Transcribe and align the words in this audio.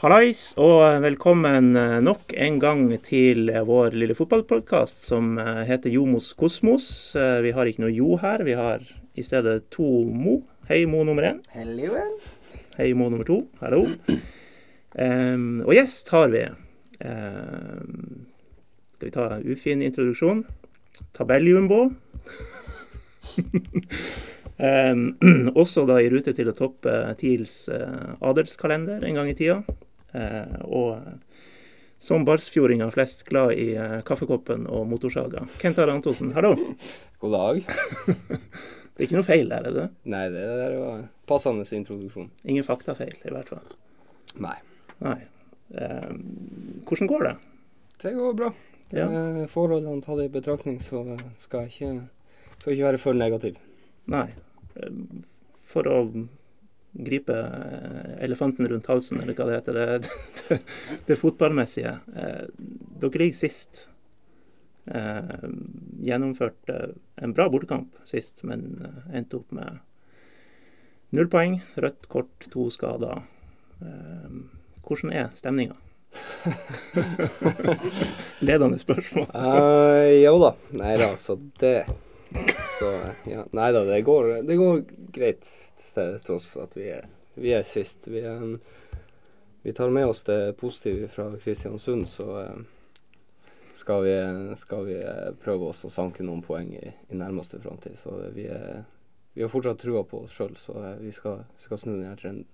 Hallais, 0.00 0.54
og 0.56 1.02
velkommen 1.04 1.74
eh, 1.76 1.98
nok 2.00 2.32
en 2.32 2.54
gang 2.56 2.86
til 3.04 3.50
vår 3.68 3.92
lille 4.00 4.14
fotballpodkast 4.16 5.02
som 5.04 5.34
eh, 5.36 5.58
heter 5.68 5.92
Jomos 5.92 6.30
Kosmos. 6.40 6.86
Eh, 7.20 7.42
vi 7.44 7.50
har 7.52 7.68
ikke 7.68 7.82
noe 7.84 7.92
Jo 7.92 8.16
her, 8.22 8.40
vi 8.48 8.54
har 8.56 8.80
i 9.12 9.20
stedet 9.20 9.66
to 9.68 9.84
Mo. 10.08 10.38
Hei, 10.70 10.86
Mo 10.88 11.02
nummer 11.04 11.26
én. 11.28 11.42
Hei, 12.78 12.94
Mo 12.96 13.10
nummer 13.12 13.28
to. 13.28 13.42
Hallo. 13.60 13.82
Um, 14.96 15.60
og 15.66 15.74
gjest 15.76 16.08
har 16.16 16.32
vi. 16.32 16.46
Um, 17.04 18.24
skal 18.94 19.10
vi 19.10 19.12
ta 19.18 19.28
en 19.36 19.44
ufin 19.52 19.84
introduksjon? 19.84 20.46
Tabelljumbo. 21.12 21.82
um, 24.64 25.04
også 25.60 25.84
da 25.92 26.00
i 26.00 26.08
rute 26.08 26.32
til 26.40 26.48
å 26.48 26.56
toppe 26.56 26.96
TILs 27.20 27.60
uh, 27.68 28.16
adelskalender 28.32 29.04
en 29.04 29.20
gang 29.20 29.28
i 29.36 29.36
tida. 29.36 29.60
Eh, 30.12 30.60
og 30.66 31.00
som 32.00 32.24
bardsfjordinger 32.24 32.90
flest 32.90 33.26
glad 33.28 33.52
i 33.60 33.74
eh, 33.76 33.98
kaffekoppen 34.08 34.64
og 34.72 34.86
motorsaga. 34.88 35.44
Kent 35.60 35.78
Are 35.82 35.92
Antonsen, 35.92 36.32
hallo. 36.32 36.54
God 37.20 37.34
dag. 37.36 37.58
det 38.96 39.02
er 39.02 39.04
ikke 39.04 39.18
noe 39.18 39.26
feil 39.26 39.52
der, 39.52 39.68
er 39.68 39.76
det? 39.76 39.84
Nei, 40.08 40.22
det 40.32 40.46
der 40.62 40.78
var 40.80 41.02
passende 41.28 41.66
introduksjon. 41.76 42.30
Ingen 42.48 42.64
faktafeil, 42.64 43.18
i 43.20 43.34
hvert 43.34 43.52
fall. 43.52 43.76
Nei. 44.40 44.56
Nei. 45.04 45.18
Eh, 45.76 46.10
hvordan 46.88 47.12
går 47.12 47.26
det? 47.28 47.36
Det 48.00 48.16
går 48.16 48.34
bra. 48.40 48.50
Ja. 48.96 49.04
Eh, 49.04 49.44
forholdene 49.52 50.00
tatt 50.00 50.24
i 50.24 50.32
betraktning, 50.32 50.80
så 50.80 51.04
skal 51.38 51.68
jeg 51.68 51.74
ikke, 51.74 51.92
skal 52.62 52.78
ikke 52.78 52.88
være 52.88 53.04
for 53.04 53.20
negativ. 53.26 53.60
Nei. 54.10 54.30
For 55.68 55.84
å 55.84 56.00
gripe 56.92 57.32
eh, 57.32 58.24
elefanten 58.24 58.68
rundt 58.68 58.86
halsen, 58.86 59.20
eller 59.20 59.34
hva 59.34 59.46
det 59.48 59.58
heter. 59.58 59.78
Det, 59.78 60.08
det, 60.48 60.60
det 61.06 61.18
fotballmessige. 61.20 61.96
Eh, 62.16 62.46
dere 63.02 63.22
ligger 63.22 63.38
sist. 63.38 63.86
Eh, 64.90 65.44
gjennomførte 66.02 66.80
en 67.20 67.36
bra 67.36 67.48
bortekamp 67.52 68.00
sist, 68.08 68.42
men 68.48 68.72
endte 69.12 69.40
opp 69.40 69.54
med 69.54 69.78
null 71.14 71.30
poeng, 71.30 71.60
rødt 71.80 72.08
kort, 72.10 72.50
to 72.50 72.70
skader. 72.70 73.22
hvordan 74.86 75.12
er 75.12 75.30
stemninga? 75.34 75.76
Ledende 78.46 78.78
spørsmål. 78.78 79.26
uh, 79.34 80.22
jo 80.22 80.38
da. 80.42 80.54
Nei 80.74 80.96
da, 80.98 81.10
altså 81.14 81.38
det 81.62 81.84
Så 82.78 82.90
ja. 83.24 83.44
Nei 83.50 83.72
da, 83.72 83.84
det 83.84 84.02
går, 84.02 84.42
det 84.42 84.56
går 84.56 84.82
greit 85.12 85.48
til 85.94 86.18
tross 86.24 86.46
for 86.48 86.68
at 86.68 86.76
vi 86.78 86.86
er, 86.94 87.08
vi 87.34 87.54
er 87.56 87.64
sist. 87.66 88.06
Vi, 88.08 88.22
er, 88.24 88.44
vi, 89.62 89.72
tar 89.76 89.90
med 89.90 90.06
oss 90.12 90.22
det 90.28 90.56
positive 90.60 91.08
fra 91.10 91.30
Kristiansund, 91.42 92.08
så 92.08 92.28
eh, 92.44 92.62
skal 93.74 94.06
vi, 94.06 94.14
skal 94.56 94.86
vi 94.86 94.96
eh, 95.02 95.26
prøve 95.42 95.72
oss 95.72 95.84
å 95.84 95.92
sanke 95.92 96.26
noen 96.26 96.44
poeng 96.46 96.70
i, 96.78 96.94
i 97.10 97.18
nærmeste 97.18 97.60
framtid. 97.62 97.98
Så 97.98 98.14
vi, 98.36 98.46
er, 98.46 98.84
vi, 99.34 99.42
har 99.44 99.52
fortsatt 99.52 99.82
trua 99.82 100.04
på 100.06 100.24
oss 100.24 100.38
sjøl, 100.38 100.56
så 100.60 100.78
eh, 100.84 100.96
vi 101.02 101.12
skal, 101.16 101.44
skal 101.62 101.82
snu 101.82 101.96
denne 101.96 102.16
trenden. 102.20 102.48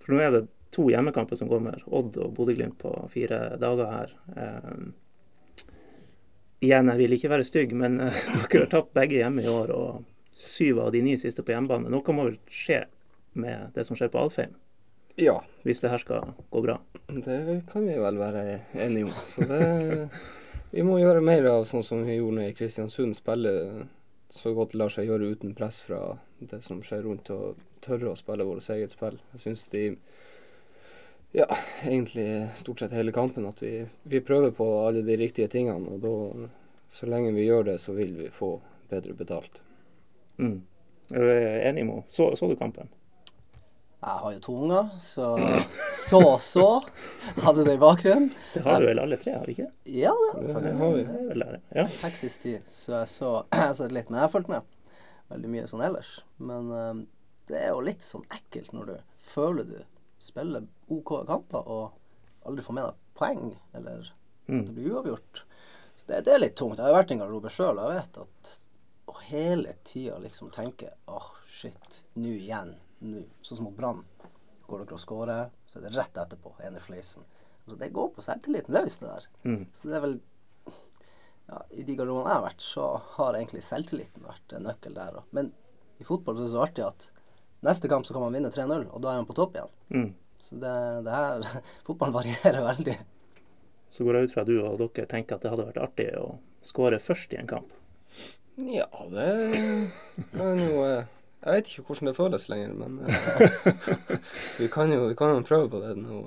For 0.00 0.14
nå 0.14 0.22
er 0.24 0.34
det 0.38 0.46
to 0.72 0.86
hjemmekamper 0.88 1.36
som 1.36 1.50
kommer, 1.50 1.82
Odd 1.90 2.16
og 2.22 2.34
Bodø-Glimt 2.36 2.78
på 2.80 2.94
fire 3.12 3.56
dager 3.60 3.90
her. 3.90 4.12
Um, 4.36 4.92
igjen, 6.60 6.88
jeg 6.92 7.00
vil 7.00 7.16
ikke 7.16 7.32
være 7.32 7.46
stygg, 7.48 7.74
men 7.76 8.00
uh, 8.00 8.22
dere 8.36 8.64
har 8.64 8.72
tapt 8.72 8.94
begge 8.96 9.20
hjemme 9.20 9.44
i 9.44 9.50
år. 9.50 9.74
og 9.76 10.08
syv 10.40 10.78
av 10.78 10.92
de 10.92 11.02
ni 11.02 11.18
siste 11.20 11.44
på 11.44 11.52
hjemmebane. 11.52 11.90
Noe 11.92 12.16
må 12.16 12.26
vel 12.30 12.38
skje 12.48 12.84
med 13.36 13.74
det 13.76 13.84
som 13.86 13.98
skjer 13.98 14.10
på 14.12 14.22
Alfheim? 14.22 14.54
Ja. 15.20 15.40
Hvis 15.66 15.82
det 15.82 15.90
her 15.92 16.00
skal 16.00 16.32
gå 16.50 16.62
bra? 16.64 16.78
Det 17.10 17.60
kan 17.68 17.84
vi 17.84 17.98
vel 18.00 18.20
være 18.20 18.44
enige 18.72 19.10
om. 19.10 19.16
Så 19.28 19.44
det, 19.50 19.60
vi 20.74 20.84
må 20.86 20.96
gjøre 21.02 21.24
mer 21.24 21.48
av 21.50 21.66
sånn 21.68 21.84
som 21.84 22.06
vi 22.06 22.16
gjorde 22.16 22.48
i 22.48 22.56
Kristiansund. 22.56 23.18
Spille 23.18 23.52
så 24.32 24.54
godt 24.56 24.72
det 24.72 24.80
lar 24.80 24.94
seg 24.94 25.10
gjøre 25.10 25.32
uten 25.34 25.52
press 25.58 25.82
fra 25.84 26.00
det 26.38 26.62
som 26.64 26.80
skjer 26.86 27.04
rundt, 27.04 27.28
og 27.34 27.60
tørre 27.84 28.14
å 28.14 28.18
spille 28.18 28.46
vårt 28.46 28.68
eget 28.72 28.94
spill. 28.96 29.18
Jeg 29.34 29.44
synes 29.44 29.66
de 29.74 29.84
ja, 31.32 31.46
egentlig 31.82 32.48
stort 32.56 32.80
sett 32.80 32.92
hele 32.92 33.12
kampen 33.12 33.46
at 33.46 33.62
vi, 33.62 33.86
vi 34.02 34.20
prøver 34.20 34.50
på 34.50 34.66
alle 34.86 35.02
de 35.06 35.16
riktige 35.16 35.48
tingene. 35.48 35.94
Og 35.94 36.00
da, 36.02 36.48
så 36.90 37.06
lenge 37.06 37.34
vi 37.36 37.46
gjør 37.46 37.68
det, 37.70 37.78
så 37.82 37.94
vil 37.94 38.16
vi 38.18 38.30
få 38.34 38.56
bedre 38.90 39.14
betalt. 39.14 39.60
Mm. 40.38 40.62
Er 41.10 41.26
du 41.26 41.30
enig, 41.68 41.86
Mo? 41.86 42.02
Så, 42.10 42.32
så, 42.36 42.48
du 42.50 42.56
kampen? 42.58 42.90
Jeg 44.00 44.16
har 44.22 44.32
jo 44.32 44.40
to 44.40 44.52
unger, 44.64 44.92
så 45.02 45.34
så 45.92 46.38
så 46.40 46.68
hadde 47.44 47.66
det 47.66 47.74
i 47.76 47.80
bakgrunnen. 47.82 48.30
Det 48.54 48.62
har 48.64 48.80
du 48.80 48.86
vel 48.88 49.02
alle 49.02 49.18
tre, 49.20 49.34
har 49.36 49.44
vi 49.44 49.52
ikke? 49.58 49.68
Ja, 49.84 50.14
det. 50.40 50.72
Har 50.80 50.94
vi. 50.94 51.04
Ja. 51.76 51.84
Hektisk 52.00 52.46
tid, 52.46 52.64
så 52.68 52.94
jeg 53.02 53.10
så, 53.12 53.32
jeg 53.60 53.76
så 53.76 53.88
litt. 53.92 54.08
Men 54.08 54.22
jeg 54.22 54.24
har 54.24 54.32
fulgt 54.32 54.48
med 54.48 54.64
veldig 55.30 55.52
mye 55.52 55.66
sånn 55.68 55.84
ellers. 55.84 56.14
Men 56.40 56.72
um, 56.72 57.04
det 57.50 57.60
er 57.60 57.74
jo 57.74 57.84
litt 57.84 58.02
sånn 58.02 58.24
ekkelt 58.32 58.72
når 58.72 58.88
du 58.88 58.96
føler 59.34 59.68
du 59.68 59.78
spiller 60.20 60.66
OK 60.92 61.14
kamper 61.28 61.68
og 61.70 62.46
aldri 62.48 62.64
får 62.64 62.76
med 62.76 62.88
deg 62.88 63.06
poeng, 63.20 63.54
eller 63.76 64.12
mm. 64.46 64.64
det 64.66 64.74
blir 64.74 64.94
uavgjort. 64.94 65.44
Så 65.96 66.08
det, 66.08 66.22
det, 66.26 66.34
er 66.34 66.42
litt 66.42 66.56
tungt. 66.56 66.78
Jeg 66.80 66.88
har 66.88 66.96
vært 66.96 67.12
i 67.12 67.16
en 67.16 67.22
garderobe 67.24 67.52
sjøl, 67.52 67.76
og 67.80 67.90
jeg 67.90 68.00
vet 68.00 68.20
at 68.22 68.54
å 69.10 69.16
hele 69.26 69.74
tida 69.84 70.20
liksom 70.22 70.52
tenke 70.54 70.94
åh, 71.10 71.18
oh, 71.18 71.34
shit, 71.50 72.00
nå 72.16 72.32
igjen. 72.38 72.72
Nå. 73.04 73.26
Sånn 73.44 73.60
som 73.60 73.68
mot 73.68 73.76
Brann. 73.76 74.02
Går 74.70 74.84
dere 74.84 74.96
og 74.96 75.02
scorer, 75.02 75.52
så 75.66 75.78
er 75.78 75.86
det 75.86 75.94
rett 75.96 76.20
etterpå. 76.22 76.54
En 76.64 76.78
i 76.78 76.82
fleisen. 76.82 77.26
Altså, 77.64 77.76
det 77.80 77.92
går 77.94 78.12
på 78.14 78.24
selvtilliten 78.24 78.76
løs, 78.76 79.00
det 79.02 79.08
der. 79.10 79.26
Mm. 79.44 79.64
Så 79.76 79.90
det 79.90 79.96
er 79.98 80.04
vel 80.06 80.20
ja, 81.50 81.62
I 81.74 81.84
de 81.84 81.96
garderobene 81.98 82.30
jeg 82.30 82.38
har 82.38 82.44
vært, 82.46 82.62
så 82.64 82.84
har 83.16 83.36
egentlig 83.36 83.64
selvtilliten 83.66 84.24
vært 84.24 84.54
en 84.54 84.68
nøkkel 84.68 84.94
der. 84.96 85.18
Men 85.36 85.50
i 86.00 86.06
fotball 86.06 86.38
så 86.38 86.44
er 86.44 86.46
det 86.46 86.54
så 86.54 86.62
artig 86.64 86.86
at 86.86 87.08
neste 87.66 87.90
kamp 87.90 88.06
så 88.06 88.16
kan 88.16 88.24
man 88.24 88.36
vinne 88.36 88.52
3-0, 88.52 88.88
og 88.90 89.02
da 89.04 89.12
er 89.12 89.22
man 89.22 89.28
på 89.28 89.36
topp 89.38 89.56
igjen. 89.58 89.72
Mm. 89.94 90.10
Så 90.40 90.56
det, 90.60 90.74
det 91.06 91.16
her 91.16 91.48
Fotballen 91.86 92.16
varierer 92.16 92.62
veldig. 92.70 92.96
Så 93.90 94.06
går 94.06 94.16
jeg 94.16 94.28
ut 94.28 94.34
fra 94.34 94.44
at 94.44 94.50
du 94.50 94.56
og 94.62 94.80
dere 94.80 95.10
tenker 95.10 95.36
at 95.36 95.44
det 95.44 95.52
hadde 95.52 95.66
vært 95.72 95.82
artig 95.82 96.10
å 96.18 96.26
skåre 96.66 97.00
først 97.02 97.32
i 97.34 97.40
en 97.40 97.50
kamp? 97.50 97.72
Ja, 98.60 98.86
det 99.10 99.24
er 99.24 100.58
jo 100.60 100.82
eh, 100.84 101.08
Jeg 101.40 101.54
vet 101.54 101.70
ikke 101.70 101.84
hvordan 101.88 102.10
det 102.10 102.16
føles 102.18 102.48
lenger, 102.52 102.74
men 102.76 102.98
uh, 103.00 103.94
vi, 104.60 104.68
kan 104.72 104.92
jo, 104.92 105.06
vi 105.08 105.16
kan 105.16 105.32
jo 105.32 105.46
prøve 105.48 105.70
på 105.72 105.80
det 105.80 105.94
nå. 105.96 106.20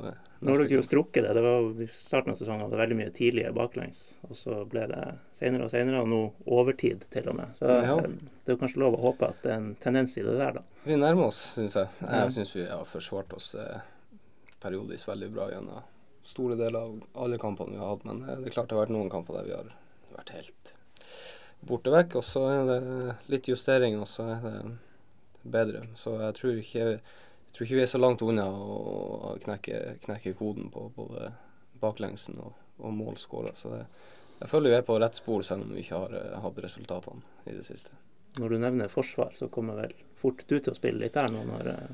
Nå 0.43 0.51
har 0.51 0.63
dere 0.63 0.75
jo 0.75 0.83
strukket 0.83 1.23
det. 1.23 1.33
Det 1.37 1.41
var 1.45 1.81
I 1.81 1.87
starten 1.91 2.33
av 2.33 2.37
sesongen 2.39 2.65
hadde 2.65 2.79
veldig 2.79 2.97
mye 2.99 3.13
tidlige 3.15 3.53
baklengs. 3.55 4.01
Og 4.27 4.35
så 4.37 4.59
ble 4.69 4.83
det 4.91 5.01
senere 5.37 5.67
og 5.67 5.71
senere, 5.71 6.01
og 6.03 6.11
nå 6.11 6.19
overtid 6.59 7.05
til 7.13 7.29
og 7.31 7.37
med. 7.39 7.55
Så 7.59 7.69
ja. 7.71 7.95
det 8.03 8.51
er 8.51 8.57
jo 8.57 8.59
kanskje 8.61 8.83
lov 8.83 8.97
å 8.97 9.01
håpe 9.05 9.29
at 9.31 9.39
det 9.45 9.53
er 9.53 9.61
en 9.61 9.71
tendens 9.83 10.17
i 10.19 10.25
det 10.25 10.35
der, 10.39 10.59
da. 10.59 10.65
Vi 10.83 10.99
nærmer 10.99 11.29
oss, 11.31 11.41
syns 11.55 11.79
jeg. 11.79 11.91
Jeg 12.03 12.35
syns 12.35 12.53
vi 12.57 12.67
har 12.67 12.83
forsvart 12.89 13.35
oss 13.37 13.53
eh, 13.55 13.81
periodisk 14.63 15.07
veldig 15.13 15.31
bra 15.33 15.49
gjennom 15.53 15.89
store 16.23 16.55
deler 16.59 16.79
av 16.79 17.23
alle 17.25 17.39
kampene 17.39 17.75
vi 17.75 17.81
har 17.81 17.95
hatt. 17.95 18.05
Men 18.07 18.23
det 18.27 18.37
er 18.51 18.55
klart 18.55 18.71
det 18.71 18.77
har 18.77 18.85
vært 18.85 18.95
noen 18.95 19.11
kamper 19.11 19.39
der 19.39 19.49
vi 19.49 19.57
har 19.57 19.73
vært 20.15 20.35
helt 20.35 20.73
borte 21.67 21.93
vekk. 21.93 22.17
Og 22.19 22.27
så 22.27 22.45
er 22.51 22.65
det 22.69 22.79
litt 23.31 23.49
justering, 23.51 23.99
og 23.99 24.09
så 24.11 24.27
er 24.35 24.43
det 24.47 24.57
bedre. 25.43 25.85
Så 25.99 26.15
jeg 26.21 26.37
tror 26.39 26.59
ikke, 26.61 26.87
jeg 27.53 27.58
tror 27.58 27.68
ikke 27.68 27.78
vi 27.78 27.81
er 27.84 27.90
så 27.91 28.00
langt 28.02 28.22
unna 28.25 28.47
å 28.50 29.36
knekke, 29.44 29.80
knekke 30.02 30.31
koden 30.34 30.72
på 30.74 30.88
både 30.96 31.28
baklengsen 31.78 32.40
og, 32.41 32.55
og 32.82 32.96
målskåra. 32.97 33.52
Så 33.53 33.70
det, 33.76 33.84
jeg 34.40 34.50
føler 34.50 34.73
vi 34.73 34.78
er 34.79 34.88
på 34.88 34.96
rett 34.97 35.20
spor, 35.20 35.44
selv 35.46 35.67
om 35.67 35.76
vi 35.76 35.84
ikke 35.84 36.00
har 36.02 36.16
uh, 36.17 36.40
hatt 36.41 36.58
resultatene 36.66 37.22
i 37.46 37.53
det 37.53 37.61
siste. 37.67 37.94
Når 38.41 38.55
du 38.55 38.58
nevner 38.64 38.90
forsvar, 38.90 39.35
så 39.38 39.52
kommer 39.53 39.78
vel 39.84 39.94
fort 40.17 40.41
du 40.50 40.55
til 40.58 40.73
å 40.73 40.79
spille 40.79 41.03
litt 41.03 41.14
der 41.14 41.29
nå 41.29 41.44
når 41.52 41.70
uh, 41.70 41.94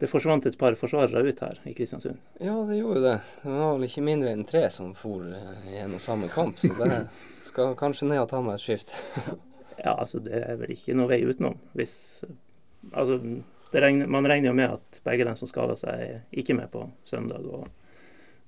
det 0.00 0.08
forsvant 0.08 0.48
et 0.48 0.56
par 0.56 0.78
forsvarere 0.80 1.20
ut 1.26 1.44
her 1.44 1.60
i 1.68 1.74
Kristiansund? 1.76 2.24
Ja, 2.40 2.56
det 2.64 2.80
gjorde 2.80 3.04
det. 3.04 3.14
Det 3.42 3.58
var 3.58 3.76
vel 3.76 3.86
ikke 3.90 4.06
mindre 4.08 4.32
enn 4.32 4.48
tre 4.48 4.64
som 4.72 4.96
for 4.96 5.28
uh, 5.28 5.68
gjennom 5.68 6.00
samme 6.00 6.32
kamp. 6.32 6.56
Så 6.64 6.72
det 6.80 7.02
skal 7.50 7.76
kanskje 7.76 8.08
ned 8.08 8.24
og 8.24 8.32
ta 8.32 8.40
meg 8.40 8.56
et 8.56 8.64
skift. 8.64 8.96
ja, 9.84 9.98
altså 9.98 10.24
det 10.24 10.40
er 10.48 10.56
vel 10.64 10.72
ikke 10.78 10.96
noe 10.96 11.12
vei 11.12 11.20
utenom. 11.28 11.60
Hvis 11.76 11.98
Altså, 12.94 13.18
regner, 13.74 14.06
man 14.06 14.26
regner 14.26 14.50
jo 14.50 14.56
med 14.56 14.76
at 14.78 15.00
begge 15.04 15.26
de 15.28 15.34
som 15.38 15.50
skada 15.50 15.76
seg, 15.78 16.00
er 16.00 16.40
ikke 16.40 16.56
med 16.56 16.70
på 16.72 16.84
søndag. 17.08 17.44
Og 17.44 17.66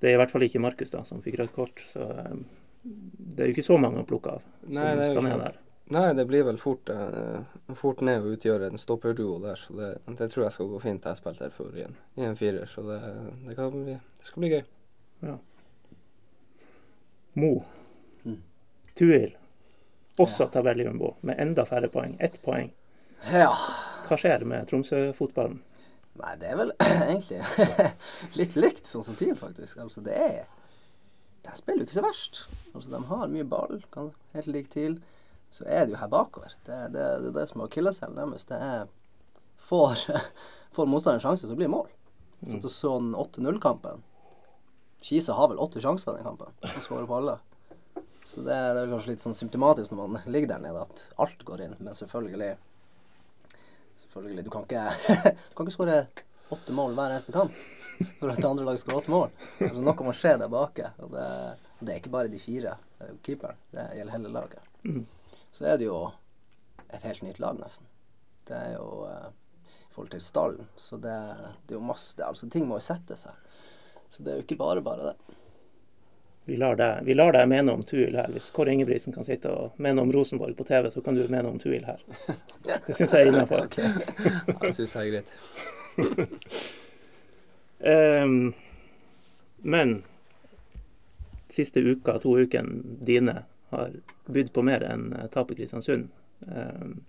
det 0.01 0.11
er 0.11 0.17
i 0.17 0.21
hvert 0.21 0.33
fall 0.33 0.47
ikke 0.47 0.63
Markus 0.63 0.93
da, 0.95 1.03
som 1.05 1.23
fikk 1.25 1.41
rødt 1.41 1.57
kort. 1.57 1.83
Så 1.91 2.05
um, 2.05 2.45
det 2.83 3.43
er 3.43 3.51
jo 3.51 3.57
ikke 3.57 3.67
så 3.67 3.77
mange 3.81 4.03
å 4.03 4.09
plukke 4.09 4.39
av 4.39 4.47
som 4.63 4.79
Nei, 4.79 4.95
skal 5.05 5.27
ned 5.27 5.43
der. 5.43 5.59
Nei, 5.91 6.07
det 6.15 6.25
blir 6.31 6.45
vel 6.47 6.59
fort, 6.63 6.89
eh, 6.95 7.41
fort 7.75 8.01
ned 8.07 8.23
å 8.23 8.31
utgjøre 8.37 8.69
en 8.71 8.79
stopperduo 8.79 9.41
der, 9.43 9.59
så 9.59 9.75
det, 9.75 9.89
det, 10.07 10.29
tror 10.31 10.45
jeg 10.45 10.55
skal 10.55 10.69
gå 10.71 10.79
fint. 10.85 11.03
Jeg 11.03 11.11
har 11.11 11.19
spilt 11.19 11.43
her 11.43 11.51
før 11.51 11.75
igjen, 11.75 11.97
i 12.15 12.29
en 12.29 12.39
firer, 12.39 12.71
så 12.71 12.85
det, 12.87 13.01
det, 13.49 13.57
bli, 13.75 13.97
det 13.99 14.29
skal 14.29 14.45
bli 14.45 14.53
gøy. 14.53 14.63
Ja. 15.27 15.35
Mo 17.43 17.51
Tuil, 19.01 19.37
også 20.19 20.45
ja. 20.45 20.49
tabelljumbo, 20.55 21.15
med 21.25 21.39
enda 21.41 21.65
færre 21.65 21.89
poeng. 21.89 22.17
Ett 22.21 22.37
poeng. 22.45 22.71
Ja. 23.33 23.55
Hva 24.11 24.17
skjer 24.19 24.43
med 24.43 24.67
Tromsø-fotballen? 24.67 25.61
Nei, 26.19 26.33
det 26.41 26.49
er 26.51 26.57
vel 26.59 26.73
egentlig 26.83 27.39
litt 28.41 28.57
likt 28.59 28.89
sånn 28.91 29.05
som 29.07 29.15
TIL, 29.15 29.37
faktisk. 29.39 29.79
Altså, 29.79 30.03
det 30.03 30.17
er 30.19 30.49
De 31.47 31.53
spiller 31.55 31.85
jo 31.85 31.87
ikke 31.87 31.99
så 32.01 32.03
verst. 32.05 32.41
Altså, 32.75 32.91
de 32.91 33.01
har 33.07 33.31
mye 33.31 33.47
ball, 33.47 33.85
kan 33.95 34.11
helt 34.35 34.51
lik 34.51 34.73
TIL. 34.73 34.99
Så 35.51 35.63
er 35.67 35.87
det 35.87 35.95
jo 35.95 36.01
her 36.01 36.11
bakover. 36.11 36.57
Det 36.67 36.75
er 36.75 36.91
det, 36.91 37.07
det, 37.23 37.31
det 37.39 37.47
som 37.51 37.63
er 37.63 37.71
akilleshælen 37.71 38.19
deres. 38.19 38.49
Det 38.51 38.59
er 38.59 38.89
Får, 39.71 40.03
får 40.75 40.89
motstanderen 40.91 41.23
sjanse, 41.23 41.47
så 41.47 41.55
blir 41.55 41.69
det 41.69 41.75
mål. 41.77 41.87
Så 42.43 42.59
du 42.59 42.67
så 42.73 42.97
den 42.99 43.13
8-0-kampen. 43.15 44.03
Kisa 45.05 45.37
har 45.39 45.53
vel 45.53 45.61
åtte 45.63 45.83
sjanser 45.85 46.17
i 46.17 46.19
den 46.19 46.27
kampen 46.27 46.51
og 46.65 46.83
skårer 46.83 47.07
på 47.07 47.19
alle. 47.21 47.37
Så 48.27 48.43
det, 48.43 48.57
det 48.57 48.83
er 48.83 48.91
kanskje 48.91 49.13
litt 49.13 49.23
sånn 49.23 49.37
symptomatisk 49.37 49.95
når 49.95 50.11
man 50.17 50.27
ligger 50.27 50.57
der 50.57 50.65
nede, 50.65 50.83
at 50.83 51.05
alt 51.23 51.45
går 51.47 51.63
inn. 51.67 51.77
Men 51.79 51.95
selvfølgelig 51.95 52.57
Selvfølgelig, 54.01 54.45
Du 54.47 54.51
kan 54.51 54.65
ikke, 54.67 54.87
du 55.51 55.55
kan 55.57 55.69
ikke 55.69 55.77
skåre 55.77 56.01
åtte 56.51 56.75
mål 56.75 56.97
hver 56.99 57.15
eneste 57.15 57.35
kamp 57.37 57.55
for 58.19 58.31
at 58.31 58.41
det 58.41 58.49
andre 58.49 58.65
laget 58.65 58.81
skårer 58.81 59.03
åtte 59.03 59.13
mål. 59.13 59.29
Altså, 59.61 59.83
noe 59.85 60.07
må 60.07 60.15
skje 60.17 60.37
der 60.41 60.53
bake. 60.53 60.93
Og 61.05 61.13
det, 61.15 61.27
det 61.81 61.93
er 61.93 62.01
ikke 62.01 62.13
bare 62.15 62.33
de 62.33 62.41
fire. 62.41 62.77
Det 62.97 63.07
er 63.07 63.13
jo 63.13 63.19
keeperen. 63.27 63.61
Det 63.75 63.87
gjelder 63.99 64.17
hele 64.17 64.33
laget. 64.35 64.71
Mm. 64.85 65.05
Så 65.53 65.67
er 65.67 65.79
det 65.81 65.89
jo 65.89 65.99
et 66.89 67.05
helt 67.07 67.23
nytt 67.27 67.41
lag, 67.43 67.61
nesten. 67.61 67.87
Det 68.49 68.57
er 68.57 68.73
jo 68.79 69.05
uh, 69.05 69.29
i 69.69 69.93
forhold 69.93 70.11
til 70.15 70.25
stallen. 70.25 70.71
Så 70.81 70.99
det, 71.03 71.17
det 71.67 71.77
er 71.77 71.79
jo 71.79 71.91
masse 71.91 72.17
det, 72.19 72.27
Altså, 72.27 72.49
ting 72.51 72.67
må 72.69 72.81
jo 72.81 72.89
sette 72.89 73.19
seg. 73.21 73.37
Så 74.11 74.25
det 74.25 74.33
er 74.33 74.41
jo 74.41 74.47
ikke 74.47 74.61
bare 74.61 74.83
bare 74.85 75.13
det. 75.13 75.37
Vi 76.45 76.57
lar 76.57 76.77
deg, 76.77 77.05
vi 77.05 77.15
lar 77.15 77.33
deg 77.37 77.49
mene 77.49 77.73
om 77.73 77.83
Tuil 77.87 78.17
her. 78.17 78.31
Hvis 78.33 78.51
Kåre 78.55 78.73
Ingebrigtsen 78.73 79.15
kan 79.15 79.27
sitte 79.27 79.53
og 79.53 79.77
mene 79.83 80.03
om 80.03 80.13
Rosenborg 80.13 80.57
på 80.59 80.65
TV, 80.67 80.91
så 80.91 81.03
kan 81.05 81.15
du 81.15 81.23
mene 81.29 81.49
om 81.49 81.59
Tuil 81.61 81.85
her. 81.87 82.01
Det 82.87 82.97
syns 82.97 83.13
jeg 83.15 83.27
er 83.27 83.33
innafor. 83.33 83.65
Okay. 83.71 83.91
Ja, 84.49 84.57
det 84.63 84.73
syns 84.79 84.95
jeg 84.97 85.05
er 85.07 85.13
greit. 85.15 85.29
um, 88.25 88.55
men 89.77 90.03
siste 91.53 91.81
uka, 91.81 92.19
to 92.19 92.39
ukene 92.39 92.99
dine, 93.05 93.43
har 93.71 93.93
bydd 94.27 94.53
på 94.53 94.63
mer 94.67 94.83
enn 94.87 95.13
eh, 95.15 95.27
tap 95.31 95.51
i 95.53 95.57
Kristiansund. 95.59 96.09
Um, 96.47 97.01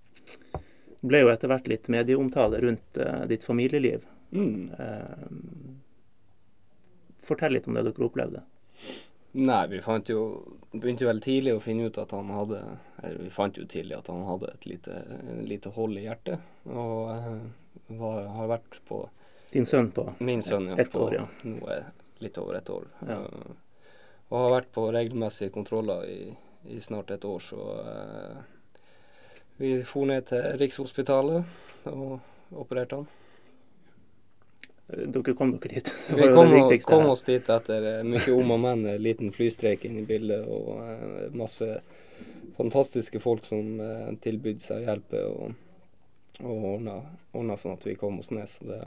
ble 1.01 1.23
jo 1.23 1.31
etter 1.33 1.49
hvert 1.49 1.69
litt 1.69 1.89
medieomtale 1.89 2.59
rundt 2.61 2.99
uh, 3.01 3.23
ditt 3.29 3.45
familieliv. 3.45 4.03
Mm. 4.31 4.69
Um, 4.77 5.79
fortell 7.25 7.57
litt 7.57 7.69
om 7.69 7.77
det 7.77 7.87
dere 7.87 8.05
opplevde. 8.05 8.43
Nei, 9.31 9.67
vi 9.71 9.79
fant 9.81 10.09
jo 10.11 10.21
begynte 10.73 11.07
veldig 11.07 11.23
tidlig 11.23 11.53
å 11.55 11.61
finne 11.63 11.87
ut 11.87 11.97
at 12.01 12.11
han 12.11 12.27
hadde 12.35 12.57
Eller 12.99 13.21
vi 13.23 13.29
fant 13.31 13.55
jo 13.55 13.63
tidlig 13.63 13.95
at 13.95 14.09
han 14.11 14.25
hadde 14.27 14.49
et 14.51 14.67
lite, 14.67 14.97
lite 15.47 15.71
hold 15.75 15.99
i 15.99 16.03
hjertet. 16.03 16.43
Og 16.67 17.11
eh, 17.13 17.37
var, 18.01 18.27
har 18.35 18.51
vært 18.51 18.79
på 18.87 19.05
Din 19.53 19.67
sønn 19.67 19.91
på 19.95 20.05
Min 20.19 20.43
sønn, 20.43 20.67
ja. 20.73 20.77
ett 20.83 20.95
år, 20.95 21.15
ja. 21.15 21.25
Nå 21.47 21.71
er 21.71 21.87
litt 22.21 22.37
over 22.37 22.59
ett 22.59 22.69
år. 22.69 22.85
Ja. 23.07 23.17
Uh, 23.23 23.55
og 24.31 24.37
har 24.37 24.53
vært 24.53 24.69
på 24.75 24.83
regelmessige 24.93 25.51
kontroller 25.51 26.05
i, 26.07 26.19
i 26.71 26.77
snart 26.79 27.09
et 27.11 27.25
år, 27.27 27.41
så 27.43 27.63
uh, 27.81 28.37
vi 29.57 29.73
for 29.87 30.07
ned 30.07 30.29
til 30.29 30.45
Rikshospitalet 30.61 31.89
og 31.89 32.61
opererte 32.61 33.01
han. 33.01 33.09
Dere 34.91 35.33
kom 35.33 35.51
dere 35.55 35.73
dit. 35.75 35.95
Vi 36.09 36.27
kom, 36.33 36.51
kom 36.83 37.09
oss 37.13 37.23
dit 37.23 37.49
etter 37.49 37.85
eh, 37.87 38.03
mye 38.03 38.33
om 38.35 38.51
og 38.51 38.59
men, 38.59 38.85
en 38.91 39.03
liten 39.03 39.31
flystreik 39.31 39.85
inn 39.87 40.01
i 40.01 40.05
bildet 40.07 40.43
og 40.51 40.81
eh, 40.83 41.31
masse 41.37 41.67
fantastiske 42.57 43.21
folk 43.23 43.47
som 43.47 43.79
eh, 43.79 44.09
tilbød 44.23 44.59
seg 44.63 44.83
hjelpe 44.83 45.23
og, 45.29 45.55
og 46.43 46.67
ordna, 46.75 47.57
sånn 47.57 47.77
at 47.77 47.87
vi 47.87 47.95
kom 47.99 48.19
oss 48.19 48.33
ned. 48.35 48.51
Så 48.51 48.67
det, 48.67 48.81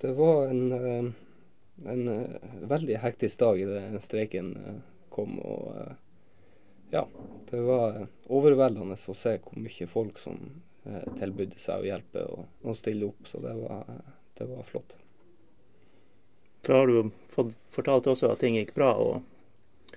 det 0.00 0.14
var 0.16 0.48
en, 0.48 1.12
en 1.84 2.04
veldig 2.72 3.00
hektisk 3.04 3.44
dag 3.44 3.60
det 3.68 4.04
streiken 4.06 4.54
kom. 5.12 5.36
Og 5.36 5.74
ja, 6.94 7.04
det 7.50 7.60
var 7.66 8.06
overveldende 8.24 8.96
å 8.96 9.18
se 9.18 9.36
hvor 9.42 9.60
mye 9.60 9.90
folk 9.90 10.22
som 10.22 10.40
tilbød 11.18 11.58
seg 11.60 11.82
å 11.82 11.90
hjelpe 11.90 12.24
og, 12.32 12.46
og 12.64 12.78
stille 12.78 13.10
opp. 13.10 13.28
Så 13.28 13.42
det 13.44 13.52
var, 13.58 13.84
det 14.38 14.46
var 14.48 14.66
flott. 14.68 14.96
Da 16.66 16.80
har 16.80 16.86
du 16.86 17.10
fått 17.32 17.54
fortalt 17.72 18.08
også 18.10 18.32
at 18.32 18.42
ting 18.42 18.58
gikk 18.58 18.74
bra, 18.76 18.92
og, 18.98 19.94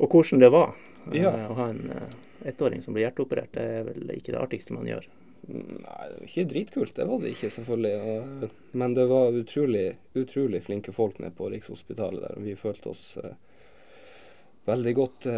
og 0.00 0.12
hvordan 0.12 0.42
det 0.42 0.50
var. 0.54 0.74
Ja. 1.12 1.32
Eh, 1.32 1.50
Å 1.50 1.58
ha 1.60 1.68
en 1.72 1.92
eh, 1.94 2.16
ettåring 2.50 2.82
som 2.82 2.96
blir 2.96 3.06
hjerteoperert, 3.06 3.52
det 3.54 3.66
er 3.78 3.86
vel 3.90 4.16
ikke 4.16 4.34
det 4.34 4.42
artigste 4.42 4.76
man 4.76 4.88
gjør. 4.88 5.08
Nei, 5.46 6.06
det 6.10 6.16
var 6.16 6.24
ikke 6.26 6.46
dritkult, 6.50 6.94
det 6.96 7.06
var 7.06 7.20
det 7.22 7.34
ikke 7.36 7.52
selvfølgelig. 7.54 8.48
Men 8.82 8.96
det 8.96 9.04
var 9.12 9.36
utrolig, 9.42 9.84
utrolig 10.18 10.62
flinke 10.66 10.94
folk 10.96 11.20
nede 11.22 11.36
på 11.38 11.52
Rikshospitalet 11.52 12.24
der. 12.24 12.40
Vi 12.42 12.56
følte 12.58 12.90
oss 12.90 13.04
eh, 13.22 13.36
veldig 14.66 14.96
godt 14.98 15.28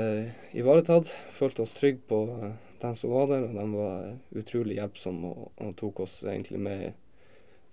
ivaretatt. 0.57 1.11
Følte 1.37 1.67
oss 1.67 1.77
trygge 1.77 2.07
på 2.09 2.23
dem 2.31 2.57
den 2.81 2.97
som 2.97 3.11
var 3.11 3.27
der, 3.27 3.43
og 3.43 3.55
de 3.55 3.67
var 3.75 4.41
utrolig 4.41 4.79
hjelpsomme 4.79 5.31
og, 5.33 5.51
og 5.59 5.75
tok 5.79 6.05
oss 6.05 6.21
egentlig 6.23 6.61
med 6.63 6.85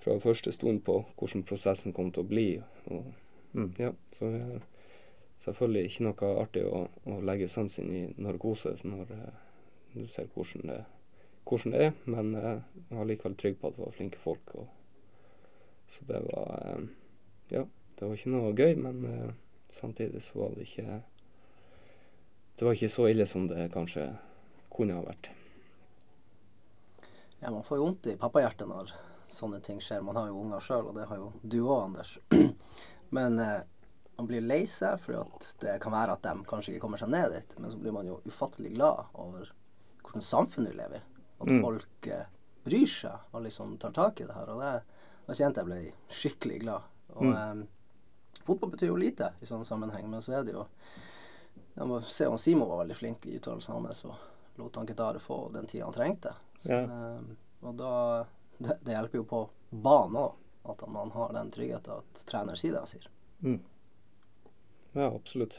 fra 0.05 0.19
første 0.21 0.53
stund 0.53 0.83
på 0.85 0.99
hvordan 1.17 1.43
prosessen 1.49 1.93
kom 1.97 2.11
til 2.13 2.23
å 2.25 2.29
bli. 2.29 2.49
Og, 2.93 3.13
Mm. 3.55 3.69
ja, 3.79 3.93
så 4.17 4.27
det 4.33 4.41
er 4.41 4.63
selvfølgelig 5.45 5.85
ikke 5.87 6.03
noe 6.03 6.29
artig 6.41 6.63
å, 6.67 6.81
å 7.07 7.19
legge 7.23 7.47
sansen 7.47 7.87
i 7.95 8.01
narkose 8.19 8.73
når 8.83 9.13
eh, 9.15 9.37
du 9.93 10.01
ser 10.11 10.27
hvordan 10.33 10.73
det, 10.73 10.79
hvordan 11.47 11.71
det 11.71 11.83
er, 11.85 11.93
men 12.03 12.33
eh, 12.35 12.57
jeg 12.89 12.97
var 12.97 13.07
likevel 13.07 13.37
trygg 13.39 13.55
på 13.61 13.69
at 13.71 13.77
det 13.77 13.85
var 13.85 13.95
flinke 13.95 14.19
folk. 14.19 14.51
Og, 14.59 14.67
så 15.87 16.03
det 16.09 16.19
var 16.27 16.51
eh, 16.65 16.85
Ja, 17.53 17.63
det 17.95 18.09
var 18.09 18.17
ikke 18.17 18.33
noe 18.33 18.51
gøy, 18.57 18.75
men 18.75 19.01
eh, 19.13 19.31
samtidig 19.71 20.23
så 20.25 20.41
var 20.41 20.55
det 20.57 20.67
ikke 20.67 20.99
Det 22.59 22.65
var 22.67 22.75
ikke 22.75 22.91
så 22.91 23.07
ille 23.07 23.25
som 23.27 23.47
det 23.47 23.69
kanskje 23.71 24.09
kunne 24.75 24.99
ha 24.99 25.07
vært. 25.07 25.31
Ja, 27.39 27.51
man 27.51 27.63
får 27.63 27.77
jo 27.79 27.87
vondt 27.87 28.07
i 28.11 28.19
pappahjertet 28.19 28.67
når 28.67 28.91
sånne 29.31 29.61
ting 29.63 29.79
skjer. 29.81 30.01
Man 30.03 30.15
har 30.15 30.27
jo 30.27 30.41
unger 30.41 30.59
sjøl, 30.63 30.87
og 30.89 30.95
det 30.95 31.07
har 31.09 31.17
jo 31.17 31.31
du 31.43 31.59
òg, 31.65 31.83
Anders. 31.85 32.17
Men 33.15 33.39
eh, 33.39 33.61
man 34.17 34.27
blir 34.27 34.41
lei 34.41 34.63
seg 34.65 34.99
for 34.99 35.25
det 35.59 35.79
kan 35.83 35.91
være 35.91 36.13
at 36.15 36.21
de 36.23 36.33
kanskje 36.47 36.73
ikke 36.73 36.81
kommer 36.85 36.97
seg 37.01 37.09
ned 37.09 37.31
dit. 37.35 37.55
Men 37.59 37.71
så 37.71 37.77
blir 37.81 37.91
man 37.95 38.07
jo 38.07 38.21
ufattelig 38.27 38.73
glad 38.75 39.05
over 39.13 39.51
hvordan 40.03 40.21
samfunnet 40.23 40.71
vi 40.73 40.77
lever 40.81 40.97
i. 40.97 41.03
At 41.41 41.47
Mm. 41.51 41.61
folk 41.61 42.07
eh, 42.07 42.25
bryr 42.65 42.87
seg 42.87 43.33
og 43.35 43.43
liksom 43.43 43.77
tar 43.77 43.91
tak 43.91 44.21
i 44.21 44.25
det 44.25 44.33
her. 44.35 44.49
Og 44.49 44.61
det, 44.61 44.73
da 45.27 45.33
kjente 45.33 45.59
jeg 45.61 45.65
ble 45.67 45.79
skikkelig 46.09 46.59
glad. 46.63 46.81
Og 47.15 47.23
Mm. 47.25 47.33
eh, 47.35 48.39
fotball 48.45 48.71
betyr 48.71 48.87
jo 48.87 48.95
lite 48.95 49.33
i 49.41 49.45
sånne 49.45 49.65
sammenheng, 49.65 50.07
men 50.09 50.21
så 50.21 50.39
er 50.39 50.43
det 50.43 50.53
jo 50.53 50.65
Jeg 51.77 51.87
må 51.87 51.97
se 52.07 52.25
om 52.25 52.37
Simo 52.39 52.65
var 52.69 52.85
veldig 52.85 52.95
flink 52.95 53.25
i 53.27 53.33
uttalelsene 53.35 53.75
hans 53.83 54.05
og 54.05 54.15
lot 54.57 54.75
han 54.77 54.87
Ketare 54.87 55.19
få 55.19 55.51
den 55.51 55.65
tida 55.67 55.83
han 55.83 55.93
trengte. 55.93 56.31
Så, 56.57 56.69
Ja. 56.71 56.83
eh, 56.83 57.21
og 57.67 57.75
da 57.75 58.25
det, 58.57 58.77
det 58.85 58.91
hjelper 58.95 59.17
jo 59.21 59.23
på 59.29 59.39
banen 59.71 60.15
òg, 60.21 60.33
at 60.71 60.81
man 60.89 61.11
har 61.11 61.33
den 61.33 61.51
tryggheten 61.51 61.97
at 61.99 62.25
trener 62.25 62.55
sier 62.57 62.71
det 62.75 62.79
han 62.83 62.87
sier. 62.89 63.07
Mm. 63.45 63.59
Ja, 64.95 65.09
absolutt. 65.15 65.57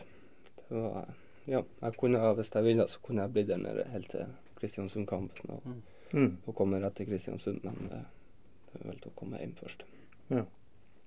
Det 0.68 0.74
var 0.82 1.14
Ja, 1.46 1.60
jeg 1.80 1.94
kunne, 2.00 2.18
hvis 2.34 2.48
jeg 2.54 2.64
ville, 2.66 2.88
så 2.90 2.98
kunne 3.06 3.22
jeg 3.22 3.32
blitt 3.36 3.46
der 3.52 3.60
nede 3.62 3.84
helt 3.92 4.08
til 4.10 4.26
Kristiansund-kampen 4.58 5.50
og, 5.54 5.68
Mm. 6.12 6.36
og 6.46 6.54
komme 6.54 6.78
rett 6.82 6.94
til 6.96 7.06
Kristiansund, 7.06 7.60
men 7.64 7.88
det 7.90 8.80
er 8.80 8.88
vel 8.88 8.98
til 9.02 9.10
å 9.10 9.14
komme 9.18 9.38
hjem 9.38 9.54
først. 9.58 9.82
Ja. 10.30 10.44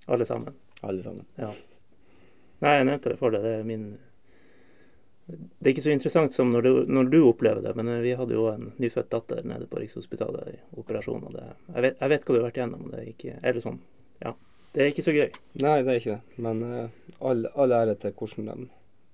Alle 0.08 0.25
sammen. 0.25 0.55
Alle 0.84 1.03
sammen. 1.03 1.25
Ja. 1.38 1.51
Nei, 2.62 2.74
jeg 2.77 2.86
nevnte 2.86 3.10
det 3.13 3.17
for 3.19 3.31
deg. 3.31 3.41
Det 3.43 3.53
er 3.60 3.63
min 3.67 3.86
Det 5.29 5.67
er 5.67 5.74
ikke 5.74 5.86
så 5.86 5.93
interessant 5.93 6.33
som 6.33 6.50
når 6.53 6.62
du, 6.65 6.71
når 6.89 7.03
du 7.12 7.19
opplever 7.27 7.62
det, 7.65 7.74
men 7.77 7.86
vi 8.03 8.15
hadde 8.17 8.36
jo 8.36 8.43
en 8.51 8.71
nyfødt 8.81 9.12
datter 9.12 9.39
nede 9.48 9.65
på 9.69 9.79
Rikshospitalet 9.81 10.43
i 10.53 10.55
operasjon. 10.79 11.25
Og 11.29 11.33
det, 11.36 11.45
jeg, 11.74 11.81
vet, 11.86 11.95
jeg 12.00 12.09
vet 12.13 12.25
hva 12.25 12.36
du 12.36 12.39
har 12.39 12.48
vært 12.48 12.59
igjennom. 12.62 12.83
Det 12.89 12.98
er 13.01 13.07
ikke 13.13 13.31
Eller 13.41 13.62
sånn. 13.65 13.79
Ja. 14.24 14.31
Det 14.74 14.79
er 14.83 14.88
ikke 14.93 15.05
så 15.05 15.15
gøy. 15.15 15.29
Nei, 15.63 15.77
det 15.86 15.91
er 15.93 15.98
ikke 16.01 16.17
det. 16.17 16.24
Men 16.45 16.55
uh, 16.65 16.86
all, 17.25 17.39
all 17.55 17.71
ære 17.75 17.95
til 18.01 18.12
hvordan 18.17 18.45
de 18.50 18.55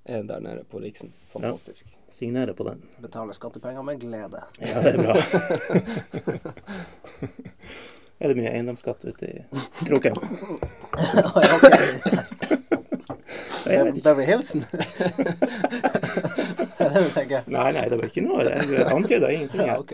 er 0.06 0.22
der 0.30 0.40
nede 0.44 0.64
på 0.70 0.76
Riksen. 0.84 1.10
Fantastisk. 1.34 1.86
Signere 2.14 2.54
på 2.54 2.64
den. 2.68 2.80
Betaler 3.02 3.34
skattepenger 3.34 3.84
med 3.84 4.00
glede. 4.04 4.42
Ja, 4.62 4.82
det 4.86 4.92
er 4.94 5.00
bra. 5.02 5.16
er 8.20 8.28
det 8.32 8.38
mye 8.38 8.52
eiendomsskatt 8.54 9.02
ute 9.08 9.26
i 9.32 9.34
kroken? 9.88 10.16
Ikke. 13.66 14.02
Beverly 14.04 14.26
Hilsen? 14.26 14.66
det 16.84 16.90
det 16.94 17.04
du 17.04 17.10
tenker? 17.16 17.48
Nei, 17.48 17.72
nei, 17.76 17.86
det 17.90 18.00
var 18.02 18.10
ikke 18.10 18.24
noe. 18.26 18.44
Jeg 18.46 18.88
antyda 18.92 19.32
ingenting. 19.32 19.62
Ja, 19.66 19.74
her. 19.74 19.80
ok. 19.80 19.94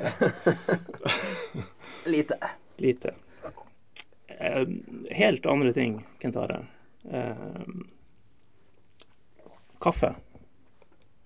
Lite. 2.16 2.38
Lite. 2.82 3.14
Helt 5.12 5.46
andre 5.46 5.74
ting, 5.74 6.00
Kentare. 6.20 6.64
Kaffe. 9.82 10.16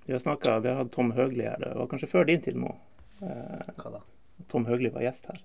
Vi 0.05 0.13
har 0.13 0.19
snakket, 0.19 0.63
vi 0.63 0.69
har 0.69 0.75
hatt 0.75 0.91
Tom 0.91 1.12
Høgli 1.12 1.43
her. 1.43 1.57
Det 1.59 1.74
var 1.75 1.88
kanskje 1.88 2.07
før 2.07 2.25
din 2.27 2.41
tid, 2.41 2.55
Mo. 2.55 2.75
Eh, 3.21 3.71
Hva 3.79 3.91
da? 3.95 4.01
Tom 4.51 4.67
Høgli 4.69 4.91
var 4.93 5.01
gjest 5.01 5.25
her. 5.31 5.39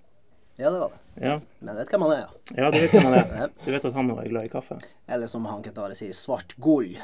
Ja, 0.61 0.71
det 0.71 0.79
var 0.83 0.91
det. 0.93 1.27
Ja, 1.27 1.41
Men 1.59 1.77
vet 1.79 1.93
hvem 1.95 2.03
han 2.05 2.13
er, 2.13 2.21
ja. 2.21 2.57
ja 2.59 2.71
du 2.71 2.77
vet 2.83 2.93
hvem 2.93 3.07
han 3.09 3.17
er. 3.17 3.55
Du 3.65 3.71
vet 3.73 3.85
at 3.89 3.97
han 3.97 4.11
også 4.13 4.27
er 4.27 4.33
glad 4.35 4.45
i 4.45 4.53
kaffe? 4.53 4.77
Eller 5.09 5.31
som 5.33 5.47
han 5.49 5.63
Kentare 5.65 5.97
sier, 5.97 6.13
svart 6.13 6.53
gull. 6.61 6.99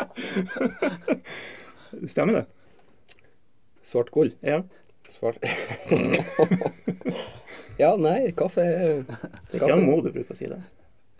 Stemmer 2.12 2.32
det? 2.40 2.44
Svart 3.86 4.10
gull. 4.14 4.32
Ja. 4.40 4.62
Svart 5.10 5.36
Ja, 7.80 7.94
nei, 7.96 8.30
kaffe 8.36 8.60
er 8.62 9.04
Det 9.08 9.56
er 9.56 9.56
ikke 9.56 9.70
han 9.72 9.86
Mo 9.88 10.00
du 10.04 10.10
bruker 10.12 10.34
å 10.34 10.36
si 10.38 10.46
det. 10.50 10.58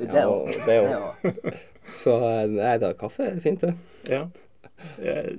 Ja, 0.00 0.24
det 0.66 0.76
òg. 0.84 0.92
Så 2.00 2.10
eh, 2.22 2.46
nei 2.52 2.76
da, 2.82 2.88
kaffe 2.98 3.22
er 3.32 3.38
fint, 3.42 3.60
det. 3.64 3.72
Ja. 4.12 4.22
Eh, 5.02 5.30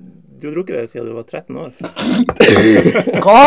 Du 0.41 0.48
har 0.50 0.55
drukket 0.57 0.75
det 0.81 0.88
siden 0.91 1.07
du 1.07 1.13
var 1.15 1.25
13 1.29 1.57
år. 1.62 1.71
Hva?! 3.21 3.43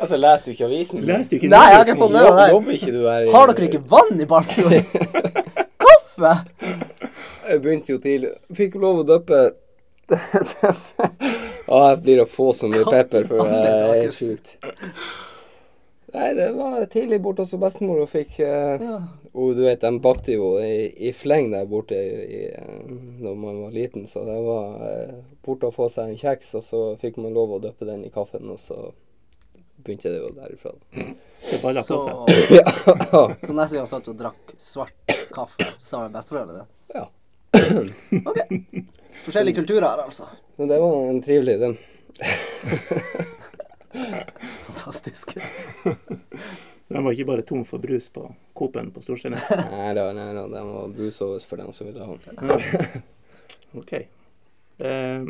Altså, 0.00 0.16
leser 0.16 0.44
du 0.46 0.50
ikke 0.54 0.68
avisen? 0.70 1.02
Leser 1.04 1.30
du 1.34 1.36
ikke 1.36 1.50
Nei, 1.52 1.66
jeg 1.68 1.76
har 1.76 1.84
ikke 1.84 2.00
fått 2.00 2.12
med 2.14 2.22
meg 2.22 2.28
det. 2.94 3.00
Har 3.34 3.44
dere 3.50 3.66
ikke 3.68 3.82
vann 3.90 4.14
i 4.22 4.26
barnskolen? 4.30 4.84
Kaffe! 5.84 6.32
Jeg 7.50 7.62
begynte 7.64 7.90
jo 7.90 7.98
tidlig. 7.98 8.30
Fikk 8.54 8.76
lov 8.78 9.00
å 9.02 9.06
døppe 9.08 9.40
Ja, 10.10 11.80
jeg 11.90 11.98
blir 12.04 12.22
å 12.22 12.28
få 12.30 12.50
så 12.54 12.70
mye 12.70 12.86
pepper, 12.86 13.26
for 13.30 13.50
det 13.50 13.58
er 13.66 13.90
helt 14.04 14.14
sjukt. 14.14 14.56
Nei, 16.10 16.28
det 16.34 16.48
var 16.56 16.86
tidlig 16.90 17.20
borte 17.22 17.44
hos 17.44 17.54
bestemor 17.62 18.00
og 18.04 18.10
fikk 18.10 18.40
eh, 18.42 18.82
Ja. 18.82 18.96
Og 19.30 19.54
du 19.54 19.62
vet, 19.62 19.82
de 19.82 20.00
bakte 20.02 20.34
jo 20.34 20.56
i, 20.58 20.88
i 21.06 21.12
fleng 21.14 21.52
der 21.52 21.68
borte 21.70 21.94
i, 21.94 22.16
i, 22.24 22.40
eh, 22.50 22.80
når 23.22 23.36
man 23.38 23.60
var 23.64 23.76
liten, 23.76 24.08
så 24.10 24.24
det 24.26 24.38
var 24.42 24.82
eh, 24.88 25.12
borte 25.46 25.70
å 25.70 25.74
få 25.74 25.86
seg 25.92 26.10
en 26.10 26.18
kjeks, 26.18 26.50
og 26.58 26.66
så 26.66 26.80
fikk 27.02 27.20
man 27.22 27.36
lov 27.36 27.54
å 27.54 27.60
døppe 27.62 27.86
den 27.86 28.02
i 28.06 28.10
kaffen, 28.14 28.50
og 28.50 28.58
så 28.58 28.90
begynte 29.78 30.10
det 30.10 30.18
jo 30.18 30.32
derifra. 30.34 30.74
Det 30.90 31.62
baller 31.62 31.86
på 31.86 32.00
seg. 32.02 32.18
Så, 33.10 33.22
så 33.46 33.54
neste 33.54 33.78
gang 33.78 33.86
satt 33.88 34.04
du 34.04 34.10
og 34.12 34.18
drakk 34.18 34.50
svart 34.60 35.14
kaffe 35.32 35.70
sammen 35.78 36.10
med 36.10 36.18
besteforeldrene? 36.18 36.66
ja. 36.92 37.06
Ok. 38.26 38.38
Forskjellige 39.24 39.60
kulturer 39.60 39.86
her, 39.86 40.04
altså. 40.04 40.28
Men 40.56 40.68
det 40.68 40.78
var 40.80 41.10
en 41.10 41.22
trivelig 41.22 41.60
den. 41.60 41.76
Fantastisk. 44.66 45.36
De 46.90 47.04
var 47.04 47.12
ikke 47.12 47.24
bare 47.28 47.42
tom 47.46 47.62
for 47.64 47.78
brus 47.78 48.08
på 48.10 48.24
Coop-en 48.58 48.90
på 48.90 49.02
Storsteinnes. 49.02 49.44
Nei 49.70 49.92
da, 49.94 50.08
nei 50.16 50.32
da, 50.34 50.46
den 50.50 50.70
var 50.74 50.88
brusovers 50.94 51.44
for 51.46 51.56
dem 51.62 51.70
som 51.72 51.86
ville 51.86 52.06
ha 52.06 52.16
den. 52.24 52.36
OK. 53.78 53.92
Eh, 54.80 55.22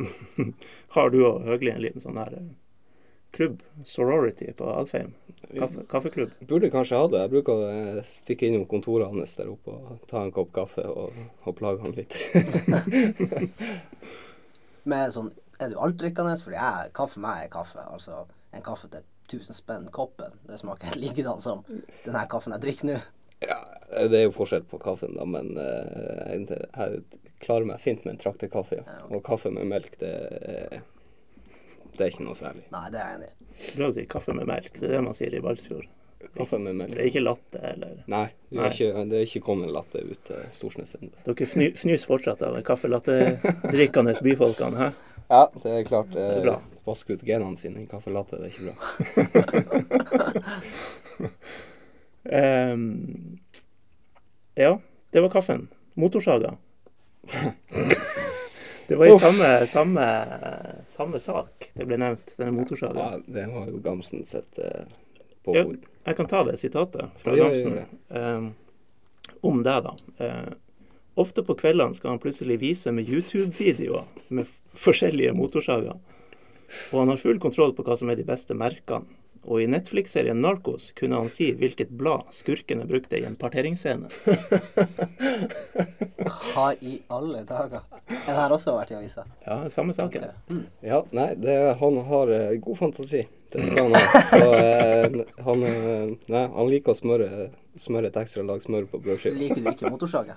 har 0.96 1.10
du 1.12 1.18
og 1.26 1.44
Høgli 1.44 1.70
en 1.74 1.82
liten 1.84 2.00
sånn 2.00 2.20
her 2.20 2.32
eh, 2.38 2.48
klubb, 3.36 3.60
sorority, 3.84 4.48
på 4.56 4.70
Alfheim? 4.72 5.12
Kaffe, 5.56 5.84
kaffeklubb? 5.88 6.32
Burde 6.48 6.70
kanskje 6.72 6.98
ha 7.00 7.06
det. 7.12 7.20
Jeg 7.24 7.32
bruker 7.32 7.52
å 7.52 7.68
eh, 7.70 8.00
stikke 8.08 8.46
innom 8.48 8.66
kontoret 8.70 9.08
hans 9.12 9.32
der 9.38 9.48
oppe 9.52 9.72
og 9.74 10.02
ta 10.10 10.22
en 10.26 10.32
kopp 10.36 10.50
kaffe 10.56 10.84
og, 10.88 11.16
og 11.46 11.56
plage 11.58 11.80
han 11.84 11.96
litt. 11.96 12.16
Med 14.90 15.12
sånn 15.14 15.30
Er 15.60 15.72
du 15.72 15.78
altdrikkende? 15.80 16.36
Fordi 16.40 16.56
jeg, 16.56 16.92
kaffe 16.96 17.16
for 17.18 17.24
meg 17.24 17.46
er 17.46 17.50
kaffe. 17.52 17.82
Altså 17.84 18.22
en 18.56 18.64
kaffe 18.66 18.88
til 18.92 19.02
1000 19.30 19.54
spenn 19.60 19.88
koppen. 19.94 20.32
Det 20.48 20.56
smaker 20.58 20.96
likedan 20.98 21.40
som 21.44 21.60
den 21.68 22.16
her 22.16 22.26
kaffen 22.32 22.54
jeg 22.56 22.64
drikker 22.64 22.88
nå. 22.88 22.96
ja, 23.44 23.58
det 24.10 24.18
er 24.18 24.24
jo 24.26 24.32
forskjell 24.34 24.64
på 24.68 24.80
kaffen, 24.82 25.14
da, 25.16 25.24
men 25.28 25.52
uh, 25.56 26.32
jeg, 26.32 26.48
jeg 26.50 27.36
klarer 27.44 27.68
meg 27.68 27.78
fint 27.80 28.02
med 28.04 28.16
en 28.16 28.20
traktekaffe. 28.24 28.80
Ja. 28.82 28.96
Og 29.12 29.22
kaffe 29.24 29.52
med 29.54 29.68
melk, 29.70 29.94
det, 30.00 30.10
er- 30.40 30.82
det 31.94 32.02
er 32.06 32.10
ikke 32.10 32.26
noe 32.26 32.36
særlig. 32.38 32.64
Nei, 32.74 32.82
det 32.92 33.00
er 33.00 33.06
jeg 33.12 33.20
enig 33.20 33.30
i. 33.30 33.39
Bra 33.76 33.88
å 33.90 33.94
si 33.96 34.04
kaffe 34.10 34.34
med 34.36 34.48
melk. 34.50 34.72
Det 34.78 34.88
er 34.88 34.96
det 34.96 35.02
man 35.04 35.16
sier 35.16 35.34
i 35.34 35.42
Balsfjord. 35.44 35.88
Kaffe 36.36 36.58
med 36.60 36.76
melk. 36.76 36.94
Det 36.94 37.02
er 37.02 37.08
ikke 37.10 37.22
latte 37.22 37.60
eller 37.64 38.02
Nei, 38.12 38.26
det 38.50 38.60
er 38.60 38.74
ikke, 38.74 39.04
det 39.10 39.16
er 39.18 39.24
ikke 39.26 39.42
kommet 39.44 39.72
latte 39.72 40.02
ut 40.04 40.20
til 40.28 40.42
Storsnes 40.54 40.94
ennå. 40.98 41.12
Dere 41.26 41.48
fny, 41.48 41.70
fnys 41.80 42.04
fortsatt 42.08 42.42
av 42.46 42.58
kaffelattedrikkende 42.66 44.16
byfolkene, 44.24 44.76
hæ? 44.80 44.90
Ja, 45.30 45.44
det 45.62 45.70
er 45.70 45.84
klart. 45.86 46.16
Eh, 46.18 46.40
bra. 46.42 46.56
Vaske 46.82 47.14
ut 47.14 47.20
genene 47.22 47.54
sine 47.54 47.84
i 47.84 47.86
kaffelatte, 47.86 48.40
det 48.40 48.48
er 48.48 48.50
ikke 48.50 48.66
bra. 48.66 48.74
um, 52.74 53.38
ja, 54.64 54.72
det 55.14 55.22
var 55.22 55.30
kaffen. 55.36 55.68
Motorsaga. 55.94 56.56
Det 58.90 58.96
var 58.98 59.06
i 59.06 59.18
samme, 59.22 59.50
samme, 59.70 60.06
samme 60.90 61.18
sak 61.22 61.68
det 61.78 61.84
ble 61.86 61.98
nevnt, 62.02 62.32
denne 62.40 62.50
motorsaga. 62.56 63.04
Ja, 63.04 63.20
det 63.26 63.44
var 63.52 63.68
jo 63.70 63.78
Gamsen 63.84 64.24
sitt 64.26 64.58
eh, 64.58 64.82
Ja, 64.82 65.36
påbud. 65.46 65.84
jeg 66.08 66.16
kan 66.18 66.26
ta 66.26 66.40
det 66.48 66.56
sitatet 66.58 67.22
fra 67.22 67.36
Ja, 67.38 67.46
Gamsen 67.52 67.78
ehm, 68.10 68.48
om 69.46 69.62
det, 69.62 69.76
da. 69.86 69.94
Eh, 70.18 70.50
ofte 71.14 71.44
på 71.46 71.54
kveldene 71.54 71.94
skal 71.94 72.16
han 72.16 72.22
plutselig 72.22 72.58
vise 72.64 72.90
med 72.92 73.06
YouTube-videoer 73.06 74.10
med 74.34 74.50
forskjellige 74.74 75.36
motorsager. 75.38 75.94
Og 76.90 76.98
han 76.98 77.14
har 77.14 77.22
full 77.22 77.38
kontroll 77.42 77.72
på 77.78 77.86
hva 77.86 77.94
som 77.96 78.10
er 78.10 78.18
de 78.18 78.26
beste 78.26 78.58
merkene. 78.58 79.06
Og 79.48 79.62
i 79.62 79.66
Netflix-serien 79.70 80.40
Narcos 80.42 80.90
kunne 80.98 81.16
han 81.22 81.30
si 81.32 81.52
hvilket 81.56 81.88
blad 81.96 82.22
skurkene 82.34 82.84
brukte 82.88 83.16
i 83.16 83.24
en 83.24 83.36
parteringsscene. 83.40 84.08
Hva 86.50 86.66
i 86.84 86.98
alle 87.08 87.40
dager? 87.48 87.80
Er 88.10 88.26
det 88.26 88.36
her 88.36 88.52
også 88.52 88.74
vært 88.76 88.90
i 88.92 88.98
avisa? 88.98 89.24
Ja, 89.46 89.62
samme 89.72 89.94
saken. 89.96 90.26
Mm. 90.50 90.64
Ja, 90.84 91.00
nei, 91.16 91.30
det, 91.40 91.54
han 91.80 91.96
har 92.10 92.26
eh, 92.36 92.58
god 92.60 92.76
fantasi. 92.82 93.22
Det 93.52 93.60
skal 93.64 93.88
han 93.88 93.96
ha. 93.96 94.00
Så 94.28 94.42
eh, 94.58 95.06
han, 95.46 95.58
eh, 95.70 96.08
nei, 96.28 96.44
han 96.56 96.68
liker 96.70 96.92
å 96.92 96.98
smøre, 96.98 97.28
smøre 97.80 98.06
et 98.12 98.18
ekstra 98.20 98.42
lag 98.46 98.60
smør 98.62 98.84
på 98.92 99.00
brødskiva. 99.06 99.34
Liker 99.40 99.60
du 99.64 99.68
ikke 99.72 99.90
motorsaga? 99.94 100.36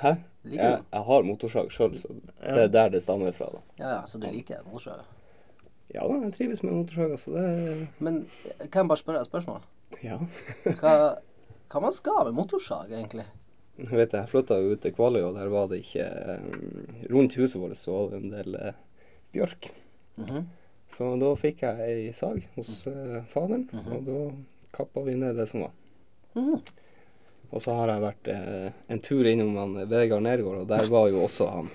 Hæ? 0.00 0.12
Jeg, 0.48 0.76
jeg 0.80 1.02
har 1.08 1.20
motorsag 1.28 1.68
sjøl, 1.72 1.92
så 2.00 2.08
det 2.40 2.62
er 2.66 2.70
der 2.72 2.88
det 2.94 3.02
stammer 3.04 3.32
fra. 3.36 3.46
da. 3.52 3.58
Ja, 3.80 3.88
ja, 3.98 4.02
så 4.08 4.14
du 4.20 4.24
liker 4.28 4.62
motorsage? 4.68 5.04
Ja 5.94 6.04
da, 6.06 6.20
jeg 6.22 6.32
trives 6.36 6.62
med 6.62 6.72
motorsag. 6.76 7.10
Altså. 7.16 7.32
det 7.34 7.88
Men 7.98 8.20
eh, 8.60 8.68
kan 8.70 8.84
jeg 8.84 8.88
bare 8.92 9.00
spørre 9.02 9.18
deg 9.18 9.26
et 9.26 9.32
spørsmål? 9.32 9.64
Ja. 10.06 10.18
Hva, 10.80 10.94
hva 11.72 11.80
man 11.82 11.92
skal 11.96 12.28
med 12.28 12.36
motorsag, 12.38 12.92
egentlig? 12.94 13.26
Jeg 13.80 13.96
vet 13.96 14.12
jeg 14.12 14.28
flytta 14.28 14.58
jo 14.60 14.74
ut 14.76 14.82
til 14.84 14.92
Kvaløy, 14.92 15.22
og 15.24 15.34
der 15.38 15.48
var 15.50 15.66
det 15.70 15.78
ikke 15.82 16.04
eh, 16.04 17.06
Rundt 17.10 17.34
huset 17.40 17.58
vårt 17.62 17.78
så 17.80 17.94
var 17.96 18.10
det 18.12 18.20
en 18.22 18.34
del 18.34 18.54
eh, 18.60 18.78
bjørk. 19.34 19.70
Mhm. 20.20 20.46
Så 20.90 21.06
da 21.20 21.28
fikk 21.38 21.60
jeg 21.62 21.84
ei 21.86 22.12
sag 22.18 22.40
hos 22.56 22.70
eh, 22.90 23.20
faderen, 23.30 23.68
Mhm. 23.72 23.92
og 23.94 24.06
da 24.08 24.20
kappa 24.74 25.04
vi 25.06 25.14
ned 25.18 25.36
det 25.38 25.48
som 25.50 25.62
var. 25.66 25.74
Mhm. 26.34 26.60
Og 27.50 27.62
så 27.62 27.74
har 27.74 27.88
jeg 27.90 28.02
vært 28.04 28.28
eh, 28.30 28.72
en 28.94 29.00
tur 29.02 29.26
innom 29.26 29.56
han 29.58 29.76
eh, 29.82 29.88
Vegard 29.90 30.22
Nergård, 30.22 30.60
og 30.64 30.68
der 30.70 30.86
var 30.90 31.08
jo 31.10 31.22
også 31.24 31.48
han 31.50 31.70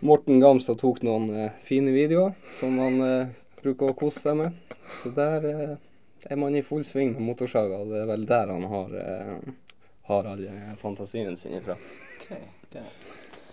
Morten 0.00 0.40
Gamstad 0.40 0.78
tok 0.80 1.02
noen 1.04 1.28
eh, 1.36 1.56
fine 1.64 1.92
videoer 1.92 2.32
som 2.56 2.78
han 2.80 3.00
eh, 3.04 3.32
bruker 3.60 3.92
å 3.92 3.96
kose 3.96 4.22
seg 4.22 4.38
med. 4.38 4.76
Så 5.02 5.12
der 5.16 5.44
eh, 5.48 5.74
er 6.24 6.40
man 6.40 6.56
i 6.56 6.62
full 6.64 6.84
sving 6.88 7.12
med 7.16 7.26
motorsaga, 7.26 7.82
og 7.82 7.92
det 7.92 8.02
er 8.02 8.08
vel 8.08 8.24
der 8.28 8.52
han 8.52 8.64
har, 8.70 8.94
eh, 9.02 9.50
har 10.08 10.30
all 10.32 10.46
eh, 10.46 10.72
fantasien 10.80 11.36
sin 11.36 11.58
ifra. 11.60 11.76
Okay, 12.16 12.48
okay. 12.64 12.88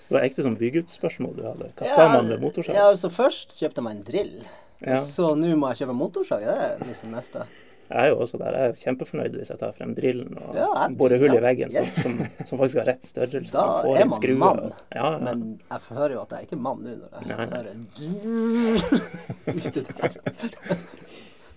Det 0.07 0.15
var 0.15 0.23
ekte 0.23 0.45
sånn 0.45 0.55
byggeutspørsmål 0.59 1.35
du 1.35 1.43
hadde. 1.43 1.69
Hva 1.75 1.91
skal 1.91 2.13
man 2.15 2.31
med 2.31 2.43
motorsag? 2.43 2.77
Ja, 2.79 2.87
altså 2.93 3.11
Først 3.11 3.57
kjøpte 3.57 3.81
jeg 3.81 3.87
meg 3.89 3.97
en 3.97 4.05
drill. 4.07 4.35
Ja. 4.79 5.01
Så 5.03 5.33
nå 5.35 5.51
må 5.59 5.73
jeg 5.73 5.81
kjøpe 5.83 5.95
motorsag. 5.99 6.45
Det 6.47 6.55
er 6.63 6.85
liksom 6.87 7.11
neste. 7.11 7.43
Jeg 7.87 8.03
er 8.03 8.09
jo 8.11 8.17
også 8.19 8.37
der. 8.41 8.51
Jeg 8.57 8.69
er 8.69 8.79
kjempefornøyd 8.81 9.35
hvis 9.39 9.49
jeg 9.53 9.59
tar 9.61 9.71
frem 9.77 9.93
drillen 9.95 10.33
og 10.41 10.55
Ja, 10.57 10.65
jeg- 10.83 10.97
borer 10.99 11.17
hull 11.21 11.31
ja, 11.33 11.37
i 11.39 11.43
veggen 11.45 11.71
yes. 11.71 11.93
som, 12.03 12.17
som, 12.45 12.57
faktisk 12.59 12.77
har 12.81 12.85
rett 12.91 13.05
størrelse. 13.07 13.51
Da 13.53 13.63
får 13.85 13.97
er 14.01 14.05
man 14.11 14.19
skruer 14.21 14.37
mann. 14.41 14.59
og- 14.59 14.73
Ja, 14.95 15.11
ja. 15.13 15.19
Men 15.23 15.59
jeg 15.71 15.79
hører 15.95 16.11
jo 16.17 16.21
at 16.21 16.29
jeg 16.31 16.37
er 16.39 16.43
ikke 16.49 16.59
mann 16.61 16.83
nå 16.83 16.95
når 16.99 17.09
jeg 17.23 17.37
hører 17.53 17.67
ute 19.67 19.81
der. 19.87 20.77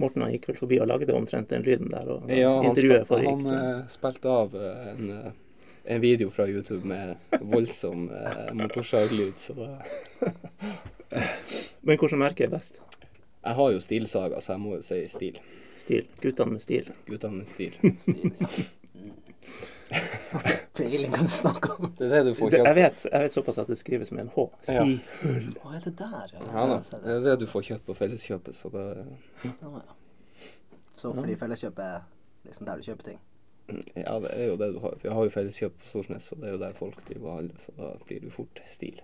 Morten 0.00 0.22
han 0.22 0.32
gikk 0.32 0.46
vel 0.48 0.56
forbi 0.56 0.78
og 0.80 0.86
lagde 0.88 1.12
omtrent 1.12 1.50
den 1.50 1.62
lyden 1.66 1.90
der. 1.92 2.06
Og 2.08 2.30
Ja, 2.30 2.54
han, 2.56 2.70
intervjuet 2.70 3.04
spil, 3.10 3.26
han 3.26 3.46
uh, 3.46 3.82
spilte 3.92 4.28
av 4.32 4.54
eh, 4.56 4.90
en, 4.94 5.10
eh, 5.18 5.32
en 5.96 6.00
video 6.00 6.30
fra 6.32 6.46
YouTube 6.48 6.84
med 6.88 7.16
voldsom 7.42 8.06
uh, 8.08 8.46
motorsaglyd, 8.56 9.34
så 9.36 9.54
Men 11.82 11.96
hvilket 11.98 12.16
merke 12.18 12.44
er 12.46 12.52
best? 12.54 12.80
Jeg 13.44 13.54
har 13.56 13.70
jo 13.74 13.80
stilsaga, 13.80 14.40
så 14.40 14.52
jeg 14.54 14.60
må 14.62 14.76
jo 14.78 14.82
si 14.84 15.02
stil. 15.08 15.38
Stil. 15.80 16.06
Guttene 16.20 16.52
med 16.54 16.62
stil. 16.62 16.92
Guttene 17.08 17.40
med 17.40 17.48
stil. 17.48 17.76
Stil, 18.04 18.32
ja. 18.40 18.50
Mm. 18.94 19.12
Peiling 20.76 21.12
kan 21.12 21.24
du 21.24 21.30
snakke 21.30 21.72
om. 21.72 21.94
Det 21.98 22.06
er 22.06 22.10
det 22.20 22.30
du 22.30 22.34
får 22.38 22.52
kjøpt. 22.52 22.66
jeg, 22.68 22.76
vet, 22.76 23.06
jeg 23.12 23.22
vet 23.24 23.34
såpass 23.34 23.58
at 23.58 23.70
det 23.72 23.78
skrives 23.78 24.12
med 24.14 24.26
en 24.26 24.30
H. 24.34 24.44
Ja. 24.68 24.84
Hva 25.62 25.72
er 25.76 25.82
det 25.86 25.94
der, 25.98 26.34
ja? 26.36 26.44
Ja 26.52 26.66
da, 26.70 26.76
det 26.92 27.16
er 27.16 27.24
det 27.24 27.34
du 27.42 27.48
får 27.50 27.64
kjøpt 27.70 27.88
på 27.88 27.96
Felleskjøpet, 27.98 28.54
så 28.54 28.70
det... 28.74 28.84
ja. 29.48 29.82
Så 31.00 31.12
fordi 31.16 31.34
Felleskjøpet 31.40 31.84
er 31.84 32.00
liksom 32.46 32.68
der 32.68 32.78
du 32.78 32.86
kjøper 32.86 33.08
ting? 33.10 33.20
Ja, 33.96 34.16
det 34.22 34.30
er 34.34 34.46
jo 34.50 34.56
det 34.60 34.72
du 34.74 34.80
har. 34.84 34.96
Vi 35.02 35.10
har 35.10 35.26
jo 35.26 35.34
Felleskjøp 35.34 35.76
på 35.80 35.90
Storsnes, 35.90 36.30
og 36.32 36.42
det 36.42 36.50
er 36.50 36.56
jo 36.56 36.62
der 36.62 36.78
folk 36.78 37.02
driver 37.08 37.32
og 37.32 37.36
handler, 37.40 37.60
så 37.64 37.74
da 37.78 37.90
blir 38.06 38.22
du 38.22 38.30
fort 38.34 38.62
stil. 38.70 39.00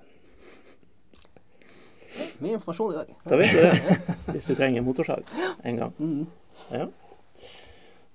Mye 2.41 2.57
informasjon 2.57 2.93
i 2.95 2.97
dag. 3.01 3.15
Da 3.27 3.39
vet 3.41 3.55
du 3.55 3.63
det. 3.65 4.01
Hvis 4.37 4.47
du 4.49 4.55
trenger 4.55 4.85
motorsag 4.87 5.25
en 5.65 5.83
gang. 5.83 5.95
Mhm. 5.99 6.27
Ja. 6.73 6.87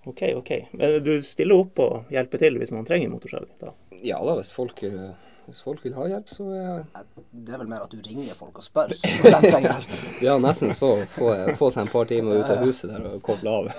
OK, 0.09 0.21
OK. 0.35 0.51
Men 0.71 1.03
du 1.05 1.11
stiller 1.25 1.61
opp 1.61 1.81
og 1.83 2.13
hjelper 2.13 2.41
til 2.41 2.57
hvis 2.57 2.71
noen 2.73 2.87
trenger 2.87 3.11
motorsag? 3.11 3.45
da? 3.61 3.75
Ja 4.01 4.17
da, 4.25 4.33
hvis 4.39 4.49
folk, 4.55 4.81
eh, 4.87 5.11
hvis 5.45 5.61
folk 5.61 5.83
vil 5.85 5.93
ha 5.93 6.07
hjelp, 6.09 6.31
så 6.33 6.47
er 6.49 6.63
jeg 6.63 7.05
Det 7.31 7.53
er 7.53 7.61
vel 7.61 7.69
mer 7.69 7.85
at 7.85 7.93
du 7.93 8.01
ringer 8.01 8.33
folk 8.39 8.57
og 8.57 8.65
spør 8.65 8.95
om 8.95 8.97
de 8.97 9.51
trenger 9.51 9.69
hjelp. 9.69 9.93
Ja, 10.27 10.39
nesten 10.41 10.73
så. 10.77 10.95
Få, 11.13 11.35
få 11.59 11.69
seg 11.69 11.85
en 11.85 11.93
par 11.93 12.09
timer 12.09 12.41
ut 12.41 12.49
av 12.49 12.65
huset 12.65 12.89
der 12.89 13.05
og 13.11 13.21
koble 13.25 13.59
av. 13.61 13.71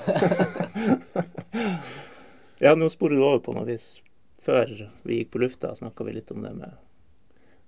Ja, 2.62 2.76
nå 2.78 2.87
sporer 2.87 3.19
du 3.19 3.25
over 3.26 3.40
på 3.42 3.57
noe 3.57 3.66
vis. 3.66 3.97
Før 4.38 4.69
vi 5.02 5.16
gikk 5.16 5.33
på 5.35 5.40
lufta, 5.42 5.73
snakka 5.75 6.04
vi 6.07 6.12
litt 6.14 6.31
om 6.31 6.45
det 6.47 6.52
med 6.54 6.76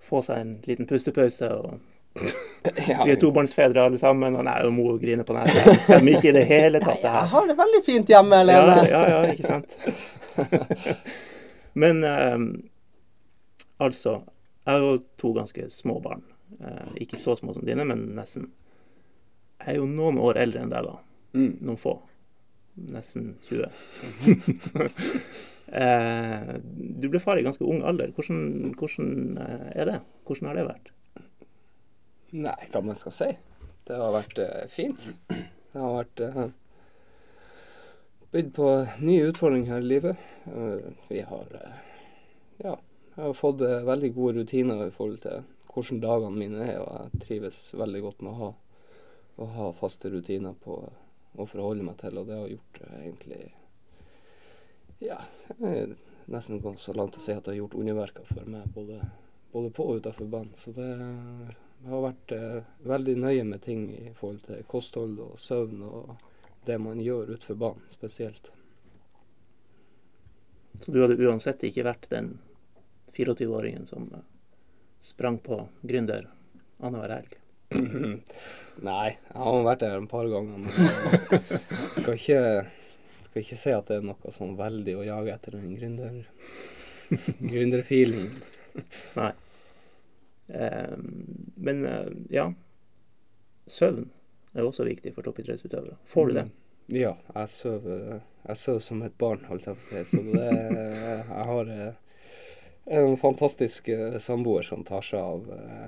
få 0.05 0.21
seg 0.25 0.41
en 0.41 0.55
liten 0.67 0.89
pustepause. 0.89 1.49
og 1.51 1.81
Ja, 2.89 3.05
Vi 3.05 3.13
er 3.13 3.19
tobarnsfedre 3.21 3.83
alle 3.85 3.99
sammen, 4.01 4.37
og 4.39 4.47
nei, 4.47 4.57
og 4.65 4.73
mor 4.73 4.95
griner 5.03 5.27
på 5.29 5.35
nesa. 5.37 5.65
Det 5.69 5.83
stemmer 5.85 6.17
ikke 6.17 6.31
i 6.31 6.37
det 6.39 6.45
hele 6.49 6.81
tatt, 6.81 7.03
det 7.03 7.11
Jeg 7.11 7.31
har 7.35 7.49
det 7.51 7.57
veldig 7.59 7.81
fint 7.85 8.13
hjemme, 8.15 8.39
Ja, 8.41 8.47
Lene. 8.49 8.77
ja, 8.89 9.03
ja, 9.11 9.19
ikke 9.35 9.49
sant. 9.51 9.77
Men 11.83 12.01
um, 12.07 12.47
altså 13.83 14.23
Jeg 14.65 14.71
har 14.73 14.81
jo 14.81 14.95
to 15.21 15.35
ganske 15.37 15.67
små 15.75 15.99
barn. 16.01 16.23
Uh, 16.63 16.95
ikke 17.03 17.19
så 17.21 17.35
små 17.37 17.53
som 17.53 17.67
dine, 17.67 17.85
men 17.85 18.07
nesten. 18.17 18.49
Jeg 19.61 19.75
er 19.75 19.81
jo 19.81 19.89
noen 19.91 20.17
år 20.23 20.39
eldre 20.41 20.63
enn 20.63 20.73
deg, 20.73 20.87
da. 20.87 20.95
Mm. 21.37 21.53
Noen 21.67 21.81
få. 21.81 21.99
Nesten 22.95 23.35
20. 23.51 23.67
uh, 25.69 26.55
du 27.03 27.09
ble 27.11 27.21
far 27.23 27.37
i 27.41 27.45
ganske 27.45 27.67
ung 27.67 27.85
alder. 27.85 28.15
Hvordan, 28.17 28.73
hvordan 28.79 29.13
eh, 29.43 29.69
er 29.83 29.91
det? 29.91 29.99
Hvordan 30.25 30.49
har 30.51 30.59
det 30.63 30.69
vært? 30.71 30.95
Nei, 32.35 32.67
hva 32.73 32.81
man 32.83 32.97
skal 32.99 33.13
si. 33.15 33.27
Det 33.87 33.95
har 33.95 34.11
vært 34.11 34.39
uh, 34.43 34.65
fint. 34.73 35.03
Det 35.29 35.79
har 35.79 35.93
vært 36.01 36.23
uh, 36.25 36.49
bydd 38.35 38.49
på 38.57 38.71
nye 39.07 39.29
utfordringer 39.29 39.77
her 39.77 39.85
i 39.85 39.91
livet. 39.93 40.25
Uh, 40.49 40.89
vi 41.07 41.21
har 41.23 41.53
ja, 42.59 42.73
jeg 42.75 43.21
har 43.21 43.37
fått 43.39 43.63
veldig 43.63 44.11
gode 44.17 44.41
rutiner 44.41 44.83
i 44.83 44.91
forhold 44.95 45.21
til 45.23 45.45
hvordan 45.71 46.01
dagene 46.03 46.41
mine 46.41 46.67
er, 46.67 46.81
og 46.83 46.91
jeg 46.97 47.23
trives 47.23 47.61
veldig 47.79 48.03
godt 48.03 48.25
med 48.27 48.33
å 48.33 48.39
ha, 48.41 48.51
å 49.39 49.49
ha 49.55 49.69
faste 49.79 50.11
rutiner 50.11 50.55
på 50.65 50.79
å 51.35 51.47
forholde 51.51 51.87
meg 51.87 51.99
til, 52.03 52.19
og 52.19 52.31
det 52.31 52.39
har 52.39 52.51
gjort 52.51 52.81
egentlig 53.01 53.43
Ja, 55.03 55.19
nesten 56.31 56.63
så 56.83 56.95
langt 56.99 57.19
å 57.19 57.23
si 57.23 57.35
at 57.35 57.43
det 57.43 57.55
har 57.55 57.63
gjort 57.63 57.79
underverker 57.79 58.27
for 58.31 58.47
meg, 58.47 58.67
både, 58.75 59.03
både 59.55 59.71
på 59.75 59.87
og 59.91 60.03
utenfor 60.03 60.31
banen. 60.31 60.55
Så 60.59 60.75
det 60.75 60.91
har 61.89 62.05
vært 62.05 62.33
eh, 62.33 62.61
veldig 62.89 63.17
nøye 63.21 63.45
med 63.49 63.63
ting 63.65 63.87
i 63.93 64.13
forhold 64.17 64.43
til 64.47 64.65
kosthold 64.71 65.19
og 65.25 65.39
søvn 65.41 65.83
og 65.87 66.15
det 66.65 66.79
man 66.81 67.01
gjør 67.03 67.35
utenfor 67.35 67.59
banen 67.61 67.93
spesielt. 67.93 68.51
Så 70.81 70.93
du 70.93 71.01
hadde 71.03 71.21
uansett 71.23 71.63
ikke 71.69 71.87
vært 71.87 72.09
den 72.11 72.35
24-åringen 73.15 73.87
som 73.87 74.09
eh, 74.13 74.25
sprang 75.05 75.39
på 75.45 75.61
gründer 75.83 76.29
annenhver 76.81 77.19
helg? 77.19 77.37
Nei, 78.89 79.11
jeg 79.15 79.45
har 79.45 79.67
vært 79.69 79.85
der 79.85 79.99
en 79.99 80.11
par 80.11 80.27
ganger, 80.31 80.65
men 80.65 80.73
skal 81.99 82.17
ikke, 82.17 82.41
skal 83.29 83.45
ikke 83.45 83.61
si 83.61 83.75
at 83.75 83.91
det 83.91 84.01
er 84.01 84.09
noe 84.09 84.35
sånn 84.35 84.57
veldig 84.59 84.99
å 84.99 85.07
jage 85.07 85.37
etter 85.37 85.59
den 85.61 85.77
gründer, 85.79 86.21
gründerfeelingen. 87.53 88.35
Nei. 89.19 89.33
Eh, 90.49 90.97
men 91.57 91.87
eh, 91.89 92.13
ja. 92.35 92.51
Søvn 93.67 94.11
er 94.55 94.67
også 94.67 94.85
viktig 94.87 95.15
for 95.15 95.27
toppidrettsutøvere. 95.27 95.97
Får 96.09 96.31
du 96.31 96.39
det? 96.39 96.47
Ja, 96.93 97.15
jeg 97.35 97.49
sover, 97.49 98.19
jeg 98.45 98.61
sover 98.61 98.83
som 98.85 99.03
et 99.07 99.15
barn, 99.19 99.45
holdt 99.49 99.71
jeg 99.71 99.79
på 99.81 99.85
å 99.85 100.03
si. 100.05 100.05
Så 100.11 100.25
det, 100.35 100.49
jeg 101.25 101.47
har 101.49 101.71
eh, 101.73 101.95
en 102.99 103.17
fantastisk 103.17 103.89
eh, 103.89 104.19
samboer 104.21 104.67
som 104.67 104.85
tar 104.85 105.05
seg 105.07 105.21
av 105.21 105.49
eh, 105.57 105.87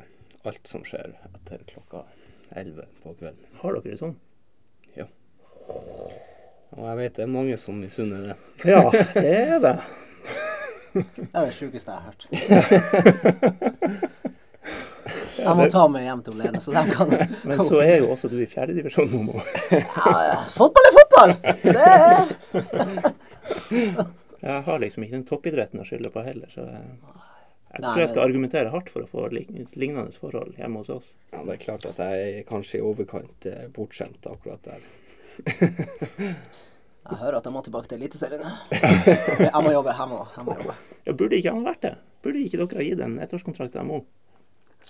alt 0.48 0.70
som 0.70 0.86
skjer 0.86 1.12
etter 1.28 1.66
klokka 1.68 2.06
11 2.56 2.88
på 3.02 3.12
kvelden. 3.18 3.44
Har 3.60 3.76
dere 3.76 3.92
det 3.92 4.00
sånn? 4.00 4.16
Ja. 4.96 5.04
Og 6.76 6.82
jeg 6.88 6.98
vet 7.02 7.20
det 7.20 7.26
er 7.26 7.32
mange 7.32 7.60
som 7.60 7.76
misunner 7.80 8.30
det. 8.30 8.38
Ja, 8.64 8.88
det 9.14 9.30
er 9.36 9.62
det. 9.68 9.76
Det 10.96 11.26
er 11.36 11.44
det 11.44 11.52
sjukeste 11.52 11.92
jeg 11.92 12.00
har 12.00 12.06
hørt. 12.08 12.22
Jeg 15.46 15.56
må 15.60 15.66
ta 15.72 15.82
meg 15.92 16.06
hjem 16.08 16.22
til 16.26 16.36
Lene, 16.40 16.60
så 16.62 16.74
de 16.74 16.82
kan 16.92 17.12
Men 17.48 17.62
så 17.68 17.80
er 17.84 17.94
jo 18.02 18.10
også 18.14 18.30
du 18.32 18.36
i 18.42 18.48
fjerdedivisjon, 18.50 19.12
nå. 19.28 19.36
ja, 19.72 20.14
ja, 20.30 20.36
Fotball 20.54 20.88
er 20.90 20.96
fotball! 20.98 21.32
Det 21.62 21.86
er 21.86 22.16
Jeg 24.46 24.62
har 24.66 24.78
liksom 24.82 25.02
ikke 25.06 25.16
den 25.16 25.24
toppidretten 25.26 25.80
å 25.82 25.86
skylde 25.88 26.10
på 26.14 26.22
heller, 26.22 26.50
så 26.52 26.66
jeg, 26.66 27.82
tror 27.82 27.98
jeg 28.02 28.10
skal 28.12 28.22
argumentere 28.28 28.70
hardt 28.72 28.90
for 28.92 29.02
å 29.04 29.08
få 29.10 29.24
lig- 29.32 29.48
lignende 29.76 30.12
forhold 30.14 30.54
hjemme 30.60 30.80
hos 30.80 30.90
oss. 30.92 31.08
Ja, 31.32 31.40
Det 31.44 31.56
er 31.56 31.62
klart 31.64 31.84
at 31.88 31.98
jeg 32.00 32.28
er 32.38 32.44
kanskje 32.48 32.78
i 32.78 32.84
overkant 32.86 33.48
eh, 33.50 33.64
bortskjemt 33.74 34.28
akkurat 34.30 34.62
der. 34.68 34.80
Jeg 37.06 37.18
hører 37.20 37.36
at 37.38 37.44
jeg 37.46 37.54
må 37.54 37.60
tilbake 37.62 37.86
til 37.86 38.00
Eliteserien. 38.00 38.42
Jeg 38.72 39.60
må 39.62 39.70
jobbe. 39.70 39.92
Jeg 39.94 40.08
må, 40.10 40.16
jeg 40.34 40.42
må 40.48 40.54
jobbe. 40.58 40.74
Ja, 41.06 41.12
burde 41.14 41.36
ikke 41.38 41.52
han 41.54 41.60
ha 41.62 41.68
vært 41.68 41.84
det? 41.84 41.92
Burde 42.24 42.40
ikke 42.42 42.58
dere 42.58 42.80
ha 42.80 42.86
gitt 42.88 43.02
en 43.04 43.12
ettårskontrakt 43.22 43.76
til 43.76 43.84
Mo? 43.86 44.00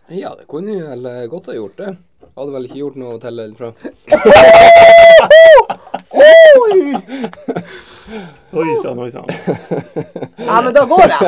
Ja, 0.08 0.34
det 0.38 0.46
kunne 0.50 0.72
vi 0.72 0.80
vel 0.86 1.06
eh, 1.06 1.26
godt 1.32 1.46
ha 1.50 1.54
gjort 1.56 1.76
det. 1.80 1.96
Hadde 2.36 2.52
vel 2.54 2.66
ikke 2.68 2.78
gjort 2.82 2.98
noe 3.00 3.18
til 3.22 3.40
eller 3.40 3.56
fra. 3.58 3.72
Oi 8.56 8.76
sann, 8.82 8.98
oi 8.98 9.10
sann. 9.12 9.26
Ja, 10.46 10.60
men 10.62 10.72
da 10.74 10.84
går 10.88 11.08
jeg! 11.10 11.26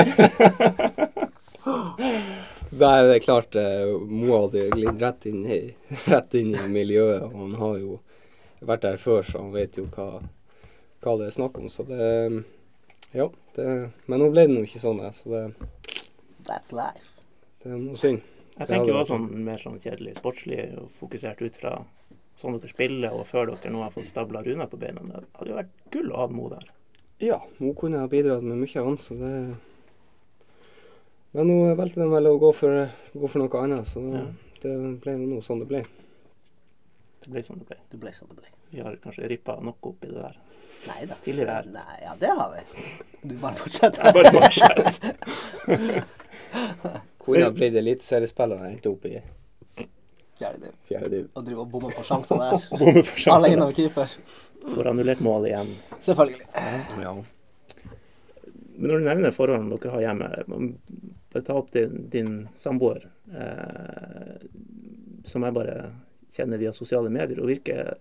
Nei, 2.79 2.99
det 3.09 3.15
er 3.17 3.23
klart 3.25 3.57
eh, 3.59 3.89
Mo 4.07 4.29
hadde 4.45 4.69
glidd 4.71 5.01
rett 5.03 5.27
inn 5.29 5.43
i, 5.51 5.59
rett 6.13 6.37
inn 6.39 6.53
i 6.55 6.69
miljøet. 6.73 7.25
Og 7.27 7.35
han 7.43 7.57
har 7.59 7.75
jo 7.83 7.99
vært 8.69 8.85
der 8.87 9.01
før, 9.03 9.25
så 9.27 9.43
han 9.43 9.53
vet 9.57 9.79
jo 9.81 9.89
hva, 9.97 10.21
hva 11.03 11.17
det 11.21 11.29
er 11.31 11.37
snakk 11.41 11.59
om. 11.61 11.69
Så 11.73 11.87
det 11.89 12.05
Ja. 13.17 13.29
Det, 13.57 13.65
men 14.07 14.21
nå 14.23 14.29
ble 14.31 14.45
det 14.47 14.55
nå 14.55 14.63
ikke 14.69 14.79
sånn, 14.85 15.01
eh, 15.03 15.15
så 15.19 15.35
det, 15.35 15.45
That's 16.47 16.71
life. 16.73 17.09
det 17.65 17.73
er 17.75 17.81
noe 17.81 17.99
synd. 17.99 18.21
Jeg 18.59 18.67
tenker 18.69 18.89
jo 18.91 18.95
det 18.95 18.99
var 18.99 19.07
sånn 19.07 19.27
mer 19.47 19.61
sånn 19.63 19.79
kjedelig 19.79 20.17
sportslig 20.19 20.63
og 20.81 20.89
fokusert 20.91 21.43
ut 21.45 21.59
fra 21.61 21.77
sånn 22.39 22.57
dere 22.59 22.71
spiller, 22.71 23.15
og 23.15 23.27
før 23.27 23.53
dere 23.53 23.71
nå 23.75 23.83
har 23.85 23.93
fått 23.95 24.09
stabla 24.11 24.43
Runa 24.47 24.67
på 24.71 24.79
beina. 24.81 25.03
Det 25.03 25.25
hadde 25.39 25.53
jo 25.53 25.59
vært 25.59 25.73
gull 25.95 26.13
å 26.13 26.21
ha 26.23 26.27
Mo 26.33 26.49
der. 26.51 26.67
Ja, 27.23 27.39
Mo 27.59 27.73
kunne 27.79 28.03
ha 28.03 28.11
bidratt 28.11 28.43
med 28.47 28.61
mye 28.61 28.83
annet, 28.83 29.03
så 29.03 29.15
det 29.19 29.33
Men 31.37 31.47
nå 31.51 31.75
valgte 31.77 32.01
de 32.01 32.09
vel 32.09 32.27
å 32.31 32.39
gå 32.41 32.53
for, 32.57 32.87
gå 33.13 33.29
for 33.29 33.43
noe 33.43 33.63
annet, 33.63 33.87
så 33.87 34.01
Ja. 34.15 34.23
det 34.63 35.01
ble 35.03 35.17
nå 35.19 35.43
sånn 35.45 35.61
det 35.61 35.69
ble. 35.69 35.83
Det 37.23 37.31
ble 37.31 37.43
sånn 37.43 37.59
det 37.59 37.67
ble. 37.69 37.77
Det 37.91 38.01
ble 38.01 38.11
sånn 38.15 38.29
det 38.31 38.37
ble. 38.41 38.49
Vi 38.71 38.81
har 38.81 38.97
kanskje 38.97 39.29
rippa 39.29 39.59
noe 39.61 39.75
opp 39.83 40.05
i 40.05 40.09
det 40.09 40.15
der. 40.23 40.37
Nei 40.87 41.05
da. 41.07 41.15
Tidligere 41.25 41.51
her. 41.51 41.65
Nei, 41.75 41.99
ja, 42.03 42.15
det 42.17 42.29
har 42.29 42.55
vi. 42.55 42.63
Du 43.29 43.37
bare 43.37 43.55
fortsetter. 43.55 44.05
Jeg 44.05 44.15
bare 44.15 44.33
fortsetter. 44.33 46.05
Kunne 47.29 47.49
ha 47.49 47.55
blitt 47.55 47.77
eliteseriespiller 47.83 48.63
og 48.63 48.71
endt 48.73 48.89
opp 48.91 49.05
i 49.11 49.19
Fjerde 50.39 50.61
div. 50.63 50.75
fjerde. 50.87 51.25
Og 51.35 51.45
drive 51.47 51.65
og 51.65 51.71
bomme 51.73 51.89
på 51.91 52.05
sjanser 52.07 52.39
der. 52.39 52.69
Bommer 52.79 53.03
for 53.03 53.19
sjansen. 53.19 53.35
Alene 53.39 53.65
med 53.67 53.75
keeper. 53.75 54.13
Får 54.69 54.91
annullert 54.93 55.23
mål 55.25 55.49
igjen. 55.49 55.73
Selvfølgelig. 56.05 56.47
Ja. 57.03 57.15
Men 58.79 58.93
når 58.93 59.01
du 59.03 59.07
nevner 59.09 59.35
forholdene 59.35 59.79
dere 59.83 59.95
har 59.97 60.05
hjemme, 60.05 60.29
bare 61.33 61.43
ta 61.49 61.57
opp 61.59 61.73
din, 61.75 62.05
din 62.13 62.31
samboer, 62.55 63.09
eh, 63.35 64.37
som 65.27 65.43
jeg 65.43 65.57
bare 65.57 65.75
kjenner 66.37 66.63
via 66.63 66.71
sosiale 66.77 67.11
medier, 67.11 67.41
og 67.43 67.51
virker 67.51 67.97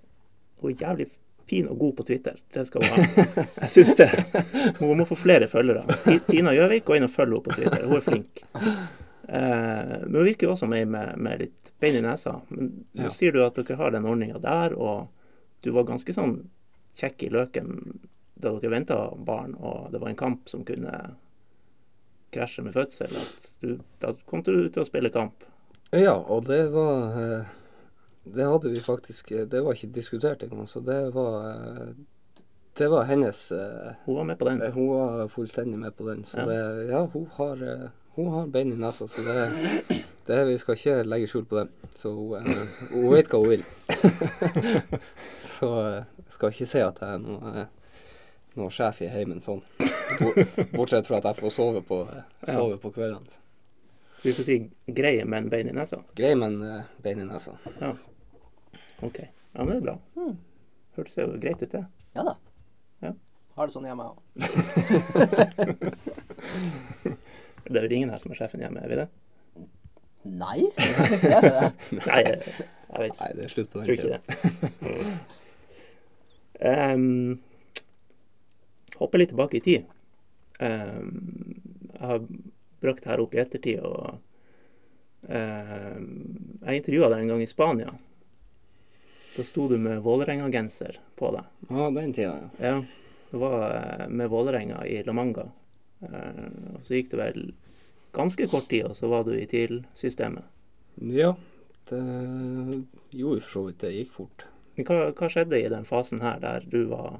hun 0.61 0.75
er 0.75 0.83
jævlig 0.83 1.09
fin 1.49 1.67
og 1.71 1.79
god 1.81 1.97
på 1.97 2.05
Twitter. 2.11 2.37
Det 2.53 2.67
skal 2.67 2.85
hun 2.85 2.93
ha. 2.93 3.25
Jeg 3.63 3.69
syns 3.71 3.95
det. 3.97 4.09
Hun 4.79 4.97
må 4.99 5.05
få 5.07 5.15
flere 5.17 5.47
følgere. 5.49 5.85
Tina 6.27 6.51
Gjøvik, 6.53 6.85
gå 6.85 6.97
inn 6.97 7.07
og 7.07 7.13
følg 7.13 7.37
henne 7.37 7.45
på 7.45 7.55
Twitter. 7.57 7.85
Hun 7.87 7.97
er 7.97 8.05
flink. 8.05 8.41
Eh, 9.27 10.05
men 10.05 10.15
hun 10.15 10.23
virker 10.25 10.47
jo 10.47 10.53
også 10.55 10.67
med, 10.71 10.87
med, 10.87 11.17
med 11.17 11.39
litt 11.41 11.71
bein 11.81 11.95
i 11.99 12.01
nesa. 12.01 12.41
Men 12.49 12.85
nå 12.93 13.03
Ja. 13.03 13.09
sier 13.13 13.31
du 13.35 13.43
at 13.45 13.55
dere 13.59 13.75
har 13.77 13.91
den 13.91 14.05
ordninga 14.05 14.39
der, 14.39 14.73
og 14.77 15.07
du 15.61 15.71
var 15.75 15.83
ganske 15.83 16.13
sånn 16.13 16.49
kjekk 16.97 17.23
i 17.27 17.29
løken 17.29 17.99
da 18.39 18.51
dere 18.59 18.69
venta 18.71 18.97
barn, 19.17 19.55
og 19.59 19.91
det 19.91 19.99
var 20.01 20.09
en 20.09 20.15
kamp 20.19 20.49
som 20.49 20.63
kunne 20.65 20.93
krasje 22.31 22.61
med 22.63 22.73
fødsel. 22.75 23.13
Du, 23.61 23.77
da 23.99 24.11
kom 24.29 24.43
du 24.45 24.69
til 24.69 24.81
å 24.83 24.85
spille 24.87 25.09
kamp. 25.13 25.43
ja, 25.91 26.13
og 26.15 26.45
det 26.45 26.67
var 26.73 27.15
eh, 27.21 27.45
Det 28.27 28.43
hadde 28.43 28.69
vi 28.73 28.79
faktisk 28.83 29.31
eh, 29.31 29.45
Det 29.47 29.61
var 29.63 29.73
ikke 29.73 29.87
diskutert 29.95 30.41
engang, 30.43 30.67
så 30.67 30.81
det 30.83 31.13
var 31.15 31.93
Det 32.77 32.89
var 32.91 33.05
hennes 33.07 33.51
Hun 34.05 34.15
var 34.17 34.23
med 34.27 34.37
på 34.37 34.45
den. 34.49 34.61
Hun 34.75 34.89
var 34.89 35.27
fullstendig 35.31 35.79
med 35.79 35.95
på 35.95 36.05
den. 36.09 36.23
Så 36.23 36.37
Ja. 36.37 36.45
det 36.45 36.89
Ja, 36.91 37.05
hun 37.13 37.25
har, 37.37 37.91
hun 38.17 38.33
har 38.33 38.47
bein 38.47 38.73
i 38.73 38.75
nesa, 38.75 39.07
så 39.07 39.21
det, 39.21 39.51
det, 40.25 40.45
vi 40.49 40.57
skal 40.57 40.77
ikke 40.77 41.03
legge 41.05 41.27
skjul 41.29 41.45
på 41.45 41.59
det. 41.59 41.67
Så 41.95 42.11
hun, 42.15 42.35
eh, 42.41 42.79
hun 42.91 43.11
vet 43.13 43.29
hva 43.29 43.41
hun 43.43 43.51
vil. 43.51 43.65
så 45.57 45.69
eh, 45.83 45.99
jeg 46.23 46.33
skal 46.33 46.53
ikke 46.55 46.69
si 46.71 46.81
at 46.81 47.01
jeg 47.03 47.13
er 47.13 47.21
noe, 47.21 47.51
eh, 47.61 47.67
noe 48.57 48.73
sjef 48.73 49.03
i 49.05 49.11
heimen 49.13 49.43
sånn. 49.45 49.61
Bortsett 50.73 51.05
fra 51.05 51.21
at 51.21 51.29
jeg 51.29 51.39
får 51.43 51.53
sove 51.59 51.83
på, 51.85 52.01
eh, 52.09 52.49
sove 52.49 52.79
på 52.81 52.91
kveldene. 52.97 53.37
Så 54.17 54.25
vi 54.25 54.33
får 54.33 54.49
si 54.49 54.57
greie, 54.97 55.25
men 55.29 55.49
bein 55.53 55.69
i 55.69 55.77
nesa. 55.77 56.01
Grei, 56.17 56.33
men 56.41 56.57
eh, 56.65 56.89
bein 57.05 57.21
i 57.21 57.29
nesa. 57.29 57.53
OK. 59.05 59.21
Ja, 59.21 59.61
men 59.61 59.75
det 59.75 59.77
er 59.77 59.85
bra. 59.91 59.97
Mm. 60.17 60.33
Hørtes 60.97 61.21
jo 61.21 61.29
greit 61.37 61.61
ut, 61.61 61.71
det. 61.71 61.85
Ja 62.17 62.25
da. 62.25 62.33
Ja. 63.05 63.13
Har 63.57 63.69
det 63.69 63.73
sånn 63.77 63.85
hjemme 63.85 64.09
òg. 64.09 64.17
Det 67.67 67.77
er 67.79 67.85
vel 67.87 67.95
ingen 67.97 68.11
her 68.13 68.21
som 68.21 68.31
er 68.31 68.39
sjefen 68.39 68.63
hjemme, 68.63 68.83
er 68.83 68.91
vi 68.91 68.99
det? 69.01 69.07
Nei, 70.27 70.59
det 71.23 71.33
er 71.37 71.45
det. 71.45 71.67
Nei, 71.99 72.21
jeg, 72.23 72.55
jeg 72.87 73.03
vet 73.03 73.11
ikke. 73.11 73.19
Nei, 73.21 73.29
det 73.37 73.43
er 73.45 73.53
slutt 73.53 73.71
på 73.71 73.83
den 73.83 73.87
det. 74.11 74.19
um, 76.63 77.39
hoppe 78.99 79.21
litt 79.21 79.31
tilbake 79.33 79.59
i 79.59 79.63
tid. 79.63 79.87
Um, 80.59 81.11
jeg 81.93 82.03
har 82.11 82.23
brakt 82.83 83.03
det 83.05 83.11
her 83.11 83.23
opp 83.23 83.35
i 83.37 83.41
ettertid, 83.43 83.79
og 83.85 84.17
um, 85.27 86.09
jeg 86.63 86.81
intervjua 86.81 87.11
deg 87.13 87.23
en 87.23 87.33
gang 87.33 87.43
i 87.45 87.49
Spania. 87.49 87.95
Da 89.37 89.43
sto 89.45 89.67
du 89.69 89.77
med 89.77 89.99
Vålerenga-genser 90.01 90.97
på 91.15 91.29
deg. 91.35 91.45
Ja, 91.69 91.91
den 91.93 92.13
tida, 92.13 92.35
ja. 92.57 92.71
Ja, 92.71 92.77
Du 93.29 93.37
var 93.37 93.69
eh, 93.75 94.07
med 94.07 94.29
Vålerenga 94.31 94.79
i 94.87 95.03
La 95.03 95.13
Manga. 95.13 95.43
Eh, 96.05 96.43
og 96.75 96.83
så 96.85 96.97
gikk 96.97 97.13
det 97.13 97.21
vel 97.21 97.47
ganske 98.17 98.47
kort 98.51 98.69
tid, 98.71 98.87
og 98.89 98.97
så 98.97 99.09
var 99.11 99.25
du 99.27 99.33
i 99.35 99.47
TIL-systemet. 99.49 100.45
Ja, 101.13 101.33
det 101.89 102.03
gjorde 103.13 103.43
for 103.45 103.51
så 103.51 103.65
vidt 103.67 103.81
det. 103.83 103.95
gikk 103.95 104.13
fort. 104.15 104.47
Hva, 104.77 105.09
hva 105.17 105.29
skjedde 105.31 105.59
i 105.59 105.69
den 105.73 105.87
fasen 105.89 106.21
her, 106.21 106.39
der 106.41 106.65
du 106.69 106.83
var 106.91 107.19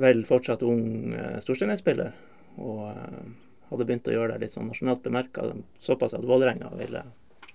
vel 0.00 0.24
fortsatt 0.26 0.64
ung 0.66 1.14
eh, 1.14 1.38
storsteinspiller 1.42 2.14
og 2.58 2.86
eh, 2.90 3.26
hadde 3.70 3.86
begynt 3.86 4.08
å 4.10 4.14
gjøre 4.14 4.34
deg 4.34 4.44
litt 4.44 4.54
sånn 4.54 4.68
nasjonalt 4.70 5.04
bemerka, 5.04 5.46
såpass 5.82 6.16
at 6.16 6.26
Vålerenga 6.26 6.72
ville 6.78 7.04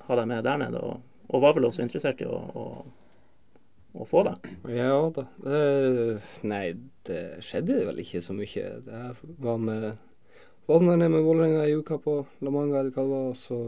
ha 0.07 0.17
deg 0.17 0.29
med 0.29 0.45
der 0.47 0.61
nede, 0.61 0.81
og, 0.81 1.01
og 1.29 1.43
var 1.43 1.57
vel 1.57 1.67
også 1.69 1.83
interessert 1.85 2.21
i 2.23 2.27
å, 2.29 2.37
å, 2.37 2.65
å 3.93 4.05
få 4.05 4.23
det? 4.27 4.35
Ja 4.75 5.09
da. 5.15 5.25
Det, 5.43 6.21
nei, 6.47 6.65
det 7.09 7.23
skjedde 7.45 7.81
vel 7.87 8.01
ikke 8.03 8.21
så 8.25 8.35
mye. 8.37 8.65
Jeg 8.85 9.35
var 9.41 9.61
med 9.61 9.91
Vålerenga 10.69 11.09
med 11.09 11.25
Vålerenga 11.25 11.65
i 11.65 11.73
uka 11.73 11.97
på 11.97 12.19
La 12.45 12.51
Manga 12.53 12.79
eller 12.79 12.93
hva 12.93 13.03
det 13.03 13.13
var, 13.15 13.29
og 13.31 13.37
så 13.39 13.59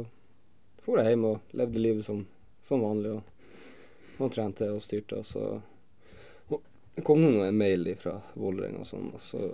for 0.85 1.01
jeg 1.01 1.13
hjem 1.13 1.25
og 1.31 1.55
levde 1.57 1.81
livet 1.81 2.05
som, 2.05 2.21
som 2.65 2.83
vanlig. 2.85 3.15
Og, 3.17 4.21
og 4.21 4.29
trente 4.33 4.67
og 4.69 4.83
styrte. 4.85 5.21
Og 5.21 5.25
så 5.25 5.45
og 6.51 6.61
det 6.93 7.05
kom 7.07 7.23
det 7.25 7.47
en 7.47 7.57
mail 7.57 7.89
fra 7.97 8.19
Vålerenga 8.35 8.83
og 8.83 8.89
sånn, 8.89 9.09
og 9.15 9.25
så 9.25 9.49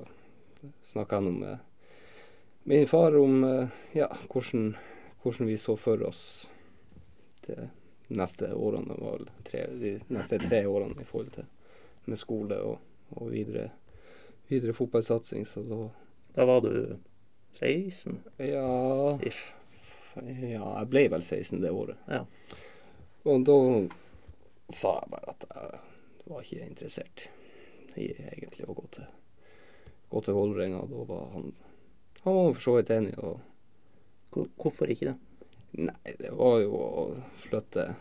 snakka 0.91 1.21
jeg 1.21 1.37
med 1.37 1.67
min 2.67 2.87
far 2.89 3.15
om 3.15 3.43
eh, 3.47 3.75
ja, 3.95 4.09
hvordan, 4.27 4.73
hvordan 5.23 5.47
vi 5.47 5.57
så 5.61 5.77
for 5.79 6.01
oss 6.03 6.49
de 7.45 7.69
neste 8.07 8.53
årene. 8.53 8.95
Var 8.97 9.25
tre, 9.43 9.65
de 9.81 9.97
neste 10.13 10.39
tre 10.39 10.63
årene 10.67 11.01
i 11.01 11.07
forhold 11.07 11.33
til 11.35 11.47
med 12.07 12.19
skole 12.19 12.57
og, 12.63 12.79
og 13.19 13.31
videre, 13.31 13.69
videre 14.47 14.73
fotballsatsing. 14.73 15.45
Så 15.47 15.63
da 15.67 15.89
Da 16.37 16.45
var 16.45 16.61
du 16.61 16.97
16? 17.51 18.19
Ja 18.37 19.17
Ja, 20.17 20.79
jeg 20.79 20.87
ble 20.89 21.07
vel 21.09 21.21
16 21.21 21.61
det 21.61 21.71
året. 21.71 21.97
Ja. 22.07 22.23
Og 23.25 23.43
da 23.45 23.57
sa 24.73 24.99
jeg 25.01 25.11
bare 25.11 25.33
at 25.33 25.45
jeg 25.49 26.31
var 26.31 26.41
ikke 26.43 26.67
interessert 26.67 27.29
i 27.97 28.11
egentlig 28.13 28.67
å 28.67 28.75
gå 28.77 28.85
til, 28.93 29.05
gå 30.09 30.21
til 30.21 30.37
Vålerenga. 30.37 30.83
Da 30.89 31.05
var 31.09 31.29
han 31.33 31.53
Han 32.23 32.35
var 32.35 32.53
for 32.53 32.61
så 32.61 32.75
vidt 32.77 32.89
enig. 32.91 33.13
Og 33.19 33.39
Hvorfor 34.57 34.89
ikke 34.91 35.13
det? 35.13 35.15
Nei, 35.77 36.13
det 36.19 36.33
var 36.35 36.61
jo 36.63 36.77
å 36.77 37.07
flytte 37.45 37.91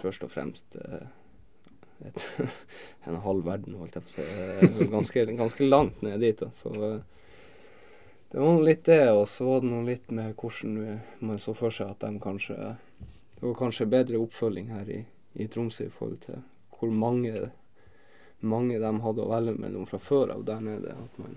først 0.00 0.26
og 0.26 0.32
fremst 0.32 0.76
eh, 0.80 1.06
et, 2.04 2.20
en 3.08 3.20
halv 3.24 3.46
verden, 3.46 3.78
holdt 3.80 3.96
jeg 3.96 4.06
på 4.06 4.12
å 4.12 4.14
si. 4.14 4.24
Eh, 4.24 4.86
Ganske, 4.92 5.26
ganske 5.32 5.68
langt 5.68 6.02
ned 6.04 6.20
dit. 6.24 6.40
Da. 6.40 6.50
Så 6.58 6.72
eh, 6.74 7.00
det 8.34 8.40
var 8.42 8.56
noe 8.56 8.66
litt 8.66 8.84
det, 8.88 9.02
og 9.14 9.26
så 9.30 9.46
var 9.48 9.62
det 9.62 9.70
noe 9.70 9.86
litt 9.86 10.10
med 10.10 10.34
hvordan 10.40 11.00
man 11.24 11.40
så 11.42 11.54
for 11.56 11.74
seg 11.74 11.92
at 11.94 12.02
de 12.02 12.18
kanskje 12.22 12.56
Det 13.34 13.44
var 13.44 13.58
kanskje 13.58 13.86
bedre 13.90 14.18
oppfølging 14.22 14.70
her 14.72 14.90
i, 14.90 15.00
i 15.38 15.46
Tromsø 15.50 15.86
i 15.86 15.92
forhold 15.92 16.20
til 16.24 16.42
hvor 16.74 16.90
mange, 16.90 17.50
mange 18.40 18.78
de 18.80 18.90
hadde 19.04 19.22
å 19.22 19.30
velge 19.30 19.54
mellom 19.60 19.86
fra 19.86 20.00
før 20.02 20.32
av 20.34 20.42
der 20.48 20.60
nede. 20.64 20.94
At 20.98 21.18
man, 21.20 21.36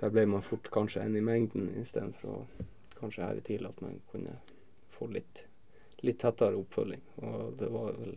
der 0.00 0.12
ble 0.14 0.26
man 0.30 0.44
fort 0.44 0.70
kanskje 0.72 1.02
en 1.04 1.16
i 1.18 1.24
mengden 1.24 1.72
istedenfor 1.80 2.36
å 2.36 2.68
kanskje 3.00 3.24
her 3.24 3.38
i 3.40 3.44
TIL 3.46 3.68
at 3.68 3.80
man 3.84 4.00
kunne 4.12 4.36
få 4.94 5.08
litt, 5.12 5.44
litt 6.04 6.20
tettere 6.22 6.58
oppfølging. 6.60 7.02
Og 7.24 7.54
det 7.60 7.70
var 7.72 7.96
vel 7.98 8.16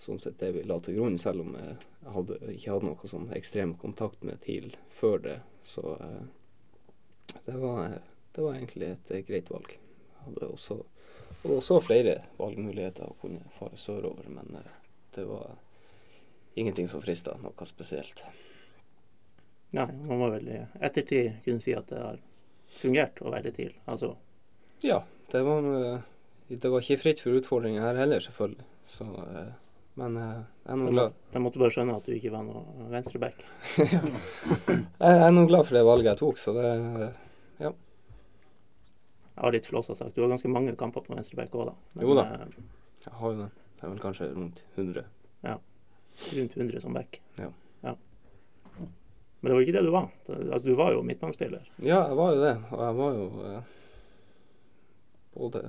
sånn 0.00 0.20
sett 0.20 0.38
det 0.40 0.52
vi 0.56 0.64
la 0.64 0.78
til 0.80 0.96
grunn, 0.96 1.18
selv 1.20 1.44
om 1.44 1.56
jeg 1.58 1.76
hadde, 2.14 2.38
ikke 2.54 2.74
hadde 2.74 2.88
noe 2.88 3.10
sånn 3.10 3.28
ekstrem 3.36 3.74
kontakt 3.80 4.24
med 4.24 4.40
TIL 4.44 4.72
før 4.96 5.18
det. 5.26 5.38
Så 5.68 5.96
eh, 6.00 6.22
det, 7.44 7.56
var, 7.60 7.98
det 8.32 8.44
var 8.44 8.56
egentlig 8.56 8.94
et 8.94 9.12
greit 9.28 9.50
valg. 9.52 9.74
Jeg 9.76 10.22
hadde 10.26 10.52
også, 10.54 10.78
hadde 11.42 11.58
også 11.58 11.80
flere 11.84 12.20
valgmuligheter 12.40 13.08
å 13.08 13.18
kunne 13.20 13.52
fare 13.58 13.80
sørover, 13.80 14.30
men 14.32 14.62
eh, 14.62 14.78
det 15.16 15.26
var 15.28 15.58
ingenting 16.60 16.88
som 16.88 17.04
frista 17.04 17.36
noe 17.42 17.68
spesielt. 17.68 18.24
Nei, 19.76 19.86
man 20.02 20.18
må 20.18 20.30
vel 20.32 20.48
i 20.50 20.58
ettertid 20.82 21.44
kunne 21.44 21.62
si 21.62 21.76
at 21.76 21.92
det 21.92 22.00
har 22.02 22.18
fungert 22.70 23.20
å 23.22 23.32
være 23.34 23.52
TIL. 23.56 23.72
Altså, 23.90 24.14
Ja, 24.86 25.02
det 25.32 25.42
var, 25.44 25.66
det 26.48 26.70
var 26.72 26.80
ikke 26.84 27.00
fritt 27.02 27.20
for 27.20 27.36
utfordringer 27.38 27.82
her 27.84 27.98
heller, 28.00 28.20
selvfølgelig. 28.24 28.64
Så, 28.90 29.04
eh, 29.04 29.50
men 30.00 30.16
eh, 30.16 30.38
jeg 30.64 30.72
er 30.72 30.78
nå 30.80 30.90
glad, 30.94 31.14
de 31.34 31.42
måtte 31.44 31.60
bare 31.60 31.74
skjønne 31.74 31.96
at 31.98 32.06
du 32.06 32.12
ikke 32.14 32.32
var 32.32 32.44
noe 32.46 32.88
venstreback. 32.90 33.44
jeg 33.76 35.20
er 35.26 35.34
nå 35.34 35.44
glad 35.50 35.66
for 35.68 35.76
det 35.76 35.84
valget 35.86 36.10
jeg 36.12 36.20
tok, 36.22 36.38
så 36.40 36.54
det 36.56 36.66
Ja. 37.60 37.72
Jeg 39.40 39.44
har 39.46 39.54
litt 39.54 39.66
flåsa 39.70 39.94
sagt. 39.96 40.14
Du 40.16 40.22
har 40.22 40.28
ganske 40.32 40.50
mange 40.52 40.74
kamper 40.76 41.04
på 41.06 41.14
venstreback 41.16 41.54
òg, 41.56 41.70
da. 41.70 42.02
Jo 42.04 42.14
da. 42.18 42.24
eh, 42.34 42.62
Jeg 43.06 43.14
har 43.20 43.32
jo 43.34 43.38
det. 43.44 43.50
Det 43.80 43.86
er 43.86 43.92
vel 43.94 44.02
kanskje 44.02 44.26
rundt 44.34 44.58
100. 44.76 45.04
rundt 46.36 46.56
100 46.56 46.80
som 46.82 46.92
back. 46.92 47.20
Ja. 47.38 47.48
Men 49.40 49.50
det 49.50 49.54
var 49.56 49.60
ikke 49.64 49.72
det 49.78 49.84
du 49.86 49.90
var. 49.94 50.08
Altså, 50.28 50.64
du 50.66 50.74
var 50.76 50.92
jo 50.92 51.02
midtbanespiller. 51.02 51.62
Ja, 51.82 52.02
jeg 52.10 52.16
var 52.18 52.34
jo 52.34 52.40
det. 52.42 52.56
Og 52.70 52.82
jeg 52.84 52.96
var 52.98 53.14
jo 53.16 53.28
eh, 53.48 53.62
både, 55.34 55.62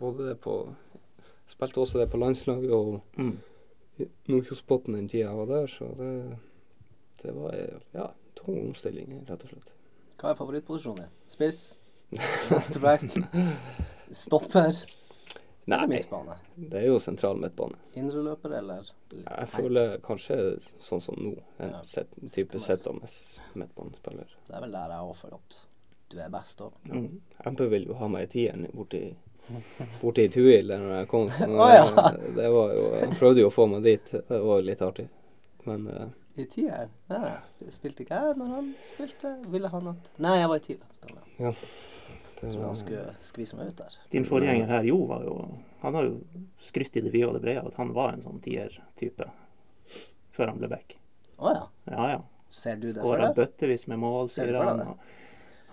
både 0.00 0.28
det 0.30 0.38
på 0.40 0.54
Spilte 1.52 1.76
også 1.82 1.98
det 2.00 2.06
på 2.10 2.16
landslaget 2.16 2.70
og 2.72 3.00
Mm. 3.20 3.34
Nordkjosbotn 4.26 4.94
den 4.96 5.08
tida 5.08 5.28
jeg 5.28 5.36
var 5.36 5.46
der, 5.46 5.66
så 5.70 5.84
det, 5.98 6.38
det 7.22 7.34
var 7.36 7.52
eh, 7.54 7.76
ja, 7.94 8.06
tung 8.34 8.56
omstilling, 8.68 9.12
rett 9.28 9.44
og 9.44 9.52
slett. 9.52 9.68
Hva 10.18 10.32
er 10.32 10.38
favorittposisjonen 10.40 11.04
din? 11.04 11.12
Spiss? 11.30 11.60
Venstreback? 12.50 13.04
Stopper? 14.10 14.72
Nei, 15.66 15.86
det 15.88 16.76
er 16.76 16.86
jo 16.90 16.98
sentral 17.00 17.38
midtbane. 17.40 17.78
Indreløper, 17.96 18.52
eller? 18.58 18.88
Jeg 19.14 19.48
føler 19.48 19.94
kanskje 20.04 20.36
sånn 20.84 21.00
som 21.00 21.16
nå, 21.16 21.30
en 21.58 21.70
Ja. 21.70 21.82
set, 21.88 22.10
type 22.32 22.60
sittende 22.60 23.08
midtbanespiller. 23.54 24.34
Det 24.48 24.56
er 24.58 24.60
vel 24.60 24.74
der 24.76 24.92
jeg 24.92 25.06
òg 25.08 25.14
føler 25.16 25.38
at 25.40 25.56
du 26.12 26.18
er 26.20 26.28
best 26.34 26.60
òg. 26.60 26.72
Mm. 26.92 27.20
MP 27.46 27.62
vil 27.70 27.86
jo 27.88 27.94
ha 27.94 28.08
meg 28.12 28.26
i 28.28 28.32
tieren 28.34 28.66
borti, 28.76 29.00
borti 30.02 30.28
Tuil 30.36 30.68
når 30.68 30.92
jeg 30.98 31.08
kom. 31.08 31.30
Så 31.32 31.48
Å, 31.64 31.70
ja. 31.72 31.86
det, 32.36 32.50
var 32.52 32.74
jo, 32.76 32.84
han 33.00 33.16
prøvde 33.16 33.40
jo 33.40 33.48
å 33.48 33.54
få 33.56 33.66
meg 33.72 33.88
dit. 33.88 34.12
Det 34.12 34.42
var 34.44 34.62
litt 34.68 34.84
artig. 34.84 35.08
Men 35.64 35.88
uh, 35.88 36.06
I 36.36 36.44
tieren? 36.44 36.92
Ja, 37.08 37.38
spilte 37.72 38.04
ikke 38.04 38.20
jeg 38.20 38.36
når 38.36 38.52
han 38.58 38.72
spilte? 38.92 39.36
Ville 39.48 39.72
han 39.72 39.94
at 39.94 40.12
Nei, 40.20 40.36
jeg 40.42 40.52
var 40.52 40.60
i 40.60 40.66
TIL. 40.68 40.84
Stemmer. 41.00 41.64
Jeg 42.42 42.50
trodde 42.52 42.66
han 42.66 42.76
skulle 42.76 43.14
skvise 43.24 43.56
meg 43.56 43.70
ut 43.72 43.78
der. 43.78 43.96
Din 44.12 44.24
forgjenger 44.28 44.66
her, 44.68 44.82
Jo, 44.88 44.98
var 45.08 45.22
jo 45.24 45.36
Han 45.84 45.94
har 45.94 46.04
jo 46.08 46.14
skrytt 46.60 46.96
i 46.96 47.00
det 47.04 47.12
vide 47.12 47.28
og 47.28 47.34
det 47.38 47.42
brede 47.44 47.66
at 47.66 47.74
han 47.80 47.92
var 47.96 48.12
en 48.16 48.22
sånn 48.24 48.40
tier-type 48.44 49.26
før 50.34 50.46
han 50.50 50.58
ble 50.58 50.68
back. 50.72 50.96
Å 51.38 51.52
ja. 51.54 51.64
Ja, 51.90 52.06
ja. 52.16 52.20
Ser 52.54 52.76
du 52.80 52.88
det 52.88 53.00
for 53.00 53.14
Skåra 53.14 53.28
deg? 53.28 53.36
bøttevis 53.36 53.86
med 53.90 53.98
mål, 54.02 54.28
Ser 54.30 54.44
sier 54.48 54.52
du 54.54 54.58
for 54.58 54.70
han. 54.70 54.80
og 54.80 54.96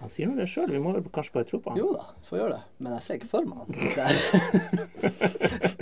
Han 0.01 0.09
sier 0.09 0.27
nå 0.31 0.35
det 0.39 0.47
sjøl, 0.49 0.71
vi 0.73 0.79
må 0.81 0.93
vel 0.95 1.03
kanskje 1.13 1.33
bare 1.35 1.45
tro 1.49 1.59
på 1.61 1.69
han. 1.73 1.77
Jo 1.79 1.91
da, 1.93 2.07
får 2.27 2.39
gjøre 2.39 2.53
det. 2.57 2.61
Men 2.81 2.93
jeg 2.97 3.01
ser 3.07 3.19
ikke 3.19 3.31
for 3.31 3.43
meg 3.45 3.57
han 3.61 3.67
der. 3.99 4.13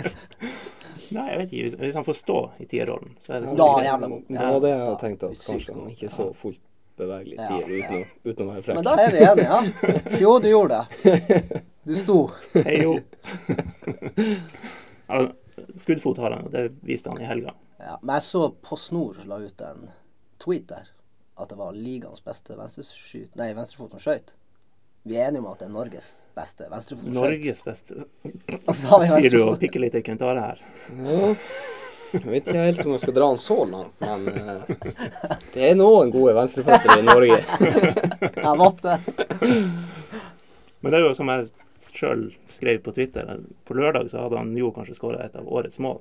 Nei, 1.10 1.24
jeg 1.32 1.38
vet 1.40 1.52
ikke. 1.52 1.62
Hvis, 1.66 1.74
hvis 1.80 1.96
han 1.98 2.06
får 2.06 2.16
stå 2.20 2.36
i 2.62 2.66
tierrollen, 2.70 3.16
så 3.24 3.32
er 3.34 3.40
det 3.46 3.54
Da, 3.58 3.68
jævla 3.82 4.10
god. 4.12 4.22
det 4.30 4.44
var 4.46 4.60
det 4.62 4.70
jeg 4.76 4.98
tenkt, 5.00 5.22
at 5.26 5.40
kanskje 5.48 5.74
han 5.74 5.88
ikke 5.94 6.10
så 6.14 6.26
fullt 6.38 6.60
bevegelig 7.00 7.36
Ja, 7.40 7.46
uten, 7.58 7.80
ja. 7.80 7.86
å, 7.96 7.98
uten 8.30 8.42
å 8.44 8.46
være 8.52 8.62
frekk. 8.66 8.76
Men 8.78 8.86
da 8.86 8.92
er 9.00 9.10
vi 9.16 9.20
enige, 9.24 9.48
ja. 9.48 9.60
Jo, 10.20 10.30
du 10.42 10.48
gjorde 10.50 10.74
det. 10.78 10.86
Du 11.88 11.94
sto. 11.96 12.18
Hei 12.54 12.82
jo. 12.84 12.92
Skuddfot 15.80 16.18
har 16.22 16.30
han, 16.36 16.44
og 16.46 16.52
det 16.54 16.64
viste 16.86 17.10
han 17.10 17.20
i 17.20 17.26
helga. 17.28 17.50
Ja, 17.80 17.98
men 18.02 18.14
jeg 18.18 18.22
så 18.28 18.50
På 18.62 18.76
Snor 18.76 19.14
la 19.28 19.38
ut 19.40 19.60
en 19.64 19.88
tweet 20.40 20.68
der 20.68 20.88
at 21.40 21.48
det 21.48 21.56
var 21.56 21.72
ligaens 21.72 22.24
beste 22.24 22.56
venstreskyt... 22.56 23.34
Nei, 23.40 23.54
venstrefot 23.56 23.90
som 23.94 24.00
skøyt. 24.02 24.34
Vi 25.08 25.16
er 25.16 25.28
enige 25.30 25.40
om 25.40 25.46
at 25.54 25.60
det 25.62 25.68
er 25.70 25.72
Norges 25.72 26.08
beste 26.36 26.66
venstrefot 26.68 27.04
som 27.06 27.14
skøyt. 27.14 27.22
Norges 27.22 27.62
beste 27.64 27.94
Og 28.60 28.74
så 28.76 28.90
har 28.90 29.00
vi 29.00 29.06
Sier 29.14 29.36
du 29.36 29.38
og 29.46 29.56
pikker 29.62 29.80
litt 29.80 29.96
i 29.96 30.02
Kent 30.04 30.20
Are 30.26 30.42
her. 30.50 30.58
Ja. 31.00 31.30
Jeg 32.10 32.26
vet 32.26 32.48
ikke 32.48 32.64
helt 32.64 32.82
om 32.84 32.94
jeg 32.96 33.02
skal 33.04 33.16
dra 33.16 33.28
han 33.30 33.40
så 33.40 33.56
langt, 33.70 34.02
men 34.02 34.28
uh, 34.34 34.62
det 35.54 35.64
er 35.68 35.76
noen 35.78 36.10
gode 36.14 36.34
venstreføtter 36.36 36.98
i 36.98 37.06
Norge. 37.06 37.38
Jeg 38.46 38.54
måtte. 38.58 38.96
Men 40.80 40.92
det 40.92 40.98
er 40.98 41.04
jo 41.04 41.12
som 41.14 41.28
jeg 41.30 41.50
sjøl 41.92 42.22
skrev 42.52 42.80
på 42.84 42.94
Twitter, 42.96 43.28
på 43.68 43.76
lørdag 43.76 44.08
så 44.10 44.24
hadde 44.24 44.40
han 44.40 44.54
jo 44.56 44.70
kanskje 44.74 44.96
skåra 44.96 45.26
et 45.26 45.36
av 45.36 45.48
årets 45.48 45.78
mål. 45.82 46.00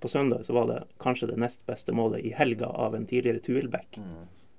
På 0.00 0.08
søndag 0.08 0.46
så 0.46 0.56
var 0.56 0.70
det 0.70 0.78
kanskje 1.00 1.30
det 1.32 1.36
nest 1.40 1.60
beste 1.68 1.92
målet 1.96 2.24
i 2.24 2.32
helga 2.36 2.66
av 2.68 2.96
en 2.96 3.06
tidligere 3.08 3.42
Tuilbekk. 3.44 4.00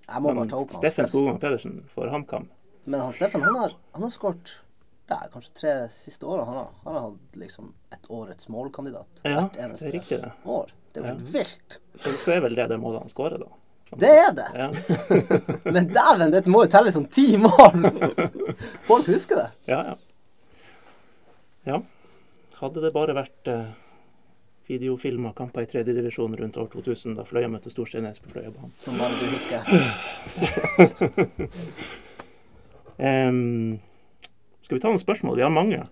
Jeg 0.05 0.21
må 0.21 0.33
bare 0.37 0.49
ta 0.51 0.61
opp 0.61 0.75
han 0.75 0.83
Steffen 0.83 1.05
Steffen. 1.05 1.11
Skogman 1.11 1.41
Pedersen 1.41 1.79
for 1.93 2.13
HamKam. 2.13 2.47
Men 2.85 3.01
han 3.07 3.13
Steffen, 3.17 3.45
han 3.45 3.57
har, 3.57 3.75
han 3.97 4.05
har 4.05 4.13
skåret 4.13 4.59
ja, 5.09 5.19
kanskje 5.33 5.53
tre 5.59 5.73
siste 5.93 6.25
årene. 6.25 6.45
Han 6.45 6.55
har, 6.55 6.71
han 6.83 6.93
har 6.97 7.03
hatt 7.09 7.35
liksom 7.41 7.73
et 7.93 8.09
årets 8.09 8.47
målkandidat 8.49 9.21
Ja, 9.23 9.45
hvert 9.51 9.77
det 9.79 9.87
er 9.89 9.93
riktig 9.99 10.19
det. 10.23 10.31
år. 10.45 10.73
Det 10.93 11.01
er 11.01 11.05
jo 11.05 11.13
helt 11.13 11.29
vilt. 11.35 11.77
Så, 11.99 12.31
er 12.33 12.41
vel 12.45 12.55
det 12.57 12.67
det 12.71 12.79
målet 12.81 13.03
han 13.03 13.11
skårer, 13.11 13.37
da. 13.43 13.49
Det 14.01 14.09
er 14.09 14.31
det! 14.35 14.47
Ja. 14.57 14.69
Men 15.75 15.87
dæven, 15.93 16.31
det 16.33 16.45
må 16.49 16.63
jo 16.65 16.71
telle 16.73 16.91
som 16.91 17.05
ti 17.05 17.35
mål! 17.37 17.85
Folk 18.89 19.07
husker 19.13 19.35
det. 19.43 19.49
ja, 19.71 19.81
ja. 19.91 19.95
Ja. 21.65 21.79
Hadde 22.59 22.81
det 22.83 22.91
bare 22.93 23.13
vært 23.17 23.49
eh, 23.51 23.71
videofilma 24.69 25.31
kamper 25.37 25.65
i 25.65 25.69
tredjedivisjon 25.69 26.35
rundt 26.39 26.57
år 26.61 26.67
2000, 26.73 27.15
da 27.17 27.25
Fløya 27.27 27.49
møtte 27.51 27.69
Storsteinnes 27.73 28.21
på 28.21 28.29
Fløyabanen. 28.33 28.71
Som 28.81 28.97
bare 29.01 29.17
du 29.17 29.25
husker. 29.33 29.59
Em, 32.97 33.79
skal 34.65 34.79
vi 34.79 34.81
ta 34.81 34.89
noen 34.89 35.01
spørsmål? 35.01 35.37
Vi 35.37 35.43
har 35.45 35.53
mange. 35.53 35.83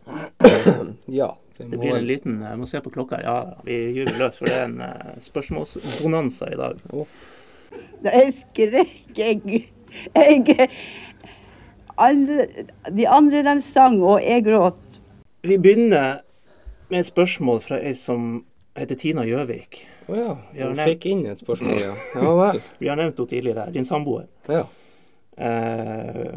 Ja. 1.22 1.36
Det 1.58 1.68
Det 1.70 1.78
blir 1.78 1.94
en 1.94 2.08
liten 2.10 2.40
Jeg 2.42 2.58
må 2.58 2.66
se 2.66 2.80
på 2.82 2.90
klokka. 2.90 3.20
Ja, 3.22 3.36
vi 3.66 3.76
gyver 3.94 4.18
løs, 4.18 4.40
for 4.40 4.50
det 4.50 4.56
er 4.58 4.64
en 4.66 4.80
uh, 4.82 5.12
spørsmålsbonanza 5.22 6.48
i 6.50 6.58
dag. 6.58 6.80
Jeg 8.04 8.34
skrek, 8.40 8.96
jeg, 9.18 9.68
jeg 10.18 10.70
andre, 12.02 12.48
De 12.98 13.06
andre 13.08 13.44
de 13.46 13.62
sang, 13.62 14.00
og 14.02 14.18
jeg 14.26 14.46
gråt. 14.48 14.82
Vi 15.44 15.58
begynner 15.62 16.24
med 16.90 17.00
et 17.04 17.12
spørsmål 17.12 17.62
fra 17.62 17.78
ei 17.78 17.94
som 17.94 18.44
heter 18.78 18.98
Tina 18.98 19.26
Gjøvik. 19.28 19.84
Å 20.10 20.18
ja. 20.18 20.32
Hun 20.58 20.74
nevnt- 20.80 20.96
fikk 20.96 21.06
inn 21.12 21.26
et 21.30 21.46
spørsmål, 21.46 21.78
ja. 21.84 21.94
Ja 22.18 22.34
vel. 22.42 22.64
Vi 22.82 22.90
har 22.90 22.98
nevnt 22.98 23.20
henne 23.22 23.30
tidligere 23.30 23.68
her. 23.68 23.76
Din 23.76 23.86
samboer. 23.86 24.26
Ja. 24.50 24.66
Eh, 25.38 26.36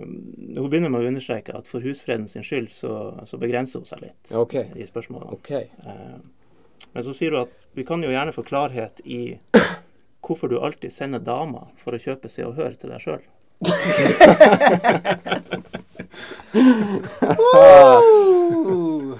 hun 0.56 0.70
begynner 0.70 0.88
med 0.88 1.02
å 1.02 1.08
understreke 1.10 1.52
at 1.56 1.66
for 1.68 1.80
husfreden 1.84 2.28
sin 2.32 2.44
skyld 2.46 2.70
så, 2.72 2.92
så 3.28 3.36
begrenser 3.40 3.78
hun 3.82 3.88
seg 3.88 4.00
litt 4.06 4.32
okay. 4.32 4.70
I 4.76 4.86
spørsmålene. 4.88 5.32
Okay. 5.36 5.64
Eh, 5.84 6.16
men 6.92 7.04
så 7.04 7.12
sier 7.16 7.30
hun 7.36 7.44
at 7.44 7.54
vi 7.76 7.84
kan 7.88 8.04
jo 8.04 8.12
gjerne 8.12 8.32
få 8.36 8.42
klarhet 8.46 8.96
i 9.04 9.36
hvorfor 10.26 10.50
du 10.50 10.56
alltid 10.58 10.92
sender 10.92 11.20
damer 11.22 11.66
for 11.82 11.94
å 11.94 12.02
kjøpe 12.02 12.28
Se 12.32 12.42
og 12.46 12.56
Hør 12.58 12.72
til 12.80 12.90
deg 12.94 13.00
sjøl. 13.04 13.22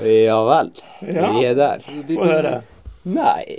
Ja 0.07 0.45
vel. 0.45 0.73
Ja. 1.01 1.33
Vi 1.33 1.45
er 1.45 1.55
der. 1.55 1.81
Få 1.81 2.25
høre. 2.25 2.63
Nei 3.07 3.45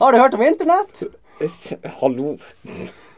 Har 0.00 0.12
du 0.12 0.18
hørt 0.18 0.34
om 0.34 0.42
internett? 0.42 1.02
Hallo. 2.00 2.38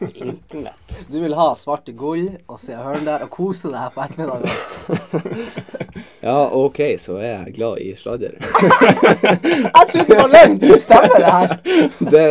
Internett. 0.01 0.97
Du 1.11 1.19
vil 1.19 1.33
ha 1.35 1.49
svarte 1.59 1.91
gull 1.97 2.29
og 2.47 2.59
se 2.61 2.75
høren 2.77 3.07
der 3.07 3.25
og 3.25 3.31
kose 3.33 3.71
deg 3.73 3.93
på 3.95 4.05
ettermiddagen. 4.05 4.49
Ja, 6.19 6.49
OK, 6.55 6.79
så 6.99 7.15
er 7.19 7.29
jeg 7.45 7.53
glad 7.55 7.79
i 7.79 7.93
sladder. 7.95 8.33
Jeg 8.39 9.85
trodde 9.89 10.05
det 10.09 10.17
var 10.19 10.31
løgn! 10.33 10.57
Stemmer 10.79 11.15
det 11.15 11.31
her? 11.31 11.53
Det, 12.13 12.23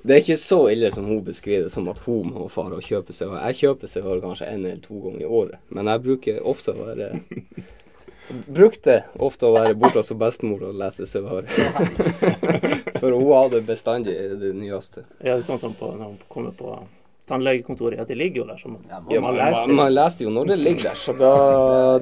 det 0.00 0.14
er 0.14 0.22
ikke 0.22 0.36
så 0.40 0.58
ille 0.72 0.88
som 0.92 1.04
hun 1.04 1.20
beskriver 1.24 1.66
det, 1.66 1.72
som 1.72 1.88
at 1.92 2.00
hun 2.06 2.32
må 2.32 2.48
fare 2.52 2.78
og 2.78 2.84
kjøpe 2.84 3.12
seg 3.12 3.28
hår. 3.28 3.42
Jeg 3.50 3.58
kjøper 3.60 3.92
seg 3.92 4.08
hår 4.08 4.22
kanskje 4.24 4.48
en 4.48 4.64
eller 4.64 4.80
to 4.84 4.96
ganger 5.04 5.20
i 5.20 5.28
året, 5.28 5.60
men 5.68 5.92
jeg 5.92 6.04
bruker 6.06 6.40
ofte 6.52 6.72
å 6.72 6.88
være 6.88 7.10
Brukte 8.30 9.02
ofte 9.18 9.48
å 9.48 9.54
være 9.56 9.74
borte 9.78 10.00
hos 10.02 10.12
bestemor 10.18 10.68
og 10.68 10.78
lese 10.78 11.06
Se 11.08 11.20
og 11.22 11.48
For 13.00 13.10
hun 13.10 13.26
hadde 13.32 13.62
bestandig 13.66 14.14
det 14.40 14.52
nyeste. 14.56 15.04
Ja, 15.18 15.34
det 15.34 15.40
er 15.40 15.46
sånn 15.48 15.60
som 15.62 15.76
på, 15.78 15.90
når 15.96 16.12
hun 16.12 16.18
kommer 16.30 16.54
på 16.56 16.74
tannlegekontoret. 17.30 17.98
Ja, 18.00 18.06
det 18.06 18.18
ligger 18.18 18.42
jo 18.42 18.48
der. 18.50 18.58
Så 18.60 18.68
Ja, 18.68 19.00
Ja, 19.10 19.20
man 19.20 19.34
man, 19.34 19.38
leste 19.38 19.66
man, 19.66 19.76
man 19.76 19.94
leste 19.94 20.26
jo 20.26 20.34
når 20.34 20.52
det 20.52 20.58
ligger 20.60 20.90
der, 20.90 20.98
så 20.98 21.14
da 21.18 21.32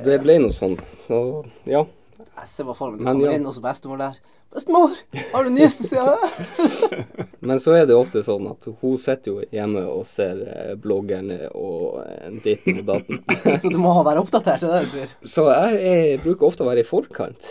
Det 0.04 0.18
ble 0.24 0.38
noe 0.44 0.56
sånn. 0.56 0.76
Og, 1.08 1.46
ja. 1.68 1.84
Jeg 2.18 2.50
ser 2.50 2.68
hva 2.68 2.74
folk 2.76 3.00
kommer 3.02 3.30
ja. 3.30 3.36
inn 3.36 3.46
hos 3.48 3.60
bestemor 3.62 4.00
der. 4.00 4.18
'Bestemor, 4.54 4.90
har 5.32 5.44
du 5.44 5.50
nyeste 5.50 5.84
Se 5.84 5.96
her?' 5.96 7.04
Men 7.40 7.60
så 7.60 7.74
er 7.76 7.86
det 7.86 7.96
ofte 7.96 8.22
sånn 8.24 8.48
at 8.48 8.64
hun 8.80 8.96
sitter 9.00 9.34
jo 9.34 9.42
hjemme 9.52 9.82
og 9.92 10.06
ser 10.08 10.40
eh, 10.48 10.72
bloggerne 10.80 11.50
og 11.52 12.00
eh, 12.06 12.32
ditten 12.44 12.80
og 12.80 12.88
datten. 12.88 13.20
Så 13.60 13.68
du 13.68 13.78
må 13.80 13.92
være 14.06 14.24
oppdatert 14.24 14.64
til 14.64 14.72
det 14.72 14.80
du 14.86 14.90
sier. 14.94 15.12
Så 15.20 15.44
jeg, 15.52 15.78
jeg 15.84 16.20
bruker 16.24 16.48
ofte 16.48 16.64
å 16.64 16.70
være 16.70 16.82
i 16.82 16.88
forkant. 16.88 17.50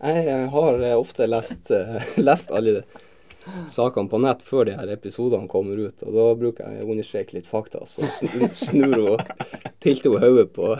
Jeg 0.00 0.22
eh, 0.22 0.46
har 0.54 0.86
ofte 0.94 1.26
lest, 1.28 1.74
lest 2.30 2.54
alle 2.54 2.84
sakene 3.68 4.08
på 4.08 4.22
nett 4.22 4.46
før 4.46 4.70
de 4.70 4.78
her 4.78 4.94
episodene 4.94 5.50
kommer 5.50 5.82
ut, 5.82 6.06
og 6.06 6.14
da 6.14 6.30
bruker 6.38 6.70
jeg 6.70 6.86
å 6.86 6.90
understreke 6.94 7.36
litt 7.40 7.50
fakta. 7.50 7.82
Så 7.90 8.06
snur 8.54 8.96
hun 8.96 9.22
tilter 9.82 10.14
hun 10.14 10.22
hodet 10.22 10.50
på, 10.54 10.76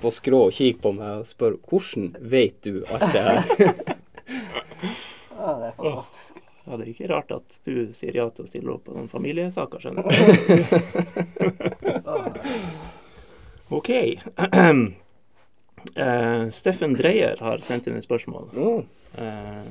på 0.00 0.14
skrå 0.14 0.46
og 0.48 0.56
kikker 0.56 0.82
på 0.86 0.96
meg 0.96 1.22
og 1.22 1.30
spør 1.34 1.58
hvordan 1.66 2.12
vet 2.20 2.60
du 2.62 2.84
alt 2.86 3.10
det 3.10 3.26
her? 3.26 3.96
Ja, 5.36 5.50
det 5.60 5.66
er 5.66 5.74
fantastisk. 5.76 6.38
Ja, 6.64 6.76
det 6.76 6.82
er 6.86 6.90
ikke 6.90 7.08
rart 7.10 7.32
at 7.34 7.58
du 7.66 7.92
sier 7.94 8.16
ja 8.16 8.24
til 8.32 8.46
å 8.46 8.48
stille 8.48 8.72
opp 8.72 8.86
på 8.88 8.94
noen 8.96 9.10
familiesaker, 9.10 9.82
skjønner 9.84 10.02
du. 10.02 10.10
OK. 13.76 13.90
Uh, 14.40 14.88
Steffen 16.58 16.96
Dreyer 16.96 17.36
har 17.44 17.62
sendt 17.62 17.86
inn 17.86 18.00
et 18.00 18.06
spørsmål. 18.06 18.48
Eh, 19.16 19.68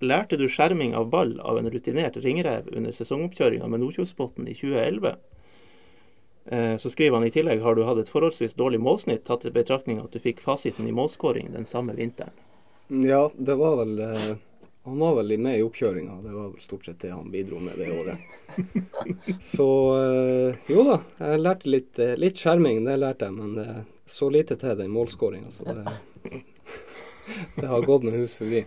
lærte 0.00 0.38
du 0.40 0.48
skjerming 0.48 0.94
av 0.96 1.10
ball 1.12 1.36
av 1.44 1.58
en 1.60 1.70
rutinert 1.70 2.16
ringrev 2.24 2.70
under 2.72 2.94
sesongoppkjøringa 2.96 3.68
med 3.68 3.84
Nordkjosbotn 3.84 4.48
i 4.48 4.54
2011? 4.56 5.16
Eh, 6.50 6.76
så 6.76 6.90
skriver 6.90 7.18
han 7.18 7.26
i 7.26 7.30
tillegg 7.34 7.62
har 7.62 7.76
du 7.76 7.84
hatt 7.84 8.00
et 8.00 8.10
forholdsvis 8.10 8.56
dårlig 8.58 8.80
målsnitt, 8.82 9.26
tatt 9.28 9.44
i 9.44 9.52
betraktning 9.54 10.00
at 10.02 10.12
du 10.12 10.22
fikk 10.22 10.40
fasiten 10.42 10.88
i 10.88 10.94
målskåring 10.96 11.52
den 11.54 11.68
samme 11.68 11.94
vinteren. 11.98 12.34
Ja, 12.90 13.30
det 13.36 13.54
var 13.54 13.76
vel 13.76 13.98
eh, 14.02 14.36
Han 14.82 14.98
var 14.98 15.14
vel 15.14 15.38
med 15.38 15.58
i 15.58 15.62
oppkjøringa. 15.62 16.16
Det 16.24 16.32
var 16.34 16.48
vel 16.48 16.60
stort 16.60 16.84
sett 16.88 16.98
det 17.04 17.12
han 17.14 17.30
bidro 17.30 17.60
med 17.62 17.78
det 17.78 17.86
året. 17.94 18.18
Så 19.52 19.66
eh, 20.00 20.56
jo 20.66 20.82
da, 20.88 20.96
jeg 21.20 21.38
lærte 21.44 21.70
litt, 21.70 21.98
eh, 22.02 22.16
litt 22.18 22.40
skjerming, 22.40 22.82
det 22.88 22.96
lærte 22.98 23.24
jeg. 23.28 23.34
Men 23.36 23.54
det 23.54 23.68
så 24.10 24.26
lite 24.30 24.56
til 24.58 24.74
den 24.74 24.90
målskåringa, 24.90 25.52
så 25.54 25.62
det, 25.64 25.84
det 27.60 27.68
har 27.70 27.82
gått 27.86 28.02
med 28.02 28.16
hus 28.18 28.34
forbi. 28.34 28.64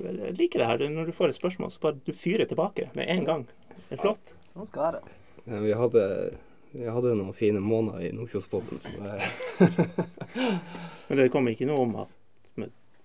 Jeg 0.00 0.32
liker 0.38 0.58
det 0.62 0.68
her. 0.70 0.80
er 0.80 0.88
Når 0.94 1.06
du 1.10 1.12
får 1.12 1.28
et 1.28 1.36
spørsmål, 1.36 1.70
så 1.70 1.78
bare 1.82 2.00
du 2.06 2.12
fyrer 2.16 2.46
tilbake 2.48 2.88
med 2.94 3.04
en 3.12 3.24
gang. 3.24 3.44
Det 3.90 3.98
er 3.98 4.00
flott. 4.00 4.32
Sånn 4.54 4.66
skal 4.70 4.82
være. 4.86 5.00
Vi 5.44 5.72
hadde, 5.76 6.04
vi 6.72 6.88
hadde 6.88 7.12
noen 7.18 7.36
fine 7.36 7.60
måneder 7.60 8.00
i 8.08 8.14
Nordkjosbotn, 8.16 8.80
Men 11.08 11.16
det 11.20 11.28
kommer 11.34 11.52
ikke 11.52 11.68
noe 11.68 11.84
om 11.84 11.92
at 12.06 12.13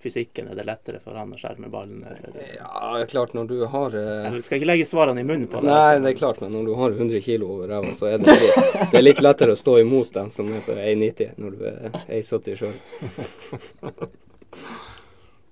fysikken 0.03 0.47
er 0.47 0.55
det 0.55 0.65
lettere 0.67 0.99
for 1.03 1.17
han 1.19 1.33
å 1.35 1.37
skjerme 1.39 1.69
ballen? 1.71 2.03
Eller, 2.07 2.37
Ja, 2.55 2.97
det 2.97 3.09
klart, 3.11 3.33
når 3.37 3.49
du 3.51 3.57
har 3.71 3.95
eh, 3.99 4.29
Jeg 4.35 4.45
skal 4.45 4.59
ikke 4.59 4.69
legge 4.71 4.87
svarene 4.87 5.23
i 5.23 5.27
munnen 5.27 5.49
på 5.51 5.59
deg. 5.59 5.69
Nei, 5.69 5.75
altså. 5.75 6.03
det 6.05 6.11
er 6.13 6.19
klart, 6.19 6.41
men 6.43 6.55
når 6.55 6.69
du 6.69 6.73
har 6.79 6.95
100 6.95 7.23
kilo 7.25 7.51
over 7.55 7.73
ræva, 7.73 7.93
så 7.99 8.11
er 8.11 8.23
det 8.23 8.35
litt, 8.39 8.59
det 8.79 8.99
er 9.01 9.05
litt 9.05 9.23
lettere 9.23 9.55
å 9.55 9.59
stå 9.59 9.77
imot 9.83 10.13
dem 10.15 10.31
som 10.33 10.51
er 10.55 10.65
på 10.65 10.77
1,90 10.77 11.39
når 11.43 11.57
du 11.57 11.65
er 11.69 11.77
1,70 12.19 12.59
sjøl. 12.63 12.77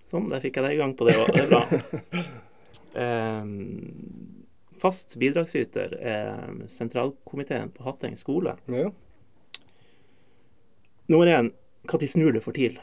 Sånn, 0.08 0.30
der 0.32 0.44
fikk 0.44 0.60
jeg 0.60 0.64
deg 0.70 0.78
i 0.78 0.80
gang 0.80 0.94
på 0.96 1.08
det 1.08 1.18
òg. 1.20 1.32
Det 1.36 1.44
er 1.44 1.52
bra. 1.52 1.64
Um, 2.98 4.38
fast 4.82 5.20
bidragsyter 5.22 5.92
er 6.00 6.48
sentralkomiteen 6.72 7.70
på 7.76 7.84
Hatteng 7.86 8.16
skole. 8.18 8.56
Ja. 8.72 8.88
Nummer 11.12 11.28
én, 11.28 11.52
når 11.92 12.08
snur 12.08 12.34
det 12.34 12.42
for 12.44 12.56
TIL? 12.56 12.80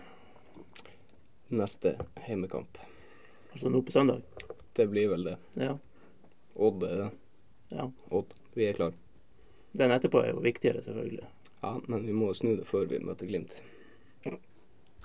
Neste 1.54 1.94
heimekamp. 2.26 2.78
Altså 3.54 3.70
nå 3.70 3.80
på 3.86 3.94
søndag? 3.94 4.22
Det 4.74 4.86
blir 4.90 5.08
vel 5.12 5.24
det. 5.28 5.36
Ja. 5.60 5.76
Odd 6.58 6.82
er 6.88 6.96
det. 7.04 7.10
ja. 7.76 7.86
Odd, 8.10 8.34
vi 8.58 8.66
er 8.68 8.76
klare. 8.78 8.96
Den 9.74 9.90
etterpå 9.94 10.20
er 10.22 10.32
jo 10.32 10.42
viktigere, 10.42 10.82
selvfølgelig. 10.82 11.26
Ja, 11.62 11.72
men 11.90 12.04
vi 12.06 12.12
må 12.14 12.32
snu 12.34 12.56
det 12.58 12.66
før 12.68 12.84
vi 12.90 12.98
møter 13.02 13.26
Glimt. 13.30 13.54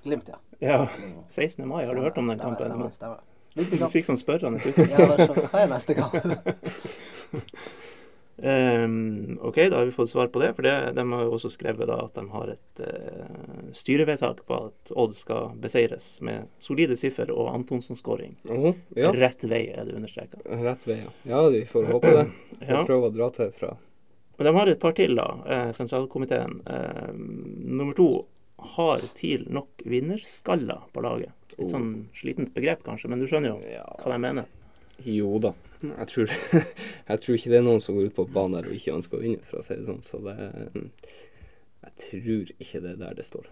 Glimt, 0.04 0.30
ja. 0.30 0.38
Ja, 0.62 0.88
16. 1.30 1.68
mai, 1.68 1.84
har 1.86 1.96
du 1.96 2.02
hørt 2.02 2.18
om 2.18 2.28
den 2.30 2.38
Stemmer, 2.40 2.56
kampen? 2.58 2.92
Stemmer, 2.92 2.92
stemmer. 2.92 3.20
stemme. 3.56 3.80
Du 3.82 3.92
fikk 3.94 4.06
sånn 4.08 4.20
spørrende 4.20 4.62
uttrykk. 4.62 4.92
Ja, 4.94 5.08
vær 5.10 5.24
så 5.26 5.34
Hva 5.50 5.64
er 5.64 5.72
neste 5.74 5.96
kamp? 5.98 6.14
Ehm, 8.44 9.38
OK, 9.42 9.56
da 9.70 9.78
har 9.78 9.86
vi 9.86 9.92
fått 9.92 10.10
svar 10.10 10.28
på 10.32 10.40
det. 10.42 10.54
For 10.56 10.62
det, 10.66 10.76
de 10.96 11.04
har 11.12 11.24
jo 11.26 11.34
også 11.38 11.52
skrevet 11.54 11.90
at 11.92 12.14
de 12.16 12.24
har 12.32 12.52
et 12.54 12.82
eh, 12.86 13.68
styrevedtak 13.76 14.46
på 14.48 14.60
at 14.70 14.92
Odd 14.96 15.16
skal 15.18 15.52
beseires 15.62 16.22
med 16.26 16.48
solide 16.60 16.98
siffer 17.00 17.32
og 17.34 17.52
Antonsen-skåring. 17.54 18.38
Oho, 18.50 18.74
ja, 18.96 19.12
Rett 19.16 19.44
vei 19.44 19.66
er 19.74 19.86
det 19.90 19.96
understreka. 20.00 20.40
rett 20.46 20.88
vei, 20.88 21.02
ja. 21.06 21.12
Ja, 21.36 21.44
vi 21.50 21.66
får 21.66 21.92
håpe 21.94 22.16
det. 22.18 22.26
Ja. 22.70 22.82
Og 22.82 22.88
prøve 22.90 23.08
å 23.08 23.14
dra 23.16 23.30
til 23.32 23.54
fra 23.56 23.70
Men 24.38 24.46
de 24.50 24.52
har 24.56 24.68
et 24.68 24.80
par 24.82 24.92
til, 24.98 25.16
da. 25.16 25.30
Eh, 25.48 25.70
sentralkomiteen. 25.76 26.60
Eh, 26.68 27.14
nummer 27.16 27.96
to 27.96 28.10
har 28.76 29.00
TIL 29.16 29.46
nok 29.56 29.84
vinnerskaller 29.88 30.82
på 30.94 31.02
laget? 31.04 31.32
Litt 31.58 31.72
sånn 31.72 32.08
slitent 32.16 32.52
begrep, 32.56 32.84
kanskje, 32.84 33.08
men 33.12 33.20
du 33.24 33.28
skjønner 33.28 33.54
jo 33.54 33.60
Ja. 33.72 33.86
hva 34.04 34.12
jeg 34.16 34.24
mener. 34.24 34.46
Jo 35.08 35.40
da. 35.40 35.54
Jeg 35.82 36.08
tror, 36.12 36.34
jeg 37.10 37.22
tror 37.24 37.38
ikke 37.38 37.52
det 37.54 37.60
er 37.62 37.66
noen 37.66 37.84
som 37.84 37.96
går 37.96 38.10
ut 38.10 38.18
på 38.18 38.28
banen 38.34 38.58
der 38.58 38.68
og 38.68 38.76
ikke 38.76 38.98
ønsker 38.98 39.20
å 39.20 39.24
vinne, 39.24 39.46
for 39.48 39.62
å 39.62 39.66
si 39.66 39.78
det 39.80 39.88
sånn. 39.88 40.04
Så 40.04 40.20
det 40.26 40.36
Jeg 41.80 41.94
tror 42.04 42.54
ikke 42.60 42.84
det 42.84 42.94
er 42.96 43.02
der 43.06 43.18
det 43.20 43.28
står. 43.28 43.48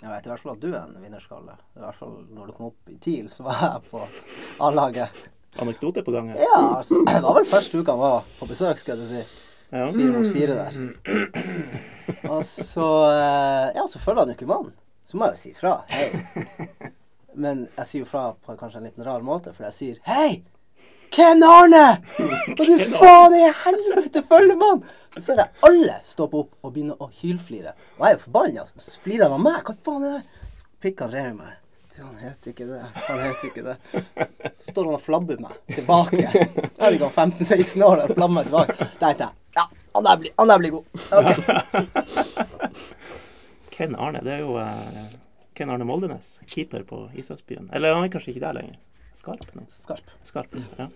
Jeg 0.00 0.08
vet 0.08 0.26
i 0.26 0.30
hvert 0.30 0.40
fall 0.40 0.54
at 0.54 0.62
du 0.62 0.70
er 0.70 0.78
en 0.80 1.02
vinnerskalle. 1.02 1.54
I 1.76 1.82
hvert 1.82 1.96
fall 1.98 2.14
når 2.32 2.48
du 2.48 2.52
kom 2.56 2.70
opp 2.70 2.92
i 2.92 2.96
TIL, 3.04 3.26
så 3.28 3.44
var 3.44 3.58
jeg 3.66 3.90
på 3.90 4.00
A-laget. 4.64 5.18
Anekdote 5.60 6.04
på 6.06 6.14
gangen? 6.14 6.38
Ja, 6.40 6.60
altså, 6.78 7.02
det 7.04 7.20
var 7.20 7.36
vel 7.36 7.48
første 7.48 7.80
uka 7.82 7.92
han 7.92 8.00
var 8.00 8.30
på 8.38 8.48
besøk, 8.48 8.80
skal 8.80 9.00
du 9.00 9.04
si. 9.08 9.20
Ja. 9.70 9.90
Fire 9.92 10.14
mot 10.14 10.30
fire 10.32 10.56
der. 10.56 10.78
Og 12.32 12.40
så 12.48 12.86
eh, 13.10 13.66
Ja, 13.76 13.84
så 13.90 14.00
følger 14.02 14.24
han 14.24 14.32
jo 14.32 14.38
ikke 14.38 14.48
mannen. 14.48 14.72
Så 15.04 15.18
må 15.18 15.28
jeg 15.28 15.36
jo 15.36 15.42
si 15.42 15.52
fra. 15.58 15.74
Hei. 15.90 16.08
Men 17.44 17.66
jeg 17.76 17.86
sier 17.90 18.04
jo 18.04 18.08
fra 18.08 18.24
på 18.40 18.56
kanskje 18.58 18.80
en 18.80 18.88
liten 18.88 19.04
rar 19.06 19.22
måte, 19.26 19.52
for 19.54 19.68
jeg 19.68 19.76
sier 19.76 20.00
hei! 20.08 20.40
Ken 21.10 21.42
Arne! 21.46 21.86
Og 22.58 22.64
du 22.66 22.84
faen 22.92 23.36
i 23.38 23.46
helvete 23.64 24.22
følger 24.28 24.58
med! 24.60 24.84
Så 25.16 25.24
ser 25.24 25.42
jeg 25.42 25.66
alle 25.66 25.96
stoppe 26.06 26.38
opp 26.44 26.52
og 26.62 26.74
begynne 26.74 26.94
å 26.94 27.08
hylflire. 27.20 27.72
Og 27.98 28.04
jeg 28.04 28.12
er 28.12 28.14
jo 28.14 28.22
forbanna. 28.28 28.66
Så 28.78 29.00
flirer 29.02 29.26
de 29.26 29.34
av 29.34 29.42
meg. 29.42 29.58
Hva 29.66 29.74
faen 29.74 30.06
er 30.06 30.20
det? 30.20 30.44
Så 30.60 30.68
pikker 30.84 31.10
Remi 31.10 31.40
meg. 31.40 31.56
Han 32.00 32.14
heter 32.16 32.52
ikke 32.52 32.66
det. 32.68 32.84
Han 32.94 33.18
heter 33.18 33.48
ikke 33.48 33.64
det. 33.66 33.74
Så 34.54 34.70
står 34.70 34.86
han 34.86 34.94
og 34.94 35.02
flabber 35.02 35.40
meg 35.42 35.56
tilbake. 35.74 36.22
Jeg 36.22 36.78
er 36.78 36.96
ikke 36.96 37.10
15-16 37.10 37.82
år 37.84 38.04
og 38.04 38.14
flabber 38.14 38.36
meg 38.38 38.46
tilbake. 38.46 38.76
Da 38.78 39.10
tenkte 39.10 39.26
jeg 39.26 39.36
ja, 39.58 39.64
han 39.96 40.06
der 40.06 40.20
blir, 40.20 40.32
han 40.38 40.48
der 40.48 40.58
blir 40.62 40.70
god. 40.70 40.84
Okay. 41.10 41.86
Ken 43.74 43.96
Arne, 43.98 44.22
det 44.22 44.36
er 44.36 44.44
jo 44.44 44.54
uh, 44.54 45.10
Ken 45.58 45.72
Arne 45.74 45.84
Moldenes, 45.88 46.36
keeper 46.46 46.86
på 46.86 47.08
Ishavsbyen. 47.18 47.66
Eller 47.74 47.96
han 47.96 48.06
er 48.06 48.12
kanskje 48.14 48.34
ikke 48.34 48.44
der 48.46 48.60
lenger. 48.60 48.78
Skarp 49.20 49.54
nå. 49.54 49.62
Skarp. 49.68 50.10
Skarp, 50.22 50.56
ja. 50.76 50.88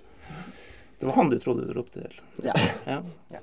Det 0.99 1.07
var 1.07 1.13
han 1.13 1.31
du 1.31 1.39
trodde 1.39 1.67
du 1.67 1.73
ropte 1.77 2.01
til? 2.01 2.21
Ja. 2.43 2.55
Ja. 2.87 3.03
Ja. 3.29 3.39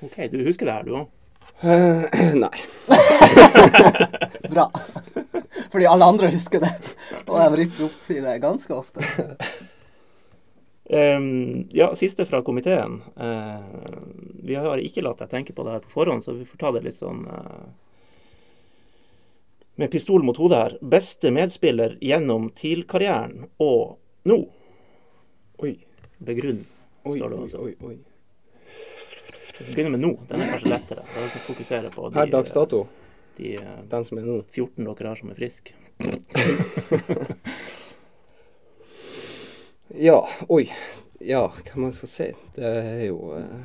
OK, 0.00 0.16
du 0.30 0.38
husker 0.46 0.66
det 0.66 0.72
her, 0.72 0.86
du 0.86 0.94
òg? 0.96 1.10
Uh, 1.60 2.06
nei. 2.44 2.62
Bra. 4.54 4.70
Fordi 5.68 5.84
alle 5.84 6.08
andre 6.08 6.30
husker 6.32 6.64
det. 6.64 6.72
Og 7.26 7.36
de 7.36 7.60
ripper 7.60 7.84
opp 7.90 8.10
i 8.16 8.22
det 8.24 8.38
ganske 8.40 8.72
ofte. 8.72 9.04
Um, 10.88 11.68
ja, 11.76 11.90
siste 11.98 12.24
fra 12.24 12.40
komiteen. 12.46 13.02
Uh, 13.20 13.60
vi 14.48 14.56
har 14.56 14.80
ikke 14.80 15.04
latt 15.04 15.20
deg 15.20 15.34
tenke 15.34 15.52
på 15.52 15.68
det 15.68 15.76
her 15.76 15.84
på 15.84 15.92
forhånd, 15.98 16.24
så 16.24 16.38
vi 16.40 16.48
får 16.48 16.64
ta 16.64 16.72
det 16.72 16.86
litt 16.88 16.96
sånn 16.96 17.26
eh, 17.28 17.64
med 19.76 19.90
pistol 19.92 20.22
mot 20.24 20.36
hodet 20.40 20.58
her. 20.58 20.76
Beste 20.80 21.30
medspiller 21.34 21.96
gjennom 22.00 22.50
TIL-karrieren 22.56 23.46
og 23.62 23.98
nå. 24.28 24.38
Oi. 25.64 25.72
Begrunn, 26.18 26.62
Oi, 27.04 27.16
står 27.18 27.32
det 27.34 27.36
oi, 27.36 27.48
oi, 27.60 27.74
oi. 27.90 27.96
Begynner 29.72 29.92
med 29.92 30.00
nå. 30.00 30.12
Den 30.28 30.40
er 30.44 30.54
kanskje 30.54 30.72
lettere. 30.72 31.04
Da 31.12 31.26
kan 31.32 31.44
fokusere 31.46 31.90
på 31.92 32.08
de, 32.08 32.14
Per 32.16 32.32
dags 32.32 32.52
dato, 32.56 32.82
de 33.36 33.54
eh, 33.60 33.76
den 33.92 34.04
som 34.04 34.18
er 34.20 34.24
nå. 34.28 34.38
14 34.52 34.84
dere 34.84 35.12
har 35.12 35.20
som 35.20 35.32
er 35.32 35.38
friske. 35.40 35.76
Ja, 39.96 40.18
oi. 40.52 40.66
Ja, 41.24 41.46
hva 41.48 41.78
man 41.80 41.92
skal 41.96 42.10
si. 42.10 42.26
Det 42.56 42.66
er 42.68 43.04
jo 43.06 43.30
eh, 43.38 43.60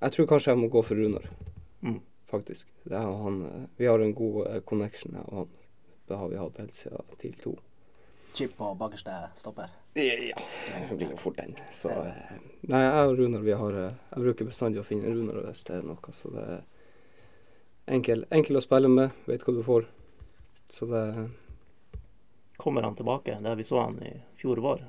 Jeg 0.00 0.14
tror 0.14 0.28
kanskje 0.30 0.52
jeg 0.54 0.60
må 0.62 0.70
gå 0.72 0.82
for 0.86 0.96
Runar, 0.96 1.26
Mm. 1.78 2.00
Faktisk. 2.30 2.66
Det 2.84 2.96
er 2.96 3.08
han, 3.22 3.40
eh, 3.46 3.64
vi 3.76 3.86
har 3.86 4.00
en 4.00 4.14
god 4.14 4.46
eh, 4.46 4.60
connection, 4.60 5.16
jeg 5.16 5.24
og 5.28 5.36
han. 5.42 5.50
Det 6.08 6.16
har 6.16 6.28
vi 6.28 6.40
hatt 6.40 6.58
helt 6.62 6.76
siden 6.76 7.18
TIL 7.20 7.34
2. 7.42 7.54
Chip 8.34 8.56
på 8.56 8.70
bakerste 8.78 9.16
stopper. 9.36 9.72
Ja, 9.98 10.38
det 10.88 10.96
blir 10.96 11.10
jo 11.10 11.16
fort 11.20 11.36
den. 11.40 11.56
Så 11.72 11.90
eh, 11.90 12.38
Nei, 12.70 12.82
jeg 12.84 13.10
og 13.10 13.18
Runar, 13.18 13.44
vi 13.44 13.56
har 13.56 13.78
Jeg 13.82 14.22
bruker 14.22 14.48
bestandig 14.48 14.80
å 14.80 14.86
finne 14.86 15.10
Runar 15.10 15.42
hvis 15.48 15.64
det 15.66 15.80
er 15.80 15.88
noe, 15.88 16.14
så 16.14 16.32
det 16.32 16.44
er 16.44 16.62
enkel, 17.96 18.24
enkel 18.30 18.60
å 18.60 18.64
spille 18.64 18.90
med. 18.92 19.16
Vet 19.26 19.44
hva 19.44 19.56
du 19.56 19.62
får. 19.66 19.88
Så 20.72 20.88
det 20.92 21.04
Kommer 22.58 22.82
han 22.82 22.96
tilbake 22.98 23.36
der 23.40 23.54
vi 23.54 23.64
så 23.64 23.84
han 23.84 24.00
i 24.02 24.16
fjor 24.34 24.58
vår? 24.58 24.80